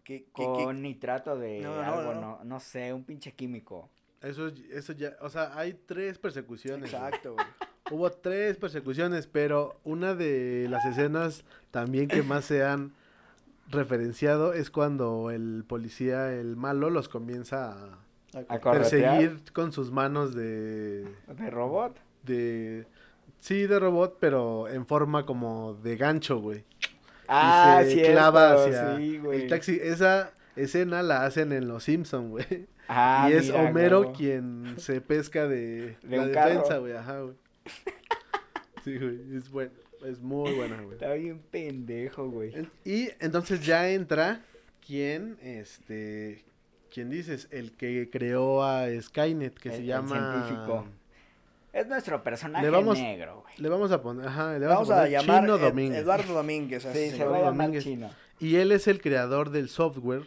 Que- 0.03 0.27
Con 0.33 0.83
nitrato 0.83 1.37
de 1.39 1.61
No, 1.61 1.77
no, 1.77 1.83
algo, 1.83 2.15
no. 2.15 2.21
no, 2.21 2.45
no 2.45 2.61
sé, 2.61 2.93
un 2.93 3.05
pinche 3.05 3.33
químico. 3.33 3.91
Eso, 4.21 4.49
eso 4.71 4.93
ya, 4.93 5.17
o 5.21 5.29
sea, 5.31 5.59
hay 5.59 5.75
tres 5.75 6.19
persecuciones. 6.19 6.93
Exacto, 6.93 7.35
güey. 7.35 7.47
Hubo 7.91 8.11
tres 8.11 8.57
persecuciones, 8.57 9.27
pero 9.27 9.79
una 9.85 10.15
de 10.15 10.67
las 10.71 10.85
escenas 10.87 11.45
también 11.71 12.09
que 12.09 12.23
más 12.23 12.47
se 12.47 12.63
han 12.65 12.93
referenciado 13.71 14.53
es 14.53 14.71
cuando 14.71 15.31
el 15.31 15.65
policía, 15.67 16.33
el 16.33 16.57
malo, 16.57 16.91
los 16.91 17.09
comienza 17.09 17.99
a 18.49 18.59
perseguir 18.61 19.41
con 19.53 19.73
sus 19.73 19.91
manos 19.91 20.35
de, 20.35 21.05
De 21.29 21.51
robot. 21.51 21.97
de, 22.25 22.87
sí, 23.41 23.67
de 23.67 23.79
robot, 23.79 24.17
pero 24.21 24.69
en 24.69 24.87
forma 24.87 25.25
como 25.27 25.75
de 25.75 25.97
gancho, 25.97 26.39
güey. 26.41 26.65
Ah, 27.29 27.81
y 27.83 27.87
se 27.89 27.95
cierto, 27.95 28.13
clava 28.13 28.55
hacia 28.65 28.97
sí, 28.97 29.19
güey. 29.19 29.43
el 29.43 29.49
taxi. 29.49 29.79
Esa 29.83 30.33
escena 30.57 31.03
la 31.03 31.25
hacen 31.25 31.53
en 31.53 31.69
Los 31.69 31.85
Simpson, 31.85 32.31
güey. 32.31 32.67
Ah, 32.87 33.29
y 33.31 33.33
es 33.33 33.47
mira, 33.47 33.63
Homero 33.63 34.13
quien 34.13 34.75
se 34.77 35.01
pesca 35.01 35.49
de, 35.49 35.97
De 36.03 36.17
la 36.19 36.27
defensa, 36.27 36.63
carro. 36.69 36.81
güey, 36.83 36.93
ajá, 36.93 37.21
güey. 37.21 37.35
Sí, 38.85 38.99
güey, 38.99 39.19
es 39.35 39.49
bueno, 39.49 39.71
es 40.05 40.21
muy 40.21 40.53
buena, 40.55 40.81
güey. 40.83 40.95
Está 40.95 41.13
bien 41.15 41.41
pendejo, 41.51 42.29
güey. 42.29 42.53
Y 42.85 43.09
entonces 43.21 43.65
ya 43.65 43.91
entra 43.91 44.43
quien, 44.87 45.39
este, 45.43 46.45
¿quién 46.93 47.11
dices? 47.11 47.49
El 47.51 47.73
que 47.73 48.09
creó 48.11 48.63
a 48.63 48.87
Skynet, 49.01 49.55
que 49.59 49.69
El- 49.71 49.75
se 49.77 49.81
el 49.81 49.87
llama... 49.87 50.45
científico. 50.47 50.87
Es 51.73 51.89
nuestro 51.89 52.23
personaje 52.23 52.65
Le 52.65 52.71
vamos- 52.71 52.97
negro, 52.99 53.41
güey. 53.43 53.55
Le 53.59 53.69
vamos 53.69 53.91
a 53.91 54.01
poner, 54.01 54.29
ajá, 54.29 54.57
le 54.59 54.67
Vamos 54.67 54.89
vamos, 54.89 55.05
a 55.05 55.09
llamar 55.09 55.41
Chino 55.43 55.57
Ed- 55.57 55.61
Domínguez. 55.61 55.99
Eduardo 56.03 56.35
Domínguez. 56.35 56.83
Sí, 56.85 56.89
se 56.93 57.11
se 57.11 57.17
va 57.19 57.25
a 57.25 57.39
Eduardo 57.39 57.45
llamar 57.47 57.67
Domínguez. 57.67 57.85
chino. 57.85 58.11
Y 58.39 58.57
él 58.57 58.71
es 58.71 58.87
el 58.87 59.01
creador 59.01 59.51
del 59.51 59.69
software 59.69 60.27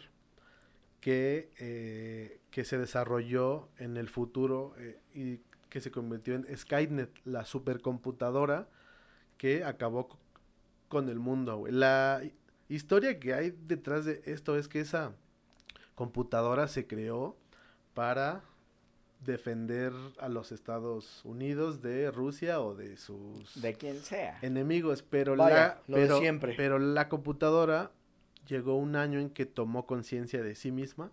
que, 1.00 1.48
eh, 1.58 2.38
que 2.50 2.64
se 2.64 2.76
desarrolló 2.78 3.68
en 3.78 3.96
el 3.96 4.08
futuro 4.08 4.74
eh, 4.78 4.98
y 5.14 5.40
que 5.70 5.80
se 5.80 5.90
convirtió 5.90 6.34
en 6.34 6.44
Skynet, 6.56 7.10
la 7.24 7.44
supercomputadora 7.44 8.68
que 9.38 9.64
acabó 9.64 10.18
con 10.88 11.08
el 11.08 11.18
mundo. 11.18 11.56
güey. 11.56 11.72
La 11.72 12.20
hi- 12.22 12.34
historia 12.68 13.18
que 13.18 13.32
hay 13.34 13.54
detrás 13.66 14.04
de 14.04 14.20
esto 14.26 14.56
es 14.58 14.68
que 14.68 14.80
esa 14.80 15.12
computadora 15.94 16.68
se 16.68 16.86
creó 16.86 17.36
para 17.94 18.42
defender 19.24 19.92
a 20.20 20.28
los 20.28 20.52
Estados 20.52 21.24
Unidos 21.24 21.82
de 21.82 22.10
Rusia 22.10 22.60
o 22.60 22.74
de 22.74 22.96
sus 22.96 23.60
De 23.60 23.74
quien 23.74 23.98
sea. 24.00 24.38
enemigos, 24.42 25.02
pero 25.02 25.36
Vaya, 25.36 25.80
la 25.88 25.96
pero, 25.96 26.18
siempre. 26.20 26.54
pero 26.56 26.78
la 26.78 27.08
computadora 27.08 27.90
llegó 28.46 28.76
un 28.76 28.94
año 28.94 29.18
en 29.18 29.30
que 29.30 29.44
tomó 29.44 29.86
conciencia 29.86 30.42
de 30.42 30.54
sí 30.54 30.70
misma 30.70 31.10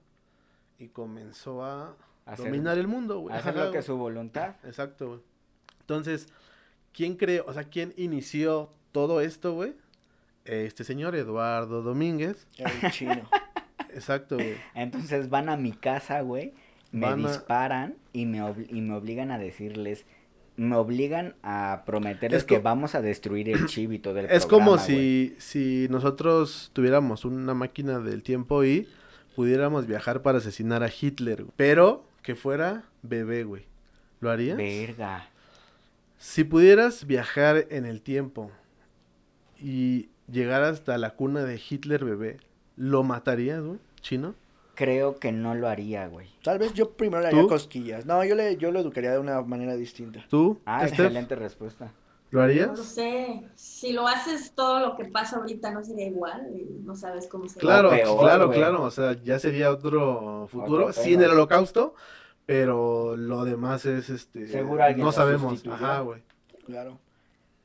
y 0.77 0.89
comenzó 0.89 1.63
a 1.65 1.95
Hacer, 2.25 2.45
dominar 2.45 2.77
el 2.77 2.87
mundo, 2.87 3.19
güey. 3.19 3.35
hacer 3.35 3.51
Ajá, 3.53 3.59
lo 3.59 3.65
que 3.65 3.69
güey. 3.69 3.79
es 3.79 3.85
su 3.85 3.97
voluntad. 3.97 4.55
Exacto, 4.63 5.07
güey. 5.07 5.19
Entonces, 5.81 6.27
¿quién 6.95 7.15
creó, 7.15 7.43
o 7.47 7.53
sea, 7.53 7.63
quién 7.65 7.93
inició 7.97 8.69
todo 8.91 9.21
esto, 9.21 9.53
güey? 9.53 9.73
Este 10.45 10.83
señor 10.83 11.15
Eduardo 11.15 11.81
Domínguez. 11.81 12.47
El 12.57 12.91
chino. 12.91 13.27
Exacto, 13.93 14.35
güey. 14.35 14.55
Entonces 14.73 15.29
van 15.29 15.49
a 15.49 15.57
mi 15.57 15.71
casa, 15.71 16.21
güey, 16.21 16.53
me 16.91 17.01
Van 17.07 17.25
a- 17.25 17.29
disparan 17.29 17.95
y 18.13 18.25
me, 18.25 18.39
y 18.69 18.81
me 18.81 18.93
obligan 18.95 19.31
a 19.31 19.37
decirles, 19.37 20.05
me 20.57 20.75
obligan 20.75 21.35
a 21.43 21.83
prometerles 21.85 22.39
Es 22.39 22.45
que 22.45 22.59
vamos 22.59 22.95
a 22.95 23.01
destruir 23.01 23.49
el 23.49 23.65
chip 23.65 23.91
y 23.91 23.99
todo 23.99 24.19
el 24.19 24.25
Es 24.27 24.45
como 24.45 24.75
programa, 24.75 24.85
si, 24.85 25.35
si 25.39 25.87
nosotros 25.89 26.69
tuviéramos 26.73 27.25
una 27.25 27.53
máquina 27.53 27.99
del 27.99 28.23
tiempo 28.23 28.63
y 28.63 28.87
pudiéramos 29.35 29.85
viajar 29.87 30.21
para 30.21 30.37
asesinar 30.37 30.83
a 30.83 30.89
Hitler, 30.89 31.43
güey. 31.43 31.53
pero 31.57 32.05
que 32.21 32.35
fuera 32.35 32.83
bebé, 33.01 33.43
güey. 33.43 33.63
¿Lo 34.21 34.29
harías? 34.31 34.57
Verga. 34.57 35.29
Si 36.27 36.43
pudieras 36.43 37.05
viajar 37.05 37.67
en 37.69 37.85
el 37.85 38.01
tiempo 38.01 38.49
y 39.59 40.09
llegar 40.27 40.63
hasta 40.63 40.97
la 40.97 41.11
cuna 41.11 41.43
de 41.43 41.61
Hitler 41.69 42.03
bebé, 42.03 42.37
¿lo 42.75 43.03
matarías, 43.03 43.61
güey? 43.61 43.77
¿Chino? 44.01 44.33
Creo 44.73 45.19
que 45.19 45.31
no 45.31 45.53
lo 45.53 45.67
haría, 45.67 46.07
güey. 46.07 46.27
Tal 46.43 46.57
vez 46.57 46.73
yo 46.73 46.89
primero 46.93 47.21
le 47.21 47.27
haría 47.27 47.41
¿Tú? 47.43 47.47
cosquillas. 47.47 48.07
No, 48.07 48.23
yo, 48.25 48.33
le, 48.33 48.57
yo 48.57 48.71
lo 48.71 48.79
educaría 48.79 49.11
de 49.11 49.19
una 49.19 49.39
manera 49.43 49.75
distinta. 49.75 50.25
¿Tú? 50.27 50.59
Ah, 50.65 50.87
excelente 50.87 51.35
respuesta. 51.35 51.91
¿Lo 52.31 52.39
No 52.39 52.47
lo 52.47 52.51
harías? 52.51 52.79
sé. 52.79 53.43
Si 53.53 53.93
lo 53.93 54.07
haces 54.07 54.53
todo 54.55 54.79
lo 54.79 54.95
que 54.97 55.05
pasa 55.05 55.37
ahorita, 55.37 55.69
no 55.71 55.83
sería 55.83 56.07
igual. 56.07 56.47
y 56.55 56.81
No 56.83 56.95
sabes 56.95 57.27
cómo 57.27 57.47
se 57.47 57.59
Claro, 57.59 57.91
peor, 57.91 58.19
claro, 58.19 58.47
güey. 58.47 58.57
claro. 58.57 58.81
O 58.81 58.89
sea, 58.89 59.13
ya 59.23 59.37
sería 59.37 59.69
otro 59.71 60.47
futuro 60.51 60.87
Otro 60.87 60.93
sin 60.93 61.21
el 61.21 61.29
holocausto, 61.29 61.93
pero 62.45 63.15
lo 63.17 63.43
demás 63.45 63.85
es 63.85 64.09
este. 64.09 64.47
Seguro 64.47 64.83
alguien 64.83 64.99
no 64.99 65.05
lo 65.07 65.11
sabemos. 65.11 65.51
sustituyó. 65.53 65.75
Ajá, 65.75 65.99
güey. 66.01 66.21
Claro. 66.65 66.99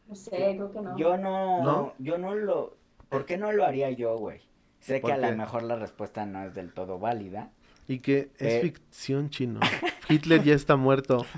No 0.08 0.14
sé, 0.14 0.30
creo 0.30 0.72
que 0.72 0.80
no. 0.80 0.96
Yo 0.98 1.16
no, 1.16 1.62
¿No? 1.62 1.94
yo 1.98 2.18
no 2.18 2.34
lo, 2.34 2.76
¿por 3.08 3.24
qué 3.26 3.36
no 3.38 3.52
lo 3.52 3.64
haría 3.64 3.90
yo, 3.90 4.16
güey? 4.18 4.40
Sé 4.80 5.00
¿Por 5.00 5.10
que 5.10 5.14
a 5.14 5.30
lo 5.30 5.36
mejor 5.36 5.62
la 5.62 5.76
respuesta 5.76 6.24
no 6.26 6.42
es 6.44 6.54
del 6.54 6.72
todo 6.72 6.98
válida. 6.98 7.50
Y 7.86 7.98
que 7.98 8.30
es 8.38 8.54
Eh. 8.54 8.60
ficción 8.62 9.30
chino. 9.30 9.60
Hitler 10.08 10.42
ya 10.42 10.54
está 10.54 10.76
muerto. 10.76 11.24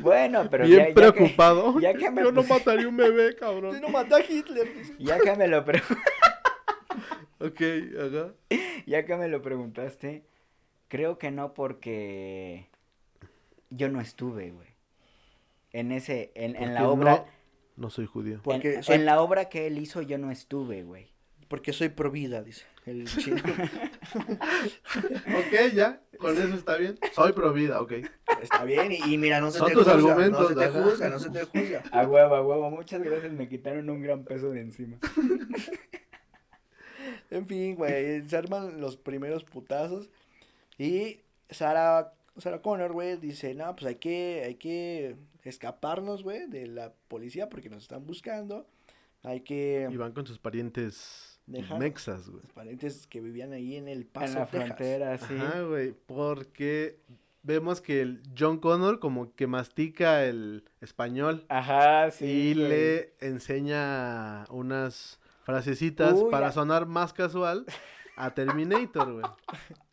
Bueno, 0.00 0.48
pero 0.50 0.64
Bien 0.64 0.78
ya, 0.78 0.82
ya 0.82 0.88
que, 0.88 0.94
preocupado. 0.94 1.78
ya 1.80 1.94
que 1.94 2.10
me 2.10 2.22
Yo 2.24 2.32
no 2.32 2.42
mataría 2.48 2.88
un 2.88 2.96
bebé, 2.96 3.36
cabrón. 3.36 3.80
No 3.80 3.88
mata 3.88 4.16
a 4.16 4.20
Hitler. 4.20 4.72
dice. 4.76 4.94
ya 4.98 5.18
que 5.20 5.34
me 5.36 5.46
lo 5.46 5.64
pre- 5.64 5.82
Ok, 7.38 7.60
ajá. 8.00 8.32
ya 8.86 9.04
que 9.04 9.16
me 9.16 9.28
lo 9.28 9.42
preguntaste, 9.42 10.24
creo 10.92 11.16
que 11.16 11.30
no 11.30 11.54
porque 11.54 12.68
yo 13.70 13.88
no 13.88 13.98
estuve, 14.02 14.50
güey. 14.50 14.68
En 15.72 15.90
ese, 15.90 16.32
en, 16.34 16.54
en 16.54 16.74
la 16.74 16.86
obra, 16.86 17.16
No, 17.16 17.84
no 17.84 17.88
soy 17.90 18.04
judío. 18.04 18.40
Porque 18.44 18.74
en, 18.74 18.82
soy- 18.82 18.96
en 18.96 19.06
la 19.06 19.22
obra 19.22 19.48
que 19.48 19.66
él 19.66 19.78
hizo 19.78 20.02
yo 20.02 20.18
no 20.18 20.30
estuve, 20.30 20.82
güey. 20.82 21.10
Porque 21.48 21.72
soy 21.72 21.88
pro 21.88 22.10
vida, 22.10 22.42
dice 22.42 22.66
el 22.84 23.06
chino. 23.18 23.38
Ok, 25.38 25.72
ya. 25.74 26.02
Con 26.18 26.36
eso 26.36 26.54
está 26.56 26.76
bien. 26.76 26.98
Soy 27.14 27.32
pro 27.32 27.54
vida, 27.54 27.80
ok. 27.80 27.92
Está 28.42 28.64
bien, 28.64 28.92
y, 28.92 28.96
y 29.14 29.16
mira, 29.16 29.40
no 29.40 29.50
se 29.50 29.60
Son 29.60 29.68
te 29.68 29.72
tus 29.74 29.84
juzga, 29.84 29.94
argumentos, 29.94 30.40
no 30.42 30.48
se 30.48 30.54
te 30.54 30.64
ajá. 30.64 30.82
juzga, 30.82 31.08
no 31.08 31.18
se 31.18 31.30
te 31.30 31.44
juzga. 31.44 31.82
A 31.90 32.06
huevo, 32.06 32.34
a 32.34 32.42
huevo, 32.46 32.70
muchas 32.70 33.02
gracias, 33.02 33.32
me 33.32 33.48
quitaron 33.48 33.88
un 33.88 34.02
gran 34.02 34.24
peso 34.24 34.50
de 34.50 34.60
encima. 34.60 34.98
En 37.30 37.46
fin, 37.46 37.74
güey, 37.76 38.28
se 38.28 38.36
arman 38.36 38.80
los 38.80 38.96
primeros 38.98 39.42
putazos 39.44 40.10
y 40.78 41.20
Sara, 41.50 42.14
Sara 42.36 42.62
Connor, 42.62 42.92
güey, 42.92 43.16
dice, 43.16 43.54
no, 43.54 43.74
pues 43.76 43.86
hay 43.86 43.94
que, 43.96 44.42
hay 44.46 44.54
que 44.56 45.16
escaparnos, 45.44 46.22
güey, 46.22 46.46
de 46.48 46.66
la 46.66 46.92
policía 47.08 47.48
porque 47.48 47.68
nos 47.70 47.82
están 47.82 48.06
buscando. 48.06 48.66
Hay 49.22 49.40
que... 49.42 49.88
Y 49.90 49.96
van 49.96 50.12
con 50.12 50.26
sus 50.26 50.38
parientes 50.38 51.40
Dejar- 51.46 51.78
mexas, 51.78 52.28
güey. 52.28 52.42
Los 52.42 52.52
parientes 52.52 53.06
que 53.06 53.20
vivían 53.20 53.52
ahí 53.52 53.76
en 53.76 53.86
el 53.88 54.00
En 54.02 54.06
Paso, 54.08 54.38
la 54.40 54.46
Texas. 54.46 54.66
frontera, 54.66 55.18
sí. 55.18 55.34
Ajá, 55.38 55.60
güey. 55.62 55.92
Porque 56.06 56.98
vemos 57.44 57.80
que 57.80 58.00
el 58.00 58.22
John 58.36 58.58
Connor 58.58 58.98
como 58.98 59.32
que 59.34 59.46
mastica 59.46 60.24
el 60.24 60.64
español. 60.80 61.44
Ajá, 61.48 62.10
sí. 62.10 62.24
y 62.24 62.54
güey. 62.54 62.68
le 62.68 63.12
enseña 63.20 64.44
unas 64.50 65.20
frasecitas 65.44 66.14
Uy, 66.14 66.30
para 66.30 66.48
ya. 66.48 66.52
sonar 66.52 66.86
más 66.86 67.12
casual 67.12 67.64
a 68.16 68.34
Terminator, 68.34 69.12
güey. 69.12 69.24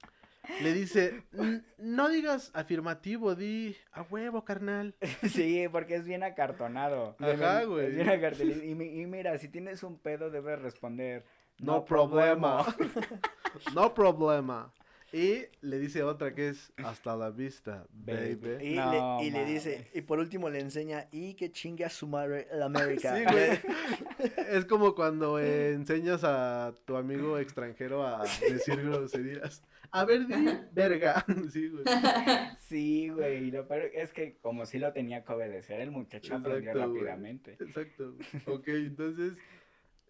Le 0.62 0.74
dice, 0.74 1.24
"N- 1.34 1.64
no 1.78 2.10
digas 2.10 2.52
afirmativo, 2.54 3.36
di 3.36 3.76
a 3.92 4.02
huevo, 4.04 4.44
carnal. 4.46 4.96
Sí, 5.30 5.68
porque 5.72 5.96
es 5.96 6.06
bien 6.06 6.24
acartonado. 6.24 7.16
Ajá, 7.20 7.62
Es 7.62 7.68
güey. 7.68 7.92
bien 7.96 8.10
acartonado. 8.10 8.64
Y, 8.64 8.76
mi- 8.76 9.00
y 9.02 9.06
mira, 9.06 9.38
si 9.38 9.48
tienes 9.48 9.84
un 9.84 9.98
pedo, 10.00 10.30
debes 10.30 10.60
responder. 10.62 11.24
No, 11.60 11.84
problema. 11.86 12.66
no 13.76 13.94
problema. 13.94 14.72
Y 15.12 15.46
le 15.62 15.80
dice 15.80 16.04
otra 16.04 16.36
que 16.36 16.50
es 16.50 16.72
hasta 16.86 17.16
la 17.16 17.32
vista, 17.32 17.88
Baby. 17.92 18.36
baby. 18.36 18.66
Y, 18.68 18.76
No, 18.76 19.18
le, 19.20 19.26
y 19.26 19.32
le 19.32 19.44
dice, 19.44 19.90
y 19.96 20.02
por 20.02 20.20
último 20.20 20.52
le 20.52 20.60
enseña, 20.60 21.08
y 21.12 21.34
que 21.34 21.52
chingue 21.52 21.84
a 21.84 21.90
su 21.90 22.06
madre 22.08 22.48
el 22.52 22.62
América. 22.62 23.16
Sí, 23.16 23.24
güey. 23.24 23.60
Es 24.50 24.66
como 24.66 24.94
cuando 24.94 25.40
eh, 25.40 25.74
enseñas 25.74 26.24
a 26.24 26.74
tu 26.86 26.96
amigo 26.96 27.40
extranjero 27.40 28.06
a 28.06 28.22
decir 28.50 28.84
groserías. 28.84 29.64
A 29.92 30.06
ver, 30.06 30.28
di, 30.28 30.36
verga. 30.72 31.26
Sí, 31.52 31.70
güey. 31.70 31.84
Sí, 32.60 33.10
güey. 33.10 33.46
y 33.46 33.52
Lo 33.52 33.68
peor 33.68 33.90
es 33.94 34.14
que 34.14 34.38
como 34.38 34.66
si 34.66 34.78
lo 34.80 34.94
tenía 34.94 35.24
que 35.24 35.34
obedecer, 35.34 35.80
el 35.82 35.92
muchacho 35.92 36.36
aprendió 36.36 36.72
Exacto, 36.72 36.90
güey. 36.92 37.02
rápidamente. 37.04 37.58
Exacto. 37.60 38.16
Ok, 38.46 38.68
entonces 38.68 39.34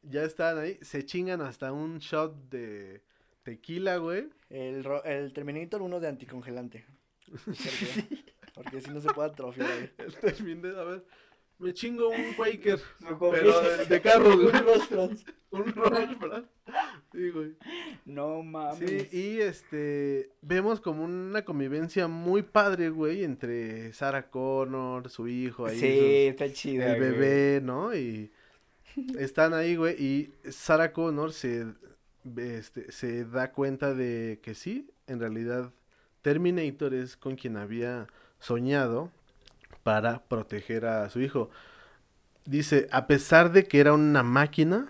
ya 0.04 0.24
están 0.24 0.58
ahí. 0.58 0.78
Se 0.82 1.06
chingan 1.06 1.42
hasta 1.42 1.72
un 1.72 2.00
shot 2.00 2.50
de 2.50 3.02
tequila, 3.44 3.98
güey. 3.98 4.28
El, 4.50 4.84
ro- 4.84 5.04
el 5.06 5.32
Terminator 5.34 5.82
uno 5.82 6.00
de 6.00 6.08
anticongelante. 6.10 6.86
Porque, 7.46 8.24
porque 8.56 8.82
si 8.82 8.90
no 8.92 9.00
se 9.00 9.14
puede 9.14 9.30
atrofiar 9.30 9.70
ahí. 9.72 9.90
El 10.00 10.16
termine, 10.16 10.70
a 10.70 10.84
ver. 10.84 11.06
Me 11.60 11.74
chingo 11.74 12.10
un 12.10 12.34
Quaker. 12.36 12.80
Pero 13.32 13.62
de, 13.62 13.86
de 13.86 14.01
carro, 14.01 14.36
güey. 14.36 14.47
Un 14.47 14.64
Rostrons. 14.66 15.26
Un 15.51 15.66
Rolls, 15.74 16.20
¿verdad? 16.20 16.45
Sí, 17.12 17.30
güey. 17.32 17.55
No 18.05 18.43
mames. 18.43 18.78
Sí, 18.80 19.07
y 19.12 19.39
este, 19.41 20.32
vemos 20.41 20.80
como 20.80 21.03
una 21.03 21.43
convivencia 21.43 22.07
muy 22.07 22.43
padre, 22.43 22.89
güey, 22.89 23.24
entre 23.24 23.91
Sarah 23.93 24.30
Connor, 24.30 25.10
su 25.10 25.28
hijo, 25.28 25.66
ahí, 25.66 25.80
Sí, 25.80 25.88
sus- 25.97 26.05
está 26.32 26.53
chido. 26.53 26.86
el 26.86 26.99
bebé, 26.99 27.62
¿no? 27.64 27.95
Y 27.95 28.32
están 29.18 29.53
ahí, 29.53 29.76
güey, 29.76 29.95
y 30.01 30.34
Sarah 30.51 30.93
Connor 30.93 31.34
se, 31.34 31.66
este, 32.38 32.91
se 32.91 33.26
da 33.26 33.51
cuenta 33.51 33.93
de 33.95 34.39
que 34.43 34.53
sí, 34.53 34.89
en 35.07 35.20
realidad 35.20 35.72
Terminator 36.22 36.93
es 36.93 37.18
con 37.18 37.36
quien 37.36 37.57
había 37.57 38.05
soñado 38.39 39.12
para 39.90 40.20
proteger 40.20 40.86
a 40.86 41.10
su 41.10 41.20
hijo. 41.20 41.50
Dice, 42.46 42.88
a 42.92 43.08
pesar 43.08 43.52
de 43.52 43.64
que 43.64 43.80
era 43.80 43.92
una 43.94 44.22
máquina, 44.22 44.88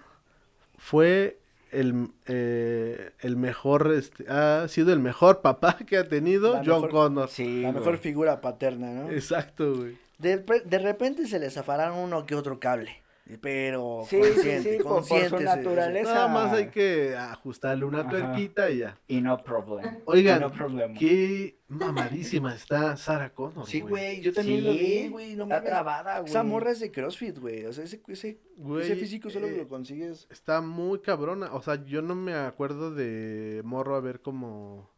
fue 0.77 1.39
el, 1.71 2.09
eh, 2.25 3.11
el 3.21 3.37
mejor, 3.37 3.93
este, 3.93 4.25
ha 4.29 4.67
sido 4.67 4.91
el 4.91 4.99
mejor 4.99 5.39
papá 5.41 5.77
que 5.87 5.97
ha 5.97 6.03
tenido 6.03 6.51
La 6.51 6.59
John 6.65 6.81
mejor- 6.81 6.89
Connor. 6.89 7.29
Sí, 7.29 7.61
La 7.61 7.71
mejor 7.71 7.97
figura 7.97 8.41
paterna, 8.41 8.91
¿no? 8.91 9.09
Exacto, 9.09 9.73
güey. 9.77 9.97
De, 10.17 10.35
de 10.65 10.79
repente 10.79 11.27
se 11.27 11.39
le 11.39 11.49
zafarán 11.49 11.93
uno 11.93 12.25
que 12.25 12.35
otro 12.35 12.59
cable. 12.59 13.01
Pero 13.37 14.01
Sí, 14.07 14.15
sí, 14.15 14.21
consciente, 14.33 14.77
sí, 14.77 14.83
por- 14.83 14.91
por 14.93 15.03
su 15.03 15.09
consciente. 15.09 15.43
naturaleza. 15.45 16.13
Nada 16.13 16.27
más 16.27 16.53
hay 16.53 16.69
que 16.69 17.15
ajustarle 17.15 17.85
una 17.85 17.99
Ajá. 18.01 18.09
tuerquita 18.09 18.69
y 18.71 18.79
ya. 18.79 18.97
Y 19.07 19.21
no 19.21 19.37
problem. 19.43 19.99
Oigan, 20.05 20.41
no 20.41 20.51
problema. 20.51 20.93
Qué 20.97 21.59
mamadísima 21.67 22.55
está 22.55 22.97
Sarah 22.97 23.31
Connor, 23.33 23.67
Sí, 23.67 23.81
güey. 23.81 24.21
yo 24.21 24.33
también 24.33 24.63
lo 24.63 24.71
Sí, 24.73 24.77
vi, 24.79 25.07
güey. 25.09 25.35
No 25.35 25.43
Está 25.43 25.55
mames. 25.57 25.69
trabada, 25.69 26.19
güey. 26.19 26.29
Esa 26.31 26.43
morra 26.43 26.71
es 26.71 26.79
de 26.79 26.91
CrossFit, 26.91 27.37
güey. 27.37 27.65
O 27.65 27.73
sea, 27.73 27.83
ese, 27.83 28.01
ese, 28.07 28.39
ese 28.81 28.95
físico 28.95 29.29
solo 29.29 29.47
eh, 29.47 29.57
lo 29.57 29.67
consigues. 29.67 30.27
Está 30.31 30.61
muy 30.61 30.99
cabrona. 30.99 31.53
O 31.53 31.61
sea, 31.61 31.83
yo 31.85 32.01
no 32.01 32.15
me 32.15 32.33
acuerdo 32.33 32.91
de 32.91 33.61
Morro 33.63 33.95
a 33.95 33.99
ver 34.01 34.21
como. 34.21 34.89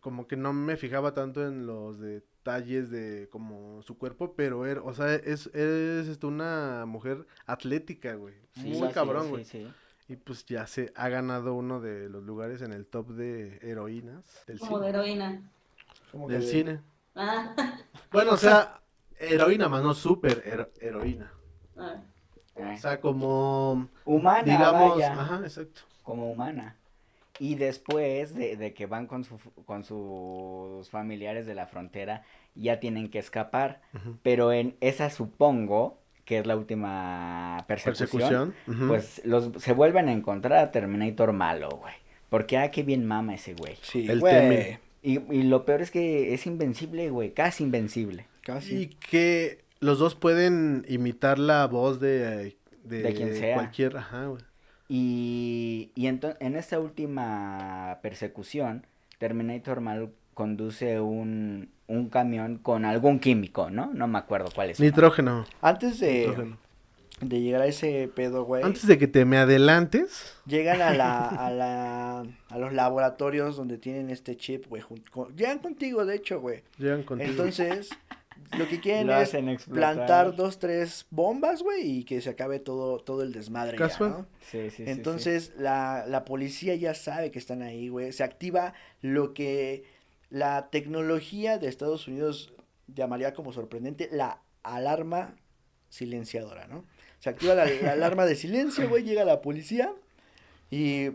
Como 0.00 0.26
que 0.26 0.36
no 0.36 0.52
me 0.52 0.76
fijaba 0.76 1.14
tanto 1.14 1.46
en 1.46 1.66
los 1.66 1.98
detalles 2.44 2.90
de 2.90 3.28
como 3.30 3.80
su 3.82 3.96
cuerpo, 3.96 4.34
pero 4.36 4.66
era, 4.66 4.82
o 4.82 4.92
sea, 4.92 5.14
es, 5.14 5.46
es 5.54 6.08
este, 6.08 6.26
una 6.26 6.84
mujer 6.86 7.26
atlética, 7.46 8.14
güey. 8.14 8.34
Sí, 8.52 8.68
muy 8.78 8.88
sí, 8.88 8.92
cabrón, 8.94 9.24
sí, 9.24 9.28
güey. 9.30 9.44
sí. 9.44 9.72
Y 10.08 10.16
pues 10.16 10.44
ya 10.44 10.66
se 10.66 10.92
ha 10.94 11.08
ganado 11.08 11.54
uno 11.54 11.80
de 11.80 12.10
los 12.10 12.22
lugares 12.22 12.60
en 12.60 12.72
el 12.74 12.84
top 12.84 13.12
de 13.12 13.58
heroínas 13.62 14.44
del 14.46 14.58
Como 14.58 14.78
de 14.78 14.86
cine. 14.88 14.98
heroína. 14.98 15.42
Como 16.12 16.26
que 16.28 16.34
Del 16.34 16.42
de- 16.42 16.48
cine. 16.48 16.80
Ah, 17.14 17.54
Bueno, 18.12 18.32
o 18.34 18.36
sea, 18.36 18.80
heroína, 19.18 19.68
más 19.70 19.82
no 19.82 19.94
super 19.94 20.42
hero- 20.44 20.70
heroína. 20.80 21.32
ah. 21.78 22.02
O 22.56 22.76
sea, 22.76 23.00
como, 23.00 23.88
Humana, 24.04 24.42
digamos, 24.44 24.94
vaya. 24.96 25.12
ajá, 25.20 25.40
exacto. 25.42 25.80
como 26.04 26.30
humana. 26.30 26.76
Y 27.40 27.56
después 27.56 28.34
de, 28.34 28.56
de 28.56 28.74
que 28.74 28.86
van 28.86 29.06
con, 29.06 29.24
su, 29.24 29.38
con 29.64 29.84
sus 29.84 30.88
familiares 30.90 31.46
de 31.46 31.54
la 31.54 31.66
frontera, 31.66 32.22
ya 32.54 32.78
tienen 32.80 33.08
que 33.10 33.18
escapar. 33.18 33.80
Pero 34.22 34.52
en 34.52 34.76
esa 34.80 35.10
supongo 35.10 35.98
que 36.24 36.38
es 36.38 36.46
la 36.46 36.56
última 36.56 37.64
persecución. 37.66 38.54
Pues 38.88 39.20
los, 39.24 39.50
se 39.62 39.72
vuelven 39.72 40.08
a 40.08 40.12
encontrar 40.12 40.58
a 40.58 40.70
Terminator 40.70 41.32
malo, 41.32 41.68
güey. 41.70 41.94
Porque, 42.30 42.56
ah, 42.56 42.70
qué 42.70 42.82
bien 42.82 43.04
mama 43.04 43.34
ese 43.34 43.54
güey. 43.54 43.76
Sí, 43.82 44.06
El 44.08 44.20
güey. 44.20 44.78
Y, 45.02 45.20
y 45.32 45.42
lo 45.42 45.64
peor 45.64 45.82
es 45.82 45.90
que 45.90 46.32
es 46.34 46.46
invencible, 46.46 47.10
güey. 47.10 47.32
Casi 47.32 47.62
invencible. 47.62 48.26
Casi. 48.40 48.74
Y 48.74 48.86
que 48.86 49.64
los 49.80 49.98
dos 49.98 50.14
pueden 50.14 50.84
imitar 50.88 51.38
la 51.38 51.66
voz 51.66 52.00
de, 52.00 52.56
de, 52.84 53.02
De 53.02 53.14
quien 53.14 53.36
sea. 53.36 53.54
cualquier, 53.54 53.96
ajá, 53.98 54.26
güey. 54.26 54.42
Y, 54.96 55.90
y 55.96 56.04
ento- 56.06 56.36
en 56.38 56.54
esta 56.54 56.78
última 56.78 57.98
persecución, 58.00 58.86
Terminator 59.18 59.80
mal 59.80 60.10
conduce 60.34 61.00
un, 61.00 61.68
un 61.88 62.08
camión 62.10 62.58
con 62.58 62.84
algún 62.84 63.18
químico, 63.18 63.70
¿no? 63.70 63.90
No 63.92 64.06
me 64.06 64.18
acuerdo 64.18 64.50
cuál 64.54 64.70
es. 64.70 64.78
Nitrógeno. 64.78 65.46
Antes 65.60 65.98
de, 65.98 66.28
nitrógeno. 66.28 66.58
de 67.20 67.40
llegar 67.40 67.62
a 67.62 67.66
ese 67.66 68.08
pedo, 68.14 68.44
güey, 68.44 68.62
Antes 68.62 68.86
de 68.86 68.96
que 68.96 69.08
te 69.08 69.24
me 69.24 69.36
adelantes, 69.38 70.36
llegan 70.46 70.80
a 70.80 70.92
la, 70.94 71.26
a 71.46 71.50
la, 71.50 72.24
a 72.50 72.58
los 72.58 72.72
laboratorios 72.72 73.56
donde 73.56 73.78
tienen 73.78 74.10
este 74.10 74.36
chip, 74.36 74.66
güey, 74.68 74.84
llegan 75.36 75.58
contigo, 75.58 76.04
de 76.06 76.14
hecho, 76.14 76.40
güey. 76.40 76.62
llegan 76.78 77.02
contigo. 77.02 77.30
Entonces, 77.30 77.90
lo 78.58 78.68
que 78.68 78.80
quieren 78.80 79.06
Lo 79.06 79.20
es 79.20 79.34
plantar 79.64 80.36
dos, 80.36 80.58
tres 80.58 81.06
bombas, 81.10 81.62
güey, 81.62 81.98
y 81.98 82.04
que 82.04 82.20
se 82.20 82.30
acabe 82.30 82.58
todo, 82.58 82.98
todo 82.98 83.22
el 83.22 83.32
desmadre 83.32 83.78
ya. 83.78 83.98
¿no? 83.98 84.26
Sí, 84.40 84.70
sí, 84.70 84.70
sí, 84.70 84.84
sí. 84.84 84.90
Entonces, 84.90 85.52
La, 85.56 86.04
la 86.06 86.24
policía 86.24 86.74
ya 86.74 86.94
sabe 86.94 87.30
que 87.30 87.38
están 87.38 87.62
ahí, 87.62 87.88
güey. 87.88 88.12
Se 88.12 88.24
activa 88.24 88.74
lo 89.00 89.34
que 89.34 89.84
la 90.30 90.70
tecnología 90.70 91.58
de 91.58 91.68
Estados 91.68 92.08
Unidos 92.08 92.52
llamaría 92.86 93.34
como 93.34 93.52
sorprendente 93.52 94.08
la 94.12 94.40
alarma 94.62 95.36
silenciadora, 95.88 96.66
¿no? 96.66 96.84
Se 97.20 97.30
activa 97.30 97.54
la, 97.54 97.66
la 97.66 97.92
alarma 97.92 98.26
de 98.26 98.36
silencio, 98.36 98.88
güey, 98.88 99.04
llega 99.04 99.24
la 99.24 99.40
policía 99.40 99.92
y 100.70 101.10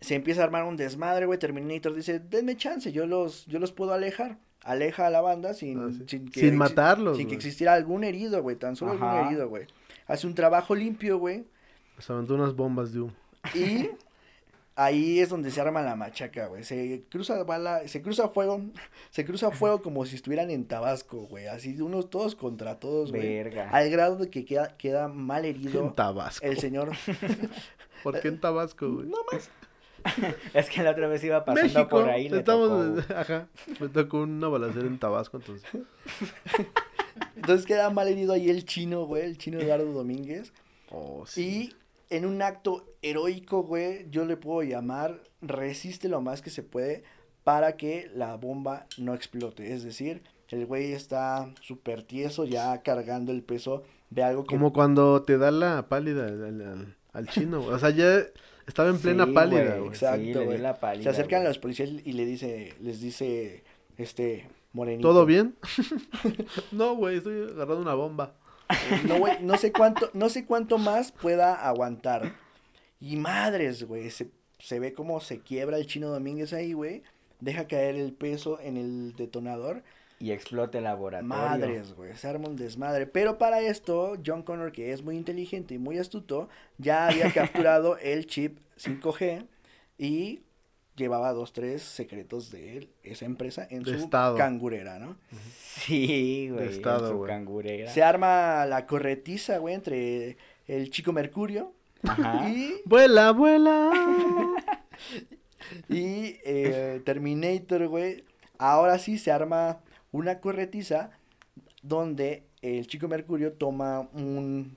se 0.00 0.14
empieza 0.14 0.42
a 0.42 0.44
armar 0.44 0.64
un 0.64 0.76
desmadre, 0.76 1.26
güey. 1.26 1.38
Terminator 1.38 1.94
dice, 1.94 2.20
denme 2.20 2.56
chance, 2.56 2.92
yo 2.92 3.06
los, 3.06 3.46
yo 3.46 3.58
los 3.58 3.72
puedo 3.72 3.92
alejar. 3.92 4.38
Aleja 4.68 5.06
a 5.06 5.10
la 5.10 5.20
banda 5.20 5.54
sin, 5.54 5.78
Ah, 5.80 5.88
sí. 5.90 6.04
sin, 6.06 6.28
que 6.30 6.40
Sin 6.40 6.56
matarlos, 6.56 7.16
Sin 7.16 7.26
que 7.28 7.34
existiera 7.34 7.72
algún 7.74 8.04
herido, 8.04 8.42
güey. 8.42 8.56
Tan 8.56 8.76
solo 8.76 8.92
Ajá. 8.92 9.12
algún 9.12 9.26
herido, 9.28 9.48
güey. 9.48 9.66
Hace 10.06 10.26
un 10.26 10.34
trabajo 10.34 10.74
limpio, 10.74 11.18
güey. 11.18 11.44
Se 11.98 12.12
aventó 12.12 12.34
unas 12.34 12.54
bombas 12.54 12.92
de 12.92 13.00
humo. 13.00 13.12
Y 13.54 13.90
ahí 14.76 15.18
es 15.20 15.28
donde 15.30 15.50
se 15.50 15.60
arma 15.60 15.82
la 15.82 15.96
machaca, 15.96 16.46
güey. 16.46 16.62
Se 16.64 17.02
cruza 17.10 17.42
bala, 17.44 17.88
se 17.88 18.02
cruza 18.02 18.28
fuego, 18.28 18.60
se 19.10 19.24
cruza 19.24 19.50
fuego 19.50 19.82
como 19.82 20.04
si 20.06 20.16
estuvieran 20.16 20.50
en 20.50 20.66
Tabasco, 20.66 21.26
güey. 21.26 21.46
Así 21.46 21.80
unos 21.80 22.10
todos 22.10 22.34
contra 22.36 22.78
todos, 22.78 23.10
güey. 23.10 23.22
Verga. 23.22 23.70
Al 23.70 23.90
grado 23.90 24.16
de 24.16 24.30
que 24.30 24.44
queda, 24.44 24.76
queda 24.76 25.08
mal 25.08 25.44
En 25.44 25.56
herido 25.56 25.92
Tabasco. 25.94 26.44
el 26.46 26.58
señor. 26.58 26.90
¿Por 28.02 28.20
qué 28.20 28.28
en 28.28 28.40
Tabasco, 28.40 28.88
güey? 28.92 29.08
No 29.08 29.16
más. 29.32 29.50
Es 30.54 30.68
que 30.70 30.82
la 30.82 30.90
otra 30.92 31.08
vez 31.08 31.22
iba 31.24 31.44
pasando 31.44 31.62
México. 31.72 31.88
por 31.88 32.08
ahí. 32.08 32.28
Le 32.28 32.38
estamos, 32.38 32.68
tocó, 33.04 33.14
ajá. 33.18 33.48
Me 33.80 33.88
tocó 33.88 34.18
una 34.20 34.48
balacera 34.48 34.86
en 34.86 34.98
Tabasco, 34.98 35.36
entonces. 35.38 35.68
Entonces 37.36 37.66
queda 37.66 37.90
mal 37.90 38.08
herido 38.08 38.32
ahí 38.32 38.50
el 38.50 38.64
chino, 38.64 39.04
güey, 39.06 39.24
el 39.24 39.38
chino 39.38 39.58
Eduardo 39.60 39.92
Domínguez. 39.92 40.52
Oh, 40.90 41.24
sí. 41.26 41.72
Y 42.10 42.14
en 42.16 42.26
un 42.26 42.42
acto 42.42 42.86
heroico, 43.02 43.62
güey, 43.62 44.08
yo 44.10 44.24
le 44.24 44.36
puedo 44.36 44.62
llamar 44.62 45.20
resiste 45.40 46.08
lo 46.08 46.20
más 46.20 46.42
que 46.42 46.50
se 46.50 46.62
puede 46.62 47.04
para 47.44 47.76
que 47.76 48.10
la 48.14 48.36
bomba 48.36 48.86
no 48.98 49.14
explote. 49.14 49.72
Es 49.72 49.82
decir, 49.84 50.22
el 50.48 50.66
güey 50.66 50.92
está 50.92 51.52
súper 51.60 52.02
tieso 52.02 52.44
ya 52.44 52.82
cargando 52.82 53.32
el 53.32 53.42
peso 53.42 53.82
de 54.10 54.22
algo 54.24 54.44
que... 54.44 54.54
Como 54.56 54.72
cuando 54.72 55.22
te 55.22 55.38
da 55.38 55.50
la 55.50 55.88
pálida 55.88 56.26
al, 56.26 56.42
al- 56.62 56.96
al 57.12 57.28
chino, 57.28 57.60
güey. 57.62 57.74
O 57.74 57.78
sea, 57.78 57.90
ya 57.90 58.22
estaba 58.68 58.90
en 58.90 58.98
plena 58.98 59.24
Sí, 59.26 59.32
pálida, 59.32 59.76
güey. 59.78 59.88
Exacto, 59.88 60.22
sí, 60.24 60.32
güey. 60.32 60.58
la 60.58 60.78
pálida, 60.78 61.02
Se 61.04 61.08
acercan 61.08 61.40
güey. 61.40 61.48
los 61.48 61.58
policías 61.58 61.90
y 62.04 62.12
le 62.12 62.24
dice, 62.24 62.74
les 62.80 63.00
dice, 63.00 63.64
este, 63.96 64.48
morenito. 64.72 65.08
¿Todo 65.08 65.26
bien? 65.26 65.56
no, 66.72 66.94
güey, 66.94 67.16
estoy 67.16 67.42
agarrando 67.50 67.82
una 67.82 67.94
bomba. 67.94 68.34
No, 69.06 69.18
güey, 69.18 69.42
no 69.42 69.56
sé 69.56 69.72
cuánto, 69.72 70.10
no 70.12 70.28
sé 70.28 70.44
cuánto 70.44 70.78
más 70.78 71.10
pueda 71.10 71.54
aguantar. 71.66 72.34
Y 73.00 73.16
madres, 73.16 73.84
güey, 73.84 74.10
se, 74.10 74.30
se 74.58 74.78
ve 74.78 74.92
como 74.92 75.20
se 75.20 75.40
quiebra 75.40 75.78
el 75.78 75.86
chino 75.86 76.08
Domínguez 76.08 76.52
ahí, 76.52 76.72
güey. 76.74 77.02
Deja 77.40 77.66
caer 77.66 77.94
el 77.94 78.12
peso 78.12 78.58
en 78.60 78.76
el 78.76 79.14
detonador. 79.16 79.82
Y 80.20 80.32
explota 80.32 80.78
el 80.78 80.84
laboratorio. 80.84 81.28
Madres, 81.28 81.94
güey, 81.94 82.16
se 82.16 82.26
arma 82.26 82.48
un 82.48 82.56
desmadre. 82.56 83.06
Pero 83.06 83.38
para 83.38 83.60
esto, 83.60 84.14
John 84.24 84.42
Connor, 84.42 84.72
que 84.72 84.92
es 84.92 85.02
muy 85.02 85.16
inteligente 85.16 85.74
y 85.74 85.78
muy 85.78 85.98
astuto, 85.98 86.48
ya 86.78 87.06
había 87.08 87.32
capturado 87.32 87.96
el 87.98 88.26
chip 88.26 88.58
5G 88.78 89.46
y 89.96 90.40
llevaba 90.96 91.32
dos, 91.32 91.52
tres 91.52 91.82
secretos 91.82 92.50
de 92.50 92.76
él, 92.78 92.90
esa 93.04 93.24
empresa 93.26 93.66
en 93.70 93.84
De 93.84 93.92
su 93.92 94.04
estado. 94.04 94.36
cangurera, 94.36 94.98
¿no? 94.98 95.16
Sí, 95.78 96.48
güey. 96.50 96.64
en 96.64 96.70
estado, 96.70 97.10
su 97.10 97.16
güey. 97.18 97.28
cangurera. 97.30 97.88
Se 97.92 98.02
arma 98.02 98.66
la 98.66 98.86
corretiza, 98.86 99.58
güey, 99.58 99.76
entre 99.76 100.36
el 100.66 100.90
chico 100.90 101.12
Mercurio 101.12 101.72
Ajá. 102.02 102.48
y, 102.50 102.74
Vuela, 102.84 103.30
vuela. 103.30 103.90
y 105.88 106.36
eh, 106.44 107.00
Terminator, 107.04 107.86
güey. 107.86 108.24
Ahora 108.58 108.98
sí 108.98 109.18
se 109.18 109.30
arma 109.30 109.78
una 110.12 110.40
corretiza 110.40 111.10
donde 111.82 112.44
el 112.62 112.86
chico 112.86 113.08
Mercurio 113.08 113.52
toma 113.52 114.08
un 114.12 114.76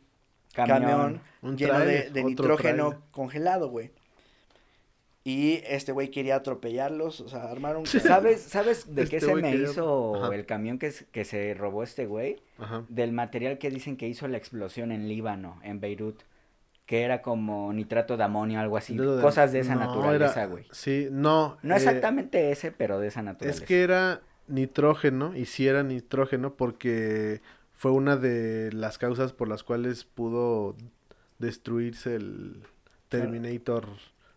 camión, 0.53 1.21
Un 1.41 1.57
lleno 1.57 1.79
de, 1.79 2.11
nitrógeno 2.23 3.01
congelado, 3.11 3.69
güey. 3.69 3.91
Y 5.23 5.61
este 5.67 5.91
güey 5.91 6.09
quería 6.09 6.35
atropellarlos, 6.37 7.21
o 7.21 7.29
sea, 7.29 7.43
armaron... 7.51 7.85
¿Sabes, 7.85 8.41
¿Sabes 8.41 8.95
de 8.95 9.07
qué 9.07 9.17
Este 9.17 9.27
se 9.29 9.35
me 9.35 9.51
quería- 9.51 9.69
hizo 9.69 10.15
Ajá. 10.15 10.33
el 10.35 10.47
camión 10.47 10.79
que, 10.79 10.91
se 10.91 11.53
robó 11.53 11.83
este 11.83 12.07
güey? 12.07 12.41
Ajá. 12.57 12.85
Del 12.89 13.11
material 13.11 13.59
que 13.59 13.69
dicen 13.69 13.97
que 13.97 14.07
hizo 14.07 14.27
la 14.27 14.37
explosión 14.37 14.91
en 14.91 15.07
Líbano, 15.07 15.59
en 15.63 15.79
Beirut. 15.79 16.21
Que 16.87 17.03
era 17.03 17.21
como 17.21 17.71
nitrato 17.71 18.17
de 18.17 18.23
amonio, 18.23 18.59
algo 18.59 18.77
así. 18.77 18.97
De- 18.97 19.21
Cosas 19.21 19.51
de 19.53 19.59
esa 19.59 19.75
no, 19.75 19.81
naturaleza, 19.85 20.41
era- 20.41 20.45
güey. 20.51 20.65
Sí, 20.71 21.07
no. 21.11 21.57
No 21.61 21.75
eh, 21.75 21.77
exactamente 21.77 22.51
ese, 22.51 22.71
pero 22.71 22.99
de 22.99 23.07
esa 23.07 23.21
naturaleza. 23.21 23.61
Es 23.61 23.67
que 23.67 23.83
era 23.83 24.21
nitrógeno, 24.51 25.35
y 25.35 25.45
sí 25.45 25.67
era 25.67 25.83
nitrógeno 25.83 26.53
porque 26.55 27.41
fue 27.73 27.91
una 27.91 28.15
de 28.17 28.71
las 28.73 28.97
causas 28.97 29.33
por 29.33 29.47
las 29.47 29.63
cuales 29.63 30.03
pudo 30.05 30.75
destruirse 31.39 32.15
el 32.15 32.63
Terminator 33.09 33.87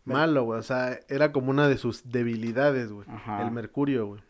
malo, 0.04 0.44
güey. 0.44 0.58
O 0.58 0.62
sea, 0.62 0.98
era 1.08 1.32
como 1.32 1.50
una 1.50 1.68
de 1.68 1.76
sus 1.78 2.10
debilidades, 2.10 2.90
güey. 2.92 3.06
El 3.40 3.50
mercurio, 3.50 4.06
güey. 4.06 4.20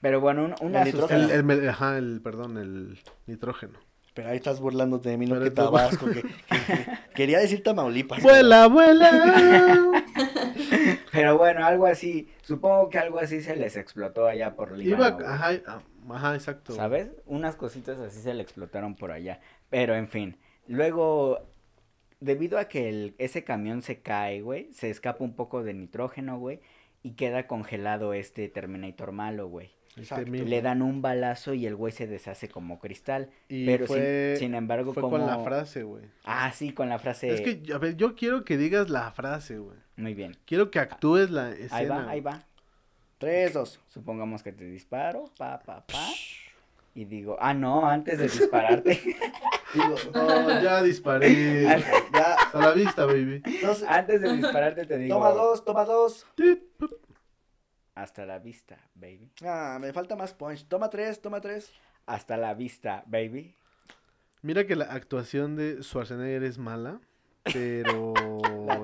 Pero 0.00 0.20
bueno, 0.20 0.44
un- 0.44 0.54
una 0.60 0.80
El 0.82 0.86
nitrógeno. 0.86 1.28
El, 1.30 1.50
el 1.50 1.68
ajá, 1.68 1.96
el, 1.98 2.20
perdón, 2.22 2.58
el 2.58 2.98
nitrógeno. 3.26 3.78
Pero 4.14 4.28
ahí 4.28 4.36
estás 4.36 4.60
burlándote 4.60 5.08
de 5.08 5.16
mí, 5.16 5.26
no 5.26 5.40
que 5.40 5.50
Tabasco, 5.50 6.04
que, 6.06 6.22
que- 6.22 6.28
que- 6.48 6.86
quería 7.14 7.38
decir 7.38 7.62
Tamaulipas. 7.62 8.22
¡Vuela, 8.22 8.66
vuela! 8.68 10.01
Pero 11.22 11.38
bueno, 11.38 11.64
algo 11.64 11.86
así. 11.86 12.28
Supongo 12.42 12.90
que 12.90 12.98
algo 12.98 13.20
así 13.20 13.40
se 13.42 13.54
les 13.54 13.76
explotó 13.76 14.26
allá 14.26 14.56
por 14.56 14.72
Líbano. 14.76 15.20
Iba, 15.20 15.32
ajá, 15.34 15.50
ah, 15.68 15.82
ajá, 16.10 16.34
exacto. 16.34 16.74
¿Sabes? 16.74 17.10
Unas 17.26 17.54
cositas 17.54 17.96
así 18.00 18.20
se 18.20 18.34
le 18.34 18.42
explotaron 18.42 18.96
por 18.96 19.12
allá. 19.12 19.40
Pero 19.70 19.94
en 19.94 20.08
fin. 20.08 20.36
Luego, 20.66 21.46
debido 22.18 22.58
a 22.58 22.64
que 22.64 22.88
el- 22.88 23.14
ese 23.18 23.44
camión 23.44 23.82
se 23.82 24.00
cae, 24.00 24.40
güey, 24.42 24.72
se 24.72 24.90
escapa 24.90 25.22
un 25.22 25.34
poco 25.36 25.62
de 25.62 25.74
nitrógeno, 25.74 26.38
güey, 26.40 26.60
y 27.04 27.12
queda 27.12 27.46
congelado 27.46 28.14
este 28.14 28.48
Terminator 28.48 29.12
malo, 29.12 29.46
güey. 29.46 29.70
Este 29.90 30.00
Exacto. 30.00 30.30
Le 30.32 30.60
dan 30.62 30.82
un 30.82 31.02
balazo 31.02 31.54
y 31.54 31.66
el 31.66 31.76
güey 31.76 31.92
se 31.92 32.06
deshace 32.08 32.48
como 32.48 32.80
cristal. 32.80 33.30
Y 33.48 33.66
pero 33.66 33.86
sin- 33.86 33.96
fue, 33.96 34.34
sin, 34.38 34.54
embargo, 34.54 34.92
fue 34.92 35.02
como... 35.02 35.18
con 35.18 35.26
la 35.26 35.38
frase, 35.38 35.84
güey. 35.84 36.04
Ah, 36.24 36.50
sí, 36.52 36.72
con 36.72 36.88
la 36.88 36.98
frase... 36.98 37.32
Es 37.32 37.40
que, 37.42 37.72
a 37.72 37.78
ver, 37.78 37.96
yo 37.96 38.16
quiero 38.16 38.44
que 38.44 38.56
digas 38.56 38.90
la 38.90 39.10
frase, 39.12 39.58
güey. 39.58 39.76
Muy 39.96 40.14
bien. 40.14 40.36
Quiero 40.46 40.70
que 40.70 40.78
actúes 40.78 41.30
la 41.30 41.50
escena. 41.50 41.76
Ahí 41.76 41.86
va, 41.86 42.08
ahí 42.10 42.20
va. 42.20 42.42
Tres, 43.18 43.52
dos. 43.52 43.80
Supongamos 43.88 44.42
que 44.42 44.52
te 44.52 44.64
disparo, 44.64 45.24
pa, 45.38 45.60
pa, 45.60 45.84
pa. 45.86 46.08
Y 46.94 47.04
digo, 47.06 47.36
ah, 47.40 47.54
no, 47.54 47.86
antes 47.88 48.18
de 48.18 48.24
dispararte. 48.24 49.00
Digo, 49.74 49.94
No, 50.12 50.62
ya 50.62 50.82
disparé. 50.82 51.62
ya, 52.12 52.34
A 52.52 52.58
la 52.58 52.72
vista, 52.72 53.06
baby. 53.06 53.42
antes 53.88 54.20
de 54.20 54.36
dispararte 54.36 54.84
te 54.84 54.98
digo. 54.98 55.14
toma 55.14 55.30
dos, 55.30 55.64
toma 55.64 55.86
dos. 55.86 56.26
Hasta 57.94 58.26
la 58.26 58.38
vista, 58.38 58.78
baby. 58.94 59.30
Ah, 59.42 59.78
me 59.80 59.92
falta 59.94 60.16
más 60.16 60.34
punch. 60.34 60.66
Toma 60.66 60.90
tres, 60.90 61.22
toma 61.22 61.40
tres. 61.40 61.72
Hasta 62.04 62.36
la 62.36 62.52
vista, 62.52 63.04
baby. 63.06 63.54
Mira 64.42 64.66
que 64.66 64.76
la 64.76 64.86
actuación 64.86 65.56
de 65.56 65.82
Schwarzenegger 65.82 66.42
es 66.42 66.58
mala, 66.58 67.00
pero 67.44 68.14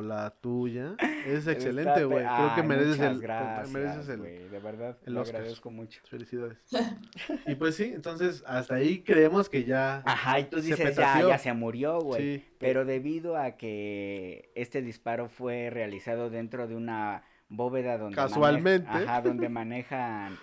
la 0.02 0.30
tuya 0.40 0.96
es 1.26 1.46
excelente, 1.46 2.04
güey. 2.04 2.24
Creo 2.24 2.54
que 2.54 2.62
mereces 2.62 2.96
muchas 2.98 3.12
el, 3.12 3.20
gracias, 3.20 3.70
mereces 3.70 4.08
el, 4.08 4.18
güey, 4.18 4.48
De 4.48 4.58
verdad, 4.58 4.96
el 5.06 5.14
lo 5.14 5.20
Oscar. 5.22 5.36
agradezco 5.36 5.70
mucho. 5.70 6.00
Felicidades. 6.08 6.58
Y 7.46 7.54
pues 7.54 7.76
sí, 7.76 7.92
entonces 7.94 8.42
hasta 8.46 8.74
ahí 8.76 9.00
creemos 9.02 9.48
que 9.48 9.64
ya. 9.64 10.02
Ajá, 10.04 10.40
y 10.40 10.44
tú 10.44 10.60
dices, 10.60 10.96
ya, 10.96 11.22
ya 11.26 11.38
se 11.38 11.52
murió, 11.52 12.00
güey. 12.00 12.38
Sí. 12.38 12.44
Pero 12.58 12.84
debido 12.84 13.36
a 13.36 13.52
que 13.52 14.50
este 14.54 14.82
disparo 14.82 15.28
fue 15.28 15.70
realizado 15.70 16.30
dentro 16.30 16.66
de 16.68 16.74
una 16.74 17.22
bóveda 17.48 17.96
donde 17.98 18.16
Casualmente. 18.16 18.88
ajá, 18.88 19.22
donde 19.22 19.48
manejan 19.48 20.36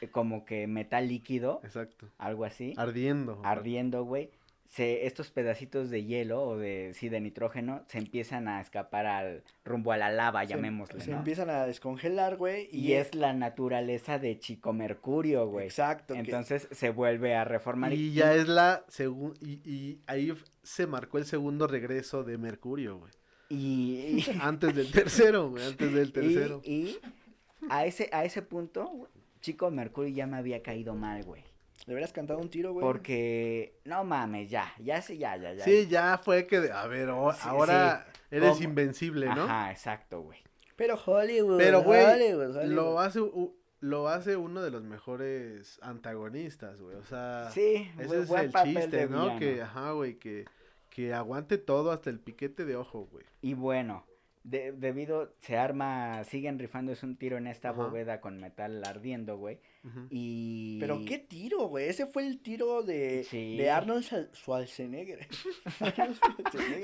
eh, 0.00 0.08
como 0.08 0.44
que 0.44 0.66
metal 0.66 1.08
líquido, 1.08 1.60
Exacto. 1.64 2.08
algo 2.18 2.44
así, 2.44 2.74
Ardiendo. 2.76 3.40
ardiendo, 3.44 4.04
güey. 4.04 4.30
Se, 4.70 5.06
estos 5.06 5.30
pedacitos 5.30 5.88
de 5.88 6.04
hielo 6.04 6.42
o 6.42 6.58
de 6.58 6.92
sí 6.94 7.08
de 7.08 7.20
nitrógeno 7.20 7.84
se 7.88 7.96
empiezan 7.98 8.48
a 8.48 8.60
escapar 8.60 9.06
al 9.06 9.42
rumbo 9.64 9.92
a 9.92 9.96
la 9.96 10.10
lava, 10.10 10.42
Se- 10.42 10.48
llamémosle, 10.48 11.00
Se, 11.00 11.10
¿no? 11.10 11.16
empiezan 11.18 11.48
a 11.48 11.64
descongelar, 11.66 12.36
güey. 12.36 12.68
Y 12.70 12.92
es 12.92 13.14
la 13.14 13.32
naturaleza 13.32 14.18
de 14.18 14.38
Chico 14.38 14.74
Mercurio, 14.74 15.46
güey. 15.48 15.64
Exacto. 15.66 16.12
que- 16.12 16.20
Entonces 16.20 16.68
se 16.70 16.90
vuelve 16.90 17.34
a 17.34 17.44
reformar 17.44 17.94
Y 17.94 18.12
ya 18.12 18.34
es 18.34 18.46
la 18.46 18.84
segunda. 18.88 19.38
Y, 19.40 19.60
y 19.64 20.00
ahí 20.06 20.34
se 20.62 20.86
marcó 20.86 21.16
el 21.16 21.24
segundo 21.24 21.66
regreso 21.66 22.22
de 22.22 22.36
Mercurio, 22.36 22.98
güey. 22.98 23.12
y, 23.48 24.22
Antes 24.42 24.74
del 24.74 24.90
tercero, 24.92 25.48
güey. 25.50 25.64
Antes 25.66 25.92
del 25.94 26.12
tercero. 26.12 26.60
Y, 26.62 26.70
y 26.70 26.98
a 27.70 27.86
ese, 27.86 28.10
a 28.12 28.24
ese 28.26 28.42
punto, 28.42 29.08
Chico 29.40 29.70
Mercurio 29.70 30.14
ya 30.14 30.26
me 30.26 30.36
había 30.36 30.62
caído 30.62 30.94
mal, 30.94 31.24
güey. 31.24 31.42
Le 31.86 31.94
hubieras 31.94 32.12
cantado 32.12 32.38
un 32.40 32.50
tiro, 32.50 32.72
güey. 32.72 32.84
Porque, 32.84 33.78
no 33.84 34.04
mames, 34.04 34.50
ya, 34.50 34.72
ya 34.78 35.00
sé, 35.00 35.16
ya, 35.16 35.36
ya, 35.36 35.54
ya. 35.54 35.64
Sí, 35.64 35.86
ya 35.88 36.18
fue 36.18 36.46
que. 36.46 36.60
de- 36.60 36.72
a 36.72 36.86
ver, 36.86 37.08
o- 37.08 37.32
Sí, 37.32 37.38
ahora 37.42 38.06
eres 38.30 38.50
¿Cómo? 38.54 38.62
invencible, 38.64 39.26
¿no? 39.26 39.44
Ajá, 39.44 39.70
exacto, 39.70 40.20
güey. 40.22 40.38
Pero 40.76 40.96
Hollywood. 41.04 41.56
Pero, 41.58 41.82
güey, 41.82 42.04
Hollywood, 42.04 42.56
Hollywood. 42.56 42.74
Lo 42.74 43.00
hace, 43.00 43.20
u- 43.20 43.56
lo 43.80 44.08
hace 44.08 44.36
uno 44.36 44.62
de 44.62 44.70
los 44.70 44.82
mejores 44.82 45.78
antagonistas, 45.82 46.80
güey. 46.80 46.96
O 46.96 47.04
sea, 47.04 47.48
Sí, 47.52 47.90
ese 47.98 48.20
es 48.22 48.30
el 48.30 48.52
chiste, 48.52 49.06
¿no? 49.08 49.22
villano. 49.22 49.38
Que, 49.38 49.62
ajá, 49.62 49.92
güey, 49.92 50.18
que, 50.18 50.44
que 50.90 51.14
aguante 51.14 51.58
todo 51.58 51.90
hasta 51.92 52.10
el 52.10 52.18
piquete 52.20 52.64
de 52.64 52.76
ojo, 52.76 53.08
güey. 53.10 53.24
Y 53.40 53.54
bueno, 53.54 54.04
de- 54.50 54.72
debido, 54.72 55.34
se 55.40 55.56
arma, 55.56 56.24
siguen 56.24 56.58
rifándose 56.58 57.04
un 57.06 57.16
tiro 57.16 57.36
en 57.38 57.46
esta 57.46 57.70
Ajá. 57.70 57.82
bóveda 57.82 58.20
con 58.20 58.38
metal 58.38 58.82
ardiendo, 58.84 59.36
güey. 59.36 59.58
Y... 60.10 60.78
Pero 60.80 61.00
qué 61.06 61.18
tiro, 61.18 61.68
güey. 61.68 61.88
Ese 61.88 62.06
fue 62.06 62.26
el 62.26 62.40
tiro 62.40 62.82
de, 62.82 63.24
Sí. 63.24 63.56
de 63.56 63.70
Arnold 63.70 64.04
Schwar- 64.04 64.30
Schwarzenegger. 64.34 65.26
Arnold 65.80 66.18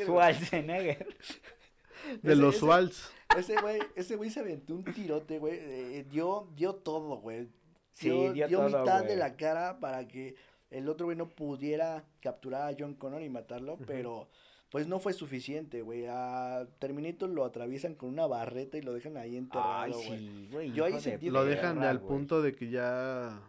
Schwarzenegger. 0.05 1.07
De 2.23 2.33
ese- 2.33 2.43
los 2.43 2.63
Waltz. 2.63 3.11
Ese 3.37 3.59
güey, 3.61 3.81
ese 3.97 4.17
güey 4.17 4.29
se 4.31 4.41
aventó 4.41 4.75
un 4.75 4.85
tirote, 4.85 5.39
güey. 5.39 5.55
eh, 5.59 6.05
dio, 6.11 6.49
dio 6.55 6.75
todo, 6.75 7.17
güey. 7.21 7.49
Sí, 7.93 8.11
dio, 8.11 8.33
dio 8.33 8.49
dio 8.49 8.59
todo, 8.67 8.81
mitad 8.81 9.05
de 9.05 9.17
la 9.17 9.37
cara 9.37 9.81
para 9.81 10.07
que 10.07 10.35
el 10.71 10.89
otro 10.89 11.07
güey 11.07 11.17
no 11.17 11.31
pudiera 11.31 12.05
capturar 12.21 12.73
a 12.73 12.77
John 12.79 12.95
Connor 12.95 13.23
y 13.23 13.29
matarlo, 13.31 13.79
pero 13.87 14.29
pues 14.75 14.89
no 14.89 14.99
fue 14.99 15.13
suficiente, 15.13 15.83
güey. 15.83 16.07
A 16.09 16.67
Terminator 16.81 17.31
lo 17.31 17.45
atraviesan 17.45 17.95
con 17.95 18.09
una 18.09 18.27
barreta 18.27 18.77
y 18.77 18.83
lo 18.83 18.93
dejan 18.93 19.17
ahí 19.17 19.37
enterrado, 19.37 19.85
Ay, 19.85 19.93
güey. 19.93 20.19
sí, 20.19 20.49
güey. 20.51 20.73
Yo 20.73 20.85
ahí 20.85 21.01
sentí 21.01 21.31
Lo 21.31 21.45
de 21.45 21.55
dejan 21.55 21.85
al 21.85 22.01
punto 22.01 22.43
de 22.43 22.57
que 22.57 22.71
ya. 22.71 23.41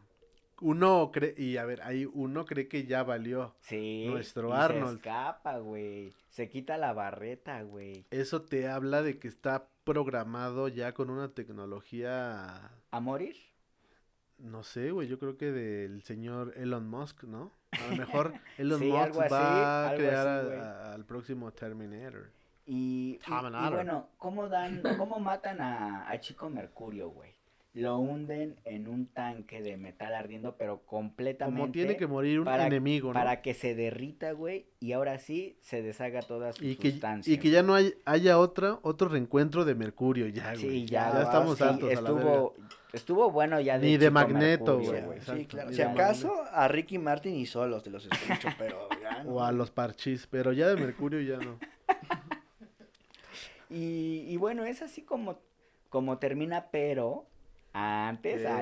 Uno 0.61 1.09
cree. 1.11 1.34
Y 1.36 1.57
a 1.57 1.65
ver, 1.65 1.82
ahí 1.82 2.05
uno 2.13 2.45
cree 2.45 2.67
que 2.67 2.86
ya 2.86 3.01
valió. 3.01 3.55
Sí. 3.61 4.05
Nuestro 4.07 4.49
y 4.49 4.51
Arnold. 4.51 4.89
Se 4.89 4.95
escapa, 4.97 5.57
güey. 5.57 6.13
Se 6.30 6.47
quita 6.47 6.78
la 6.78 6.93
barreta, 6.93 7.63
güey. 7.63 8.05
Eso 8.11 8.43
te 8.43 8.67
habla 8.67 9.01
de 9.01 9.17
que 9.17 9.28
está 9.28 9.67
programado 9.84 10.67
ya 10.67 10.93
con 10.93 11.09
una 11.09 11.34
tecnología. 11.34 12.69
¿A 12.91 12.99
morir? 12.99 13.36
No 14.38 14.61
sé, 14.61 14.91
güey, 14.91 15.07
yo 15.07 15.17
creo 15.17 15.38
que 15.38 15.51
del 15.51 16.03
señor 16.03 16.53
Elon 16.55 16.88
Musk, 16.88 17.23
¿no? 17.23 17.51
A 17.84 17.89
lo 17.91 17.95
mejor 17.97 18.34
Elon 18.57 18.80
Sí, 18.80 18.86
Musk 18.91 19.19
así, 19.21 19.34
va 19.34 19.89
a 19.89 19.95
crear 19.95 20.28
así, 20.28 20.39
a- 20.39 20.43
güey. 20.49 20.59
a- 20.59 20.93
al 20.93 21.05
próximo 21.05 21.51
Terminator. 21.51 22.30
Y, 22.65 22.73
y- 22.76 23.11
y 23.15 23.19
Terminator. 23.19 23.73
bueno, 23.73 24.07
¿cómo 24.17 24.47
dan, 24.49 24.82
cómo 24.97 25.19
matan 25.19 25.61
a, 25.61 26.09
a 26.09 26.19
Chico 26.19 26.49
Mercurio, 26.49 27.09
güey? 27.09 27.34
Lo 27.76 27.97
hunden 27.97 28.55
en 28.63 28.88
un 28.88 29.05
tanque 29.07 29.61
de 29.61 29.76
metal 29.76 30.13
ardiendo, 30.15 30.55
pero 30.57 30.80
completamente. 30.86 31.59
Como 31.59 31.73
tiene 31.73 31.97
que 31.97 32.07
morir 32.07 32.39
un 32.39 32.45
para- 32.45 32.67
enemigo, 32.67 33.09
¿no? 33.09 33.13
Para 33.15 33.41
que 33.41 33.53
se 33.53 33.76
derrita, 33.76 34.32
güey, 34.32 34.65
y 34.80 34.93
ahora 34.93 35.19
sí 35.19 35.57
se 35.61 35.82
deshaga 35.82 36.21
toda 36.21 36.53
su 36.53 36.63
y 36.63 36.78
que, 36.78 36.91
sustancia. 36.91 37.34
y 37.34 37.38
que 37.38 37.49
ya 37.49 37.63
no 37.63 37.76
hay- 37.76 37.93
haya 38.05 38.39
otra, 38.39 38.80
otro 38.82 39.09
reencuentro 39.09 39.65
de 39.65 39.76
Mercurio, 39.76 40.28
ya, 40.30 40.51
güey. 40.53 40.57
Sí, 40.61 40.86
ya, 40.86 41.11
ya 41.11 41.23
estamos 41.23 41.57
sí, 41.57 41.63
hartos 41.65 41.97
a 41.97 42.01
la 42.01 42.11
verga. 42.13 42.49
Estuvo, 42.95 43.29
bueno 43.31 43.59
ya 43.61 43.77
de 43.79 43.85
Ni 43.85 43.97
de 43.97 44.07
Chico 44.07 44.13
Magneto, 44.13 44.79
güey. 44.79 45.19
Sí, 45.21 45.45
claro. 45.45 45.71
Si 45.71 45.81
acaso 45.81 46.43
a 46.51 46.67
Ricky 46.67 46.97
Martin 46.97 47.35
y 47.35 47.45
solos 47.45 47.83
te 47.83 47.89
los 47.89 48.05
escucho, 48.05 48.47
pero 48.57 48.87
ya 49.01 49.23
no. 49.23 49.31
O 49.35 49.43
a 49.43 49.51
los 49.51 49.71
parchís, 49.71 50.27
pero 50.29 50.51
ya 50.53 50.67
de 50.67 50.75
Mercurio 50.77 51.21
ya 51.21 51.37
no. 51.43 51.59
Y, 53.69 54.25
y 54.27 54.37
bueno, 54.37 54.63
es 54.63 54.81
así 54.83 55.01
como, 55.01 55.39
como 55.89 56.19
termina, 56.19 56.67
pero 56.71 57.25
antes... 57.73 58.45
a- 58.45 58.61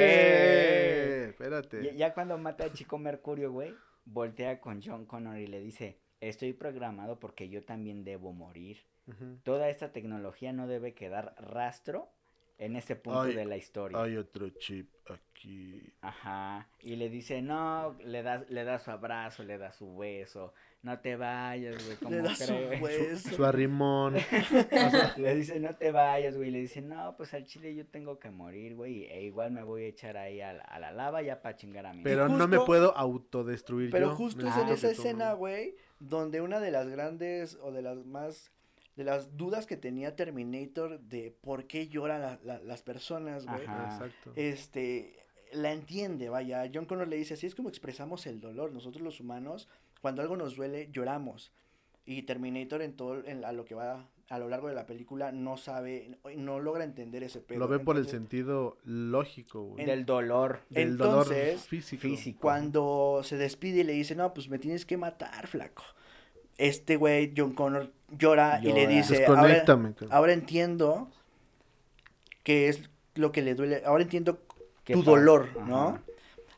¡Eh! 0.00 1.26
Espérate. 1.30 1.82
Ya, 1.84 1.92
ya 1.92 2.12
cuando 2.14 2.36
mata 2.36 2.64
a 2.64 2.72
Chico 2.72 2.98
Mercurio, 2.98 3.52
güey, 3.52 3.72
voltea 4.04 4.60
con 4.60 4.82
John 4.82 5.06
Connor 5.06 5.38
y 5.38 5.46
le 5.46 5.60
dice, 5.60 5.98
estoy 6.20 6.52
programado 6.52 7.20
porque 7.20 7.48
yo 7.48 7.62
también 7.64 8.04
debo 8.04 8.32
morir. 8.32 8.78
Toda 9.42 9.68
esta 9.70 9.90
tecnología 9.90 10.52
no 10.52 10.68
debe 10.68 10.94
quedar 10.94 11.34
rastro 11.38 12.10
en 12.60 12.76
ese 12.76 12.94
punto 12.94 13.24
de 13.24 13.44
la 13.46 13.56
historia. 13.56 14.00
Hay 14.02 14.16
otro 14.18 14.50
chip 14.50 14.90
aquí. 15.08 15.82
Ajá. 16.02 16.68
Y 16.80 16.96
le 16.96 17.08
dice, 17.08 17.40
no, 17.40 17.96
le 18.04 18.22
da, 18.22 18.44
le 18.50 18.64
da 18.64 18.78
su 18.78 18.90
abrazo, 18.90 19.42
le 19.42 19.56
da 19.56 19.72
su 19.72 19.96
beso. 19.96 20.52
No 20.82 20.98
te 21.00 21.16
vayas, 21.16 21.82
güey. 21.84 21.96
¿cómo 21.96 22.10
Le 22.10 22.22
da 22.22 22.34
su 22.34 22.44
crees?". 22.46 22.80
hueso. 22.82 23.36
Su 23.36 23.44
arrimón. 23.46 24.14
Le 25.16 25.34
dice, 25.34 25.58
no 25.58 25.74
te 25.74 25.90
vayas, 25.90 26.36
güey. 26.36 26.50
Le 26.50 26.60
dice, 26.60 26.80
no, 26.82 27.16
pues 27.16 27.32
al 27.34 27.44
chile 27.46 27.74
yo 27.74 27.86
tengo 27.86 28.18
que 28.18 28.30
morir, 28.30 28.74
güey. 28.74 29.04
E 29.04 29.22
igual 29.22 29.50
me 29.52 29.62
voy 29.62 29.84
a 29.84 29.86
echar 29.88 30.16
ahí 30.18 30.40
a 30.42 30.52
la, 30.52 30.62
a 30.62 30.78
la 30.78 30.92
lava 30.92 31.22
ya 31.22 31.40
para 31.40 31.56
chingar 31.56 31.86
a 31.86 31.92
mí. 31.94 32.02
Pero 32.02 32.28
no 32.28 32.46
me 32.46 32.60
puedo 32.60 32.96
autodestruir 32.96 33.90
Pero 33.90 34.08
yo. 34.10 34.16
justo 34.16 34.46
es 34.46 34.56
en 34.56 34.68
esa 34.68 34.90
escena, 34.90 35.32
güey, 35.32 35.76
donde 35.98 36.40
una 36.42 36.60
de 36.60 36.70
las 36.70 36.88
grandes 36.88 37.58
o 37.62 37.72
de 37.72 37.82
las 37.82 38.04
más 38.04 38.50
de 39.00 39.04
las 39.06 39.36
dudas 39.36 39.66
que 39.66 39.76
tenía 39.76 40.14
Terminator 40.14 41.00
de 41.00 41.34
por 41.40 41.66
qué 41.66 41.88
lloran 41.88 42.20
la- 42.20 42.38
la- 42.44 42.60
las 42.60 42.82
personas, 42.82 43.46
güey. 43.46 43.64
Ajá. 43.66 43.94
Exacto. 43.94 44.32
Este 44.36 45.16
la 45.52 45.72
entiende, 45.72 46.28
vaya. 46.28 46.70
John 46.72 46.84
Connor 46.84 47.08
le 47.08 47.16
dice, 47.16 47.34
así 47.34 47.46
es 47.46 47.54
como 47.56 47.68
expresamos 47.70 48.26
el 48.26 48.40
dolor. 48.40 48.72
Nosotros 48.72 49.02
los 49.02 49.18
humanos, 49.20 49.68
cuando 50.00 50.22
algo 50.22 50.36
nos 50.36 50.54
duele, 50.54 50.88
lloramos. 50.92 51.52
Y 52.04 52.22
Terminator 52.22 52.82
en 52.82 52.94
todo 52.94 53.24
en, 53.26 53.44
a 53.44 53.52
lo 53.52 53.64
que 53.64 53.74
va 53.74 54.08
a 54.28 54.38
lo 54.38 54.48
largo 54.48 54.68
de 54.68 54.74
la 54.76 54.86
película 54.86 55.32
no 55.32 55.56
sabe, 55.56 56.18
no 56.36 56.60
logra 56.60 56.84
entender 56.84 57.24
ese 57.24 57.40
pedo. 57.40 57.58
Lo 57.58 57.66
ven 57.66 57.84
por 57.84 57.96
el 57.96 58.06
sentido 58.06 58.78
lógico, 58.84 59.62
güey. 59.64 59.84
Del 59.86 60.04
dolor 60.06 60.60
Del 60.70 60.96
dolor 60.96 61.26
Entonces, 61.26 61.66
físico. 61.66 62.00
físico. 62.02 62.40
Cuando 62.40 63.22
se 63.24 63.36
despide 63.36 63.80
y 63.80 63.84
le 63.84 63.92
dice, 63.94 64.14
no, 64.14 64.32
pues 64.32 64.48
me 64.48 64.60
tienes 64.60 64.86
que 64.86 64.96
matar, 64.96 65.48
flaco. 65.48 65.82
Este 66.60 66.96
güey, 66.96 67.32
John 67.36 67.52
Connor, 67.54 67.90
llora, 68.18 68.60
y 68.62 68.72
le 68.72 68.86
dice, 68.86 69.24
ahora, 69.24 69.42
Desconéctame. 69.42 69.92
cabrón. 69.94 70.12
ahora 70.12 70.32
entiendo 70.34 71.08
qué 72.42 72.68
es 72.68 72.82
lo 73.14 73.32
que 73.32 73.42
le 73.42 73.54
duele, 73.54 73.82
ahora 73.84 74.02
entiendo 74.02 74.40
¿Qué 74.84 74.92
tu 74.92 75.00
pasa? 75.00 75.10
dolor, 75.10 75.48
Ajá. 75.56 75.66
¿no? 75.66 75.98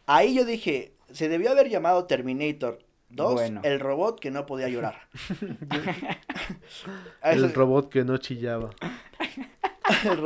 Ahí 0.06 0.34
yo 0.34 0.44
dije, 0.44 0.92
se 1.12 1.28
debió 1.28 1.50
haber 1.52 1.68
llamado 1.68 2.06
Terminator 2.06 2.80
2, 3.10 3.34
Bueno. 3.34 3.60
el 3.62 3.78
robot 3.78 4.18
que 4.18 4.30
no 4.30 4.44
podía 4.46 4.68
llorar. 4.68 5.08
El 7.22 7.52
robot 7.54 7.88
que 7.88 8.04
no 8.04 8.16
chillaba. 8.18 8.70
el 10.04 10.20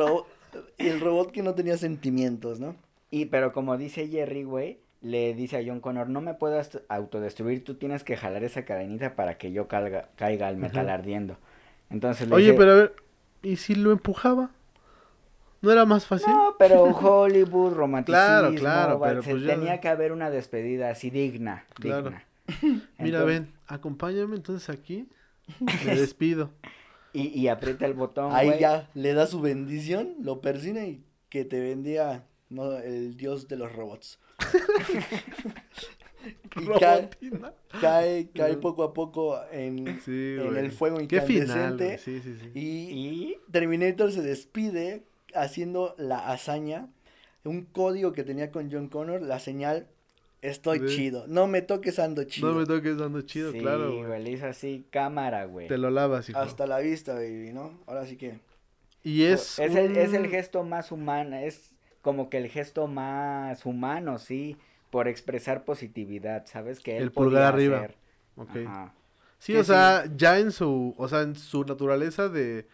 el 0.78 1.00
robot 1.00 1.32
que 1.32 1.42
no 1.42 1.54
tenía 1.54 1.76
sentimientos, 1.76 2.60
¿no? 2.60 2.76
Y 3.10 3.26
pero 3.26 3.52
como 3.52 3.76
dice 3.76 4.08
Jerry, 4.08 4.44
güey, 4.44 4.80
le 5.06 5.34
dice 5.34 5.56
a 5.56 5.62
John 5.66 5.80
Connor, 5.80 6.08
no 6.08 6.20
me 6.20 6.34
puedas 6.34 6.80
autodestruir, 6.88 7.64
tú 7.64 7.74
tienes 7.74 8.04
que 8.04 8.16
jalar 8.16 8.44
esa 8.44 8.64
cadenita 8.64 9.14
para 9.14 9.38
que 9.38 9.52
yo 9.52 9.68
calga- 9.68 10.08
caiga 10.16 10.48
al 10.48 10.56
metal 10.56 10.88
ardiendo. 10.88 11.36
Entonces 11.90 12.28
le 12.28 12.34
Oye, 12.36 12.46
dice, 12.52 12.58
pero 12.58 12.72
a 12.72 12.74
ver, 12.76 12.96
¿y 13.42 13.56
si 13.56 13.74
lo 13.74 13.92
empujaba? 13.92 14.50
¿No 15.62 15.72
era 15.72 15.84
más 15.84 16.06
fácil? 16.06 16.28
No, 16.28 16.54
pero 16.58 16.84
Hollywood, 17.24 17.72
romanticismo, 17.74 18.24
Claro, 18.26 18.54
claro, 18.54 19.00
pero 19.02 19.22
pues 19.22 19.42
ya- 19.42 19.54
tenía 19.56 19.80
que 19.80 19.88
haber 19.88 20.12
una 20.12 20.30
despedida 20.30 20.90
así 20.90 21.10
digna, 21.10 21.64
Claro. 21.74 22.10
digna. 22.10 22.24
Mira, 22.98 23.24
ven, 23.24 23.48
acompáñame 23.66 24.36
entonces 24.36 24.68
aquí. 24.70 25.08
Me 25.84 25.96
despido. 26.00 26.50
Y, 27.12 27.28
y 27.28 27.48
aprieta 27.48 27.86
el 27.86 27.94
botón, 27.94 28.32
Ahí 28.34 28.60
ya 28.60 28.88
le 28.94 29.14
da 29.14 29.26
su 29.26 29.40
bendición, 29.40 30.14
lo 30.20 30.40
persina 30.40 30.84
y 30.84 31.02
que 31.30 31.44
te 31.44 31.60
vendía 31.60 32.24
no, 32.50 32.72
el 32.76 33.16
dios 33.16 33.48
de 33.48 33.56
los 33.56 33.72
robots. 33.74 34.18
y 36.60 36.66
cae, 36.80 37.08
cae, 37.80 38.28
cae 38.34 38.56
poco 38.56 38.82
a 38.82 38.92
poco 38.92 39.38
en, 39.52 40.00
Sí, 40.04 40.36
en 40.38 40.56
el 40.56 40.72
fuego 40.72 40.98
Qué 41.08 41.20
final, 41.20 41.72
incandescente. 41.74 41.84
güey. 41.84 41.98
Sí, 41.98 42.20
sí, 42.22 42.36
sí. 42.40 42.50
y 42.54 42.62
Y 42.62 43.36
Terminator 43.52 44.10
se 44.12 44.22
despide 44.22 45.04
haciendo 45.34 45.94
la 45.98 46.30
hazaña, 46.30 46.88
un 47.44 47.64
código 47.64 48.12
que 48.12 48.24
tenía 48.24 48.50
con 48.50 48.70
John 48.72 48.88
Connor, 48.88 49.22
la 49.22 49.38
señal, 49.38 49.86
estoy 50.42 50.80
Sí. 50.88 50.96
chido, 50.96 51.26
no 51.28 51.46
me 51.46 51.62
toques 51.62 51.98
ando 51.98 52.24
chido. 52.24 52.52
No 52.52 52.58
me 52.58 52.66
toques 52.66 52.96
dando 52.96 53.20
chido, 53.22 53.52
sí, 53.52 53.58
claro, 53.58 53.92
güey. 53.92 54.06
güey, 54.06 54.22
le 54.24 54.30
hizo 54.32 54.46
así 54.46 54.86
cámara, 54.90 55.44
güey. 55.44 55.68
Te 55.68 55.78
lo 55.78 55.90
lavas, 55.90 56.28
hijo. 56.28 56.38
Hasta 56.38 56.66
la 56.66 56.78
vista, 56.80 57.14
baby, 57.14 57.52
¿no? 57.52 57.78
Ahora 57.86 58.06
sí 58.06 58.16
que... 58.16 58.40
Y 59.02 59.22
es. 59.22 59.60
Es, 59.60 59.76
el, 59.76 59.96
es 59.96 60.12
el 60.14 60.26
gesto 60.28 60.64
más 60.64 60.90
humano, 60.90 61.36
es 61.36 61.72
como 62.06 62.30
que 62.30 62.38
el 62.38 62.48
gesto 62.48 62.86
más 62.86 63.66
humano, 63.66 64.18
sí, 64.18 64.56
por 64.90 65.08
expresar 65.08 65.64
positividad, 65.64 66.46
¿sabes? 66.46 66.78
Que 66.78 66.98
él 66.98 67.02
El 67.02 67.10
pulgar 67.10 67.52
podía 67.54 67.72
arriba. 67.72 67.76
hacer. 67.78 67.96
Ok. 68.36 68.56
Ajá. 68.64 68.94
Sí, 69.40 69.56
o 69.56 69.64
sea, 69.64 70.04
ya 70.16 70.38
en 70.38 70.52
su, 70.52 70.94
o 70.96 71.08
sea, 71.08 71.22
en 71.22 71.34
su 71.34 71.64
naturaleza 71.64 72.28
de 72.28 72.68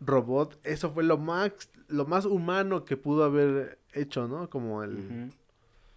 robot, 0.00 0.60
eso 0.64 0.90
fue 0.92 1.02
lo 1.02 1.16
más, 1.16 1.52
lo 1.88 2.04
más 2.04 2.26
humano 2.26 2.84
que 2.84 2.98
pudo 2.98 3.24
haber 3.24 3.78
hecho, 3.94 4.28
¿no? 4.28 4.50
Como 4.50 4.82
el. 4.82 5.32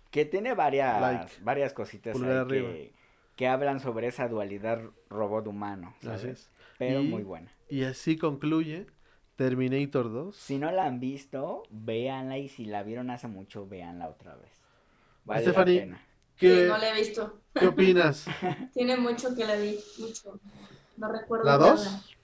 Que 0.09 0.23
tiene 0.23 0.53
varias, 0.53 1.01
Like. 1.01 1.31
varias 1.43 1.73
cositas 1.73 2.15
ahí 2.21 2.47
que, 2.47 2.93
que 3.35 3.47
hablan 3.49 3.81
sobre 3.81 4.07
esa 4.07 4.29
dualidad 4.29 4.81
robot-humano, 5.09 5.93
así 5.97 6.05
¿sabes? 6.07 6.23
es. 6.25 6.49
Pero 6.79 7.01
Y- 7.01 7.07
muy 7.09 7.23
buena. 7.23 7.51
Y 7.69 7.83
así 7.83 8.17
concluye 8.17 8.87
Terminator 9.41 10.11
2. 10.11 10.35
Si 10.35 10.59
no 10.59 10.71
la 10.71 10.85
han 10.85 10.99
visto, 10.99 11.63
véanla 11.71 12.37
y 12.37 12.47
si 12.47 12.65
la 12.65 12.83
vieron 12.83 13.09
hace 13.09 13.27
mucho, 13.27 13.65
véanla 13.67 14.07
otra 14.07 14.35
vez. 14.35 14.51
Vale 15.25 15.41
Stephanie, 15.41 15.75
la 15.79 15.81
pena. 15.85 16.01
¿Qué, 16.37 16.55
Sí, 16.63 16.67
no 16.69 16.77
la 16.77 16.89
he 16.89 16.93
visto. 16.99 17.39
¿Qué 17.55 17.67
opinas? 17.67 18.25
Tiene 18.73 18.97
mucho 18.97 19.35
que 19.35 19.45
la 19.45 19.55
vi, 19.55 19.79
mucho. 19.99 20.39
No 20.97 21.11
recuerdo. 21.11 21.45
¿La 21.45 21.57
nada. 21.57 21.71
dos? 21.71 22.15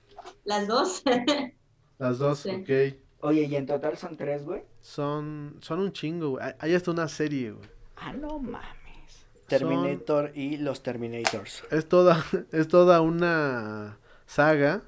Las 0.45 0.67
dos. 0.67 1.03
Las 1.97 2.19
dos, 2.19 2.39
Sí. 2.39 2.49
ok. 2.51 2.97
Oye, 3.21 3.45
y 3.45 3.55
en 3.55 3.65
total 3.65 3.97
son 3.97 4.15
tres, 4.15 4.45
güey. 4.45 4.61
Son, 4.81 5.57
son 5.61 5.79
un 5.79 5.91
chingo, 5.91 6.29
güey. 6.31 6.45
Hay- 6.45 6.53
Hay 6.59 6.75
hasta 6.75 6.91
una 6.91 7.07
serie, 7.07 7.51
güey. 7.51 7.67
Ah, 7.95 8.13
no 8.13 8.37
mames. 8.37 9.25
Terminator 9.47 10.31
y 10.35 10.57
los 10.57 10.83
Terminators. 10.83 11.63
Es 11.71 11.89
toda, 11.89 12.23
es 12.51 12.67
toda 12.67 13.01
una 13.01 13.97
saga 14.27 14.83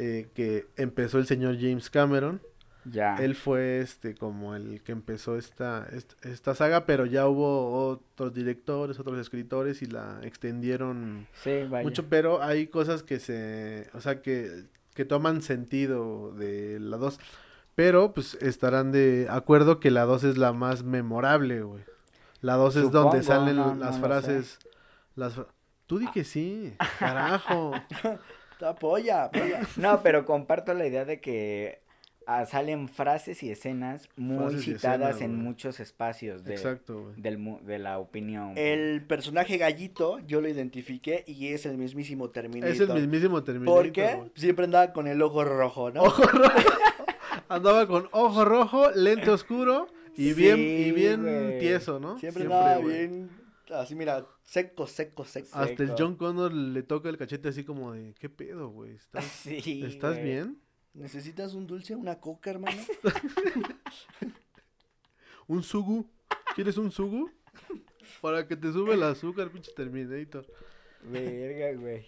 eh, 0.00 0.28
que 0.32 0.68
empezó 0.76 1.18
el 1.18 1.26
señor 1.26 1.56
James 1.60 1.90
Cameron. 1.90 2.40
Ya. 2.84 3.16
Él 3.16 3.34
fue 3.34 3.80
este 3.80 4.14
como 4.14 4.54
el 4.54 4.80
que 4.82 4.92
empezó 4.92 5.36
esta, 5.36 5.88
esta, 5.92 6.14
esta 6.28 6.54
saga, 6.54 6.86
pero 6.86 7.04
ya 7.04 7.26
hubo 7.26 7.88
otros 7.88 8.32
directores, 8.32 9.00
otros 9.00 9.18
escritores 9.18 9.82
y 9.82 9.86
la 9.86 10.20
extendieron 10.22 11.26
Sí, 11.42 11.64
vaya. 11.68 11.82
mucho, 11.82 12.08
pero 12.08 12.40
hay 12.42 12.68
cosas 12.68 13.02
que 13.02 13.18
se, 13.18 13.90
o 13.92 14.00
sea, 14.00 14.22
que, 14.22 14.66
que 14.94 15.04
toman 15.04 15.42
sentido 15.42 16.32
de 16.32 16.78
la 16.78 16.96
2. 16.96 17.18
Pero 17.74 18.14
pues 18.14 18.34
estarán 18.40 18.92
de 18.92 19.26
acuerdo 19.28 19.80
que 19.80 19.90
la 19.90 20.04
2 20.04 20.22
es 20.22 20.38
la 20.38 20.52
más 20.52 20.84
memorable, 20.84 21.62
güey. 21.62 21.82
La 22.40 22.54
2 22.54 22.76
es 22.76 22.90
donde 22.92 23.24
salen 23.24 23.56
no, 23.56 23.74
las 23.74 23.96
no 23.98 24.06
frases 24.06 24.60
las 25.16 25.34
Tú 25.88 25.98
di 25.98 26.06
que 26.12 26.22
sí, 26.22 26.74
carajo. 26.98 27.72
Apoya, 28.60 29.24
apoya. 29.24 29.60
No, 29.76 30.02
pero 30.02 30.24
comparto 30.24 30.74
la 30.74 30.86
idea 30.86 31.04
de 31.04 31.20
que 31.20 31.80
ah, 32.26 32.44
salen 32.46 32.88
frases 32.88 33.42
y 33.42 33.50
escenas 33.50 34.08
muy 34.16 34.38
Frases 34.50 34.64
citadas 34.64 35.20
en 35.20 35.32
güey. 35.34 35.42
muchos 35.42 35.80
espacios 35.80 36.44
de, 36.44 36.54
Exacto, 36.54 37.12
del 37.16 37.58
de 37.62 37.78
la 37.78 37.98
opinión. 37.98 38.52
El 38.56 39.04
personaje 39.06 39.56
gallito, 39.58 40.18
yo 40.26 40.40
lo 40.40 40.48
identifiqué 40.48 41.24
y 41.26 41.48
es 41.48 41.66
el 41.66 41.78
mismísimo 41.78 42.30
Terminator. 42.30 42.74
Es 42.74 42.80
el 42.80 42.92
mismísimo 42.92 43.42
Terminator. 43.44 43.82
Porque 43.82 44.14
güey. 44.16 44.30
siempre 44.34 44.64
andaba 44.64 44.92
con 44.92 45.06
el 45.06 45.20
ojo 45.22 45.44
rojo, 45.44 45.90
¿no? 45.90 46.02
Ojo 46.02 46.22
rojo. 46.24 46.68
Andaba 47.48 47.86
con 47.86 48.08
ojo 48.12 48.44
rojo, 48.44 48.90
lente 48.90 49.30
oscuro 49.30 49.86
y 50.16 50.32
bien 50.34 50.58
y 50.58 50.90
bien 50.92 51.22
güey. 51.22 51.58
tieso, 51.60 51.98
¿no? 51.98 52.18
Siempre, 52.18 52.42
andaba 52.42 52.76
güey. 52.76 53.08
bien, 53.08 53.30
así 53.72 53.94
mira, 53.94 54.26
seco, 54.48 54.86
seco, 54.86 55.24
seco. 55.24 55.48
Hasta 55.52 55.82
el. 55.82 55.94
John 55.96 56.16
Connor 56.16 56.52
le 56.52 56.82
toca 56.82 57.08
el 57.08 57.18
cachete 57.18 57.48
así 57.48 57.64
como 57.64 57.92
de, 57.92 58.14
¿qué 58.18 58.30
pedo, 58.30 58.70
güey? 58.70 58.94
¿Estás, 58.94 59.24
Sí, 59.42 59.82
¿estás 59.84 60.14
güey. 60.14 60.24
bien? 60.24 60.60
¿Necesitas 60.94 61.54
un 61.54 61.66
dulce, 61.66 61.94
una 61.94 62.18
coca, 62.18 62.50
hermano? 62.50 62.80
¿Un 65.46 65.62
sugu? 65.62 66.10
¿Quieres 66.54 66.76
un 66.76 66.90
sugu? 66.90 67.30
Para 68.20 68.48
que 68.48 68.56
te 68.56 68.72
sube 68.72 68.94
el 68.94 69.02
azúcar, 69.02 69.50
pinche 69.50 69.70
Terminator. 69.76 70.46
Verga, 71.02 71.80
güey. 71.80 72.06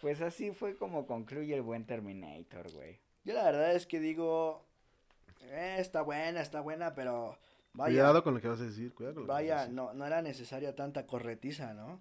Pues 0.00 0.20
así 0.20 0.50
fue 0.50 0.76
como 0.76 1.06
concluye 1.06 1.54
el 1.54 1.62
buen 1.62 1.86
Terminator, 1.86 2.70
güey. 2.72 2.98
Yo 3.24 3.34
la 3.34 3.44
verdad 3.44 3.74
es 3.74 3.86
que 3.86 3.98
digo, 3.98 4.64
eh, 5.42 5.76
está 5.78 6.02
buena, 6.02 6.40
está 6.40 6.60
buena, 6.60 6.94
pero 6.94 7.38
vaya, 7.72 8.10
Cuidado 8.10 8.22
con 8.24 8.34
lo 8.34 8.40
que 8.40 8.48
vas 8.48 8.60
a 8.60 8.64
decir, 8.64 8.92
cuidado 8.94 9.14
con 9.16 9.22
lo 9.24 9.28
que 9.30 9.36
vas 9.36 9.46
a 9.48 9.56
vaya, 9.56 9.56
decir. 9.56 9.74
no, 9.74 9.92
no 9.94 10.06
era 10.06 10.22
necesaria 10.22 10.74
tanta 10.74 11.06
corretiza, 11.06 11.74
¿no? 11.74 12.00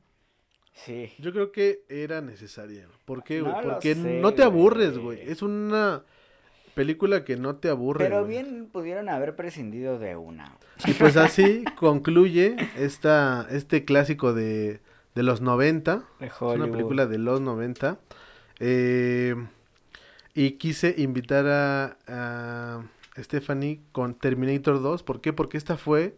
Sí. 0.74 1.12
Yo 1.18 1.32
creo 1.34 1.52
que 1.52 1.84
era 1.90 2.22
necesaria. 2.22 2.88
¿Por 3.06 3.24
qué, 3.24 3.42
güey? 3.42 3.54
No 3.54 3.62
Porque 3.62 3.96
sé, 3.96 4.20
no 4.22 4.34
te 4.34 4.44
aburres, 4.44 4.98
güey. 4.98 5.20
Es 5.30 5.42
una 5.42 6.04
película 6.76 7.26
que 7.26 7.36
no 7.38 7.56
te 7.56 7.70
aburre. 7.70 8.06
Pero 8.06 8.20
güey. 8.20 8.30
bien 8.30 8.68
pudieron 8.72 9.10
haber 9.10 9.36
prescindido 9.36 9.98
de 9.98 10.16
una. 10.16 10.56
Y 10.86 10.94
pues 10.94 11.18
así 11.18 11.64
concluye 11.80 12.56
esta, 12.78 13.48
este 13.50 13.86
clásico 13.86 14.34
de, 14.34 14.82
de 15.16 15.24
los 15.24 15.42
90. 15.42 16.04
De 16.20 16.28
Es 16.28 16.40
una 16.42 16.68
película 16.68 17.08
de 17.08 17.18
los 17.18 17.42
90. 17.42 18.00
Eh, 18.60 19.36
y 20.36 20.52
quise 20.54 20.94
invitar 20.98 21.48
a, 21.48 21.98
a 22.08 22.84
Stephanie 23.18 23.82
con 23.92 24.16
Terminator 24.16 24.82
2. 24.82 25.04
¿Por 25.04 25.22
qué? 25.22 25.34
Porque 25.34 25.58
esta 25.58 25.78
fue 25.78 26.18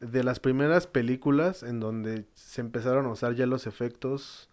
de 0.00 0.22
las 0.22 0.40
primeras 0.40 0.86
películas 0.86 1.62
en 1.62 1.80
donde 1.80 2.26
se 2.34 2.60
empezaron 2.60 3.06
a 3.06 3.10
usar 3.10 3.34
ya 3.34 3.46
los 3.46 3.66
efectos 3.66 4.48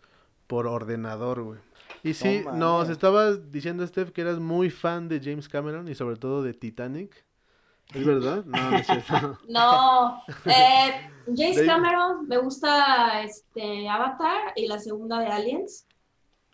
por 0.48 0.68
ordenador, 0.68 1.44
güey. 1.44 1.60
Y 2.04 2.14
sí, 2.14 2.44
No 2.46 2.80
nos 2.80 2.90
estabas 2.90 3.52
diciendo, 3.52 3.86
Steph, 3.86 4.12
que 4.12 4.22
eras 4.22 4.40
muy 4.40 4.70
fan 4.70 5.08
de 5.08 5.20
James 5.20 5.50
Cameron 5.50 5.88
y 5.88 5.96
sobre 5.96 6.18
todo 6.18 6.44
de 6.44 6.54
Titanic. 6.54 7.26
¿Es 7.94 8.06
verdad? 8.06 8.44
No, 8.46 8.72
no 8.72 8.78
es 8.78 8.86
cierto. 8.86 9.40
No, 9.48 10.22
eh, 10.46 11.10
James. 11.36 11.62
Cameron, 11.66 12.28
me 12.28 12.38
gusta 12.38 13.22
este 13.22 13.88
Avatar 13.88 14.54
y 14.56 14.68
la 14.68 14.80
segunda 14.80 15.20
de 15.20 15.28
Aliens. 15.28 15.86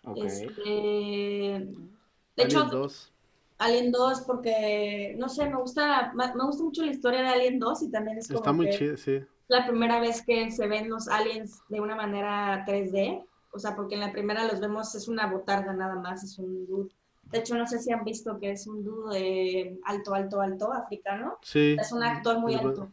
Ok. 0.04 0.24
Este, 0.24 0.60
de 0.62 2.42
hecho, 2.42 2.60
Alien 2.60 2.70
2. 2.70 3.11
Alien 3.58 3.92
2 3.92 4.22
porque, 4.22 5.14
no 5.18 5.28
sé, 5.28 5.48
me 5.48 5.56
gusta, 5.56 6.12
me 6.14 6.44
gusta 6.44 6.62
mucho 6.62 6.84
la 6.84 6.90
historia 6.90 7.22
de 7.22 7.28
Alien 7.28 7.58
2 7.58 7.82
y 7.82 7.90
también 7.90 8.18
es 8.18 8.28
como 8.28 8.38
Está 8.40 8.52
muy 8.52 8.70
chido, 8.70 8.96
sí. 8.96 9.20
la 9.48 9.66
primera 9.66 10.00
vez 10.00 10.22
que 10.22 10.50
se 10.50 10.66
ven 10.66 10.88
los 10.88 11.08
aliens 11.08 11.62
de 11.68 11.80
una 11.80 11.94
manera 11.94 12.64
3D, 12.66 13.24
o 13.52 13.58
sea, 13.58 13.76
porque 13.76 13.94
en 13.94 14.00
la 14.00 14.12
primera 14.12 14.44
los 14.44 14.60
vemos, 14.60 14.94
es 14.94 15.08
una 15.08 15.26
botarga 15.26 15.72
nada 15.72 15.94
más, 15.96 16.24
es 16.24 16.38
un 16.38 16.66
dude. 16.66 16.90
De 17.30 17.38
hecho, 17.38 17.56
no 17.56 17.66
sé 17.66 17.78
si 17.78 17.92
han 17.92 18.04
visto 18.04 18.38
que 18.38 18.50
es 18.50 18.66
un 18.66 18.82
dude 18.84 19.18
de 19.18 19.80
alto, 19.84 20.14
alto, 20.14 20.40
alto, 20.40 20.72
africano. 20.72 21.38
Sí. 21.42 21.76
Es 21.80 21.92
un 21.92 22.02
actor 22.02 22.38
Muy 22.38 22.54
alto. 22.54 22.90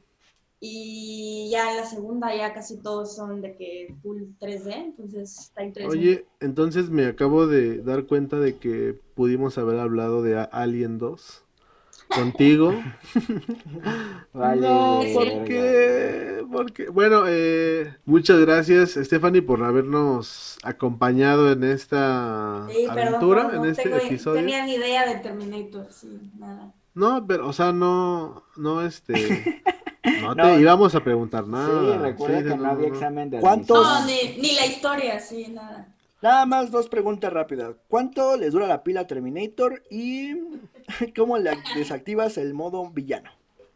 Y 0.61 1.49
ya 1.51 1.71
en 1.71 1.77
la 1.77 1.85
segunda 1.85 2.35
ya 2.35 2.53
casi 2.53 2.77
todos 2.81 3.15
son 3.15 3.41
de 3.41 3.55
que 3.55 3.95
full 4.03 4.23
3D, 4.41 4.73
entonces 4.73 5.39
está 5.39 5.63
interesante. 5.63 5.97
Oye, 5.99 6.25
entonces 6.41 6.89
me 6.89 7.05
acabo 7.05 7.47
de 7.47 7.81
dar 7.81 8.03
cuenta 8.05 8.37
de 8.39 8.57
que 8.57 8.99
pudimos 9.15 9.57
haber 9.57 9.79
hablado 9.79 10.21
de 10.21 10.37
Alien 10.51 10.97
2 10.97 11.43
contigo. 12.13 12.73
Vale, 14.33 14.61
no. 14.67 15.01
¿por 15.13 15.43
qué? 15.45 16.43
Porque, 16.51 16.89
bueno, 16.89 17.23
eh, 17.27 17.95
muchas 18.05 18.39
gracias, 18.39 18.91
Stephanie, 18.95 19.41
por 19.41 19.63
habernos 19.63 20.57
acompañado 20.63 21.51
en 21.51 21.63
esta 21.63 22.67
Sí, 22.69 22.85
aventura, 22.89 23.43
no, 23.43 23.51
no 23.53 23.63
en 23.65 23.71
este 23.71 23.83
tengo- 23.83 23.97
episodio. 23.97 24.41
tenía 24.41 24.65
ni 24.65 24.73
idea 24.73 25.07
de 25.07 25.19
Terminator, 25.19 25.87
sí, 25.91 26.31
nada. 26.37 26.73
No, 26.95 27.25
pero, 27.27 27.47
o 27.47 27.53
sea, 27.53 27.71
no, 27.71 28.43
no, 28.57 28.81
este, 28.81 29.13
no 30.21 30.35
te 30.35 30.41
No. 30.41 30.59
íbamos 30.59 30.95
a 30.95 31.03
preguntar 31.03 31.47
nada. 31.47 31.93
Sí, 31.93 31.97
recuerda 31.99 32.37
Sí, 32.39 32.43
que 32.47 32.55
no, 32.55 32.69
había 32.69 32.87
examen 32.87 33.29
de 33.29 33.39
¿Cuántos? 33.39 33.85
No, 33.85 34.05
ni, 34.05 34.37
ni 34.41 34.55
la 34.55 34.65
historia, 34.65 35.19
sí, 35.19 35.47
nada. 35.49 35.87
Nada 36.21 36.45
más 36.45 36.69
dos 36.71 36.89
preguntas 36.89 37.31
rápidas. 37.31 37.75
¿Cuánto 37.87 38.35
les 38.37 38.51
dura 38.51 38.67
la 38.67 38.83
pila 38.83 39.07
Terminator 39.07 39.83
y 39.89 40.33
cómo 41.15 41.37
le 41.37 41.51
desactivas 41.75 42.37
el 42.37 42.53
modo 42.53 42.89
villano? 42.89 43.31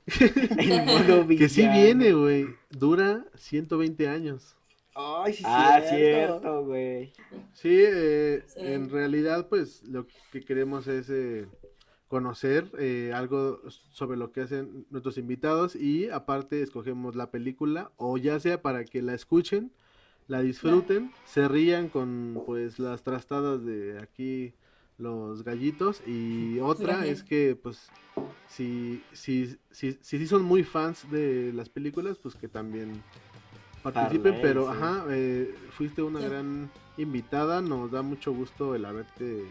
El 0.58 0.86
modo 0.86 1.26
Que 1.28 1.48
sí 1.48 1.62
villano. 1.62 1.80
viene, 1.82 2.12
güey, 2.14 2.46
dura 2.70 3.24
120 3.36 4.10
años. 4.10 4.56
Ay, 4.96 5.34
sí, 5.34 5.44
Ah, 5.48 5.80
cierto. 5.82 6.40
cierto, 6.42 6.66
güey. 6.66 7.14
Sí, 7.54 7.70
eh, 7.72 8.44
Sí. 8.48 8.60
en 8.60 8.90
realidad, 8.90 9.48
pues 9.48 9.82
lo 9.84 10.06
que 10.32 10.42
queremos 10.44 10.88
es 10.88 11.10
eh, 11.10 11.48
conocer 12.14 12.72
eh, 12.78 13.12
algo 13.12 13.60
sobre 13.92 14.18
lo 14.18 14.32
que 14.32 14.42
hacen 14.42 14.86
nuestros 14.92 15.18
invitados 15.18 15.76
y 15.76 16.10
aparte 16.10 16.62
escogemos 16.62 17.16
la 17.16 17.32
película 17.32 17.92
o 17.98 18.20
ya 18.20 18.40
sea 18.40 18.62
para 18.62 18.86
que 18.86 19.02
la 19.02 19.16
escuchen, 19.16 19.72
la 20.28 20.42
disfruten, 20.42 21.12
se 21.26 21.48
rían 21.48 21.90
con 21.90 22.44
pues 22.46 22.78
las 22.78 23.02
trastadas 23.02 23.66
de 23.66 23.98
aquí 24.00 24.54
los 25.00 25.44
gallitos 25.44 26.04
y 26.06 26.60
otra 26.60 27.08
es 27.08 27.24
que 27.24 27.56
pues 27.56 27.90
si 28.48 29.02
si, 29.12 29.58
si 29.72 29.98
si 30.00 30.28
son 30.28 30.44
muy 30.44 30.64
fans 30.64 31.10
de 31.10 31.52
las 31.52 31.70
películas 31.70 32.20
pues 32.20 32.36
que 32.36 32.48
también 32.48 33.02
participen 33.82 34.38
pero 34.40 34.66
sí. 34.66 34.70
ajá 34.72 35.06
eh, 35.10 35.56
fuiste 35.72 36.04
una 36.04 36.20
Sí. 36.20 36.26
gran 36.28 36.70
invitada 36.98 37.60
nos 37.62 37.90
da 37.90 38.04
mucho 38.04 38.32
gusto 38.34 38.76
el 38.76 38.86
haberte 38.86 39.46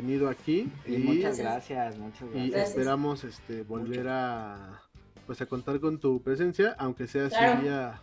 tenido 0.00 0.28
aquí 0.28 0.68
Y 0.86 0.94
y, 0.94 0.98
muchas 0.98 1.38
gracias, 1.38 1.98
muchas 1.98 2.22
y 2.22 2.24
gracias. 2.26 2.50
Gracias. 2.50 2.68
esperamos 2.70 3.24
este 3.24 3.62
volver 3.62 4.08
a 4.08 4.80
pues 5.26 5.40
a 5.40 5.46
contar 5.46 5.80
con 5.80 5.98
tu 5.98 6.20
presencia 6.22 6.74
aunque 6.78 7.06
sea 7.06 7.26
así 7.26 7.36
Claro. 7.36 7.62
vía 7.62 8.00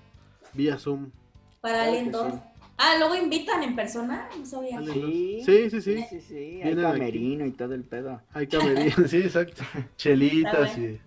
vía 0.53 0.77
zoom 0.77 1.11
Para 1.61 1.83
Claro 1.83 1.89
Alien 1.89 2.05
que 2.05 2.11
2. 2.11 2.33
sí. 2.33 2.39
Ah, 2.77 2.95
luego 2.97 3.15
invitan 3.15 3.61
en 3.61 3.75
persona. 3.75 4.27
No 4.37 4.45
sabía. 4.45 4.81
Sí, 4.81 5.41
Sí, 5.45 5.69
sí, 5.69 5.81
sí. 5.81 6.05
Sí, 6.09 6.21
sí, 6.21 6.61
hay 6.63 6.73
aquí. 6.73 6.81
camerino 6.81 7.45
y 7.45 7.51
todo 7.51 7.75
el 7.75 7.83
pedo. 7.83 8.19
Hay 8.33 8.47
camerino, 8.47 8.95
sí, 9.07 9.17
exacto. 9.17 9.61
Chelitas 9.95 10.75
y 10.79 10.99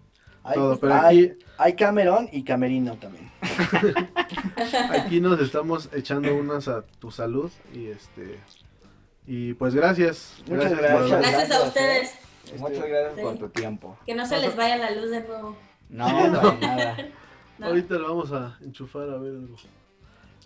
Hay, 0.45 0.55
todo, 0.55 0.79
pero 0.79 0.95
hay, 0.95 1.25
aquí, 1.25 1.39
hay 1.59 1.73
Cameron 1.75 2.29
y 2.33 2.45
Camerino 2.45 2.97
también. 2.97 3.29
aquí 4.91 5.21
nos 5.21 5.41
estamos 5.41 5.91
echando 5.93 6.35
unas 6.37 6.69
a 6.69 6.83
tu 7.01 7.11
salud 7.11 7.51
y 7.75 7.87
este 7.87 8.39
y 9.27 9.55
pues 9.55 9.75
gracias. 9.75 10.35
Muchas 10.49 10.77
gracias. 10.77 11.11
Gracias 11.21 11.51
a 11.51 11.63
ustedes. 11.65 12.15
este, 12.45 12.59
Muchas 12.59 12.87
gracias 12.87 13.15
Sí. 13.17 13.23
por 13.23 13.39
tu 13.39 13.49
tiempo. 13.49 13.99
Que 14.07 14.15
no 14.15 14.27
se 14.27 14.39
les 14.39 14.55
vaya 14.57 14.77
la 14.77 14.91
luz 14.93 15.11
de 15.11 15.21
nuevo. 15.23 15.57
No, 15.89 16.07
para 16.07 16.55
nada. 16.55 16.97
¿no? 17.59 17.67
Ahorita 17.67 17.95
lo 17.95 18.09
vamos 18.09 18.33
a 18.33 18.59
enchufar 18.63 19.09
a 19.11 19.17
ver 19.19 19.33
algo. 19.33 19.57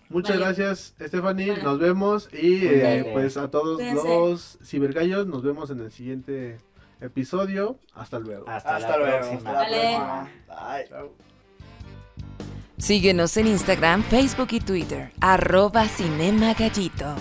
Muchas 0.09 0.39
Vale. 0.41 0.55
gracias, 0.55 0.95
Stephanie. 1.01 1.57
Nos 1.63 1.79
vemos 1.79 2.29
y 2.33 2.67
eh, 2.67 3.09
pues 3.13 3.37
a 3.37 3.49
todos 3.51 3.77
Cuídense. 3.77 4.09
los 4.09 4.59
cibergallos 4.65 5.27
nos 5.27 5.43
vemos 5.43 5.71
en 5.71 5.81
el 5.81 5.93
siguiente 5.93 6.59
episodio. 7.01 7.79
Hasta 7.95 8.19
luego. 8.19 8.49
Hasta, 8.49 8.77
Hasta 8.77 8.91
la 8.91 8.97
luego. 8.99 9.19
próxima. 9.29 9.53
Vale. 9.53 9.99
Bye. 10.49 10.89
Chao. 10.89 11.13
Síguenos 12.79 13.37
en 13.37 13.47
Instagram, 13.47 14.03
Facebook 14.03 14.49
y 14.53 14.61
Twitter, 14.61 15.13
arroba 15.21 15.87
Cinema 15.87 16.55
Gallito. 16.55 17.15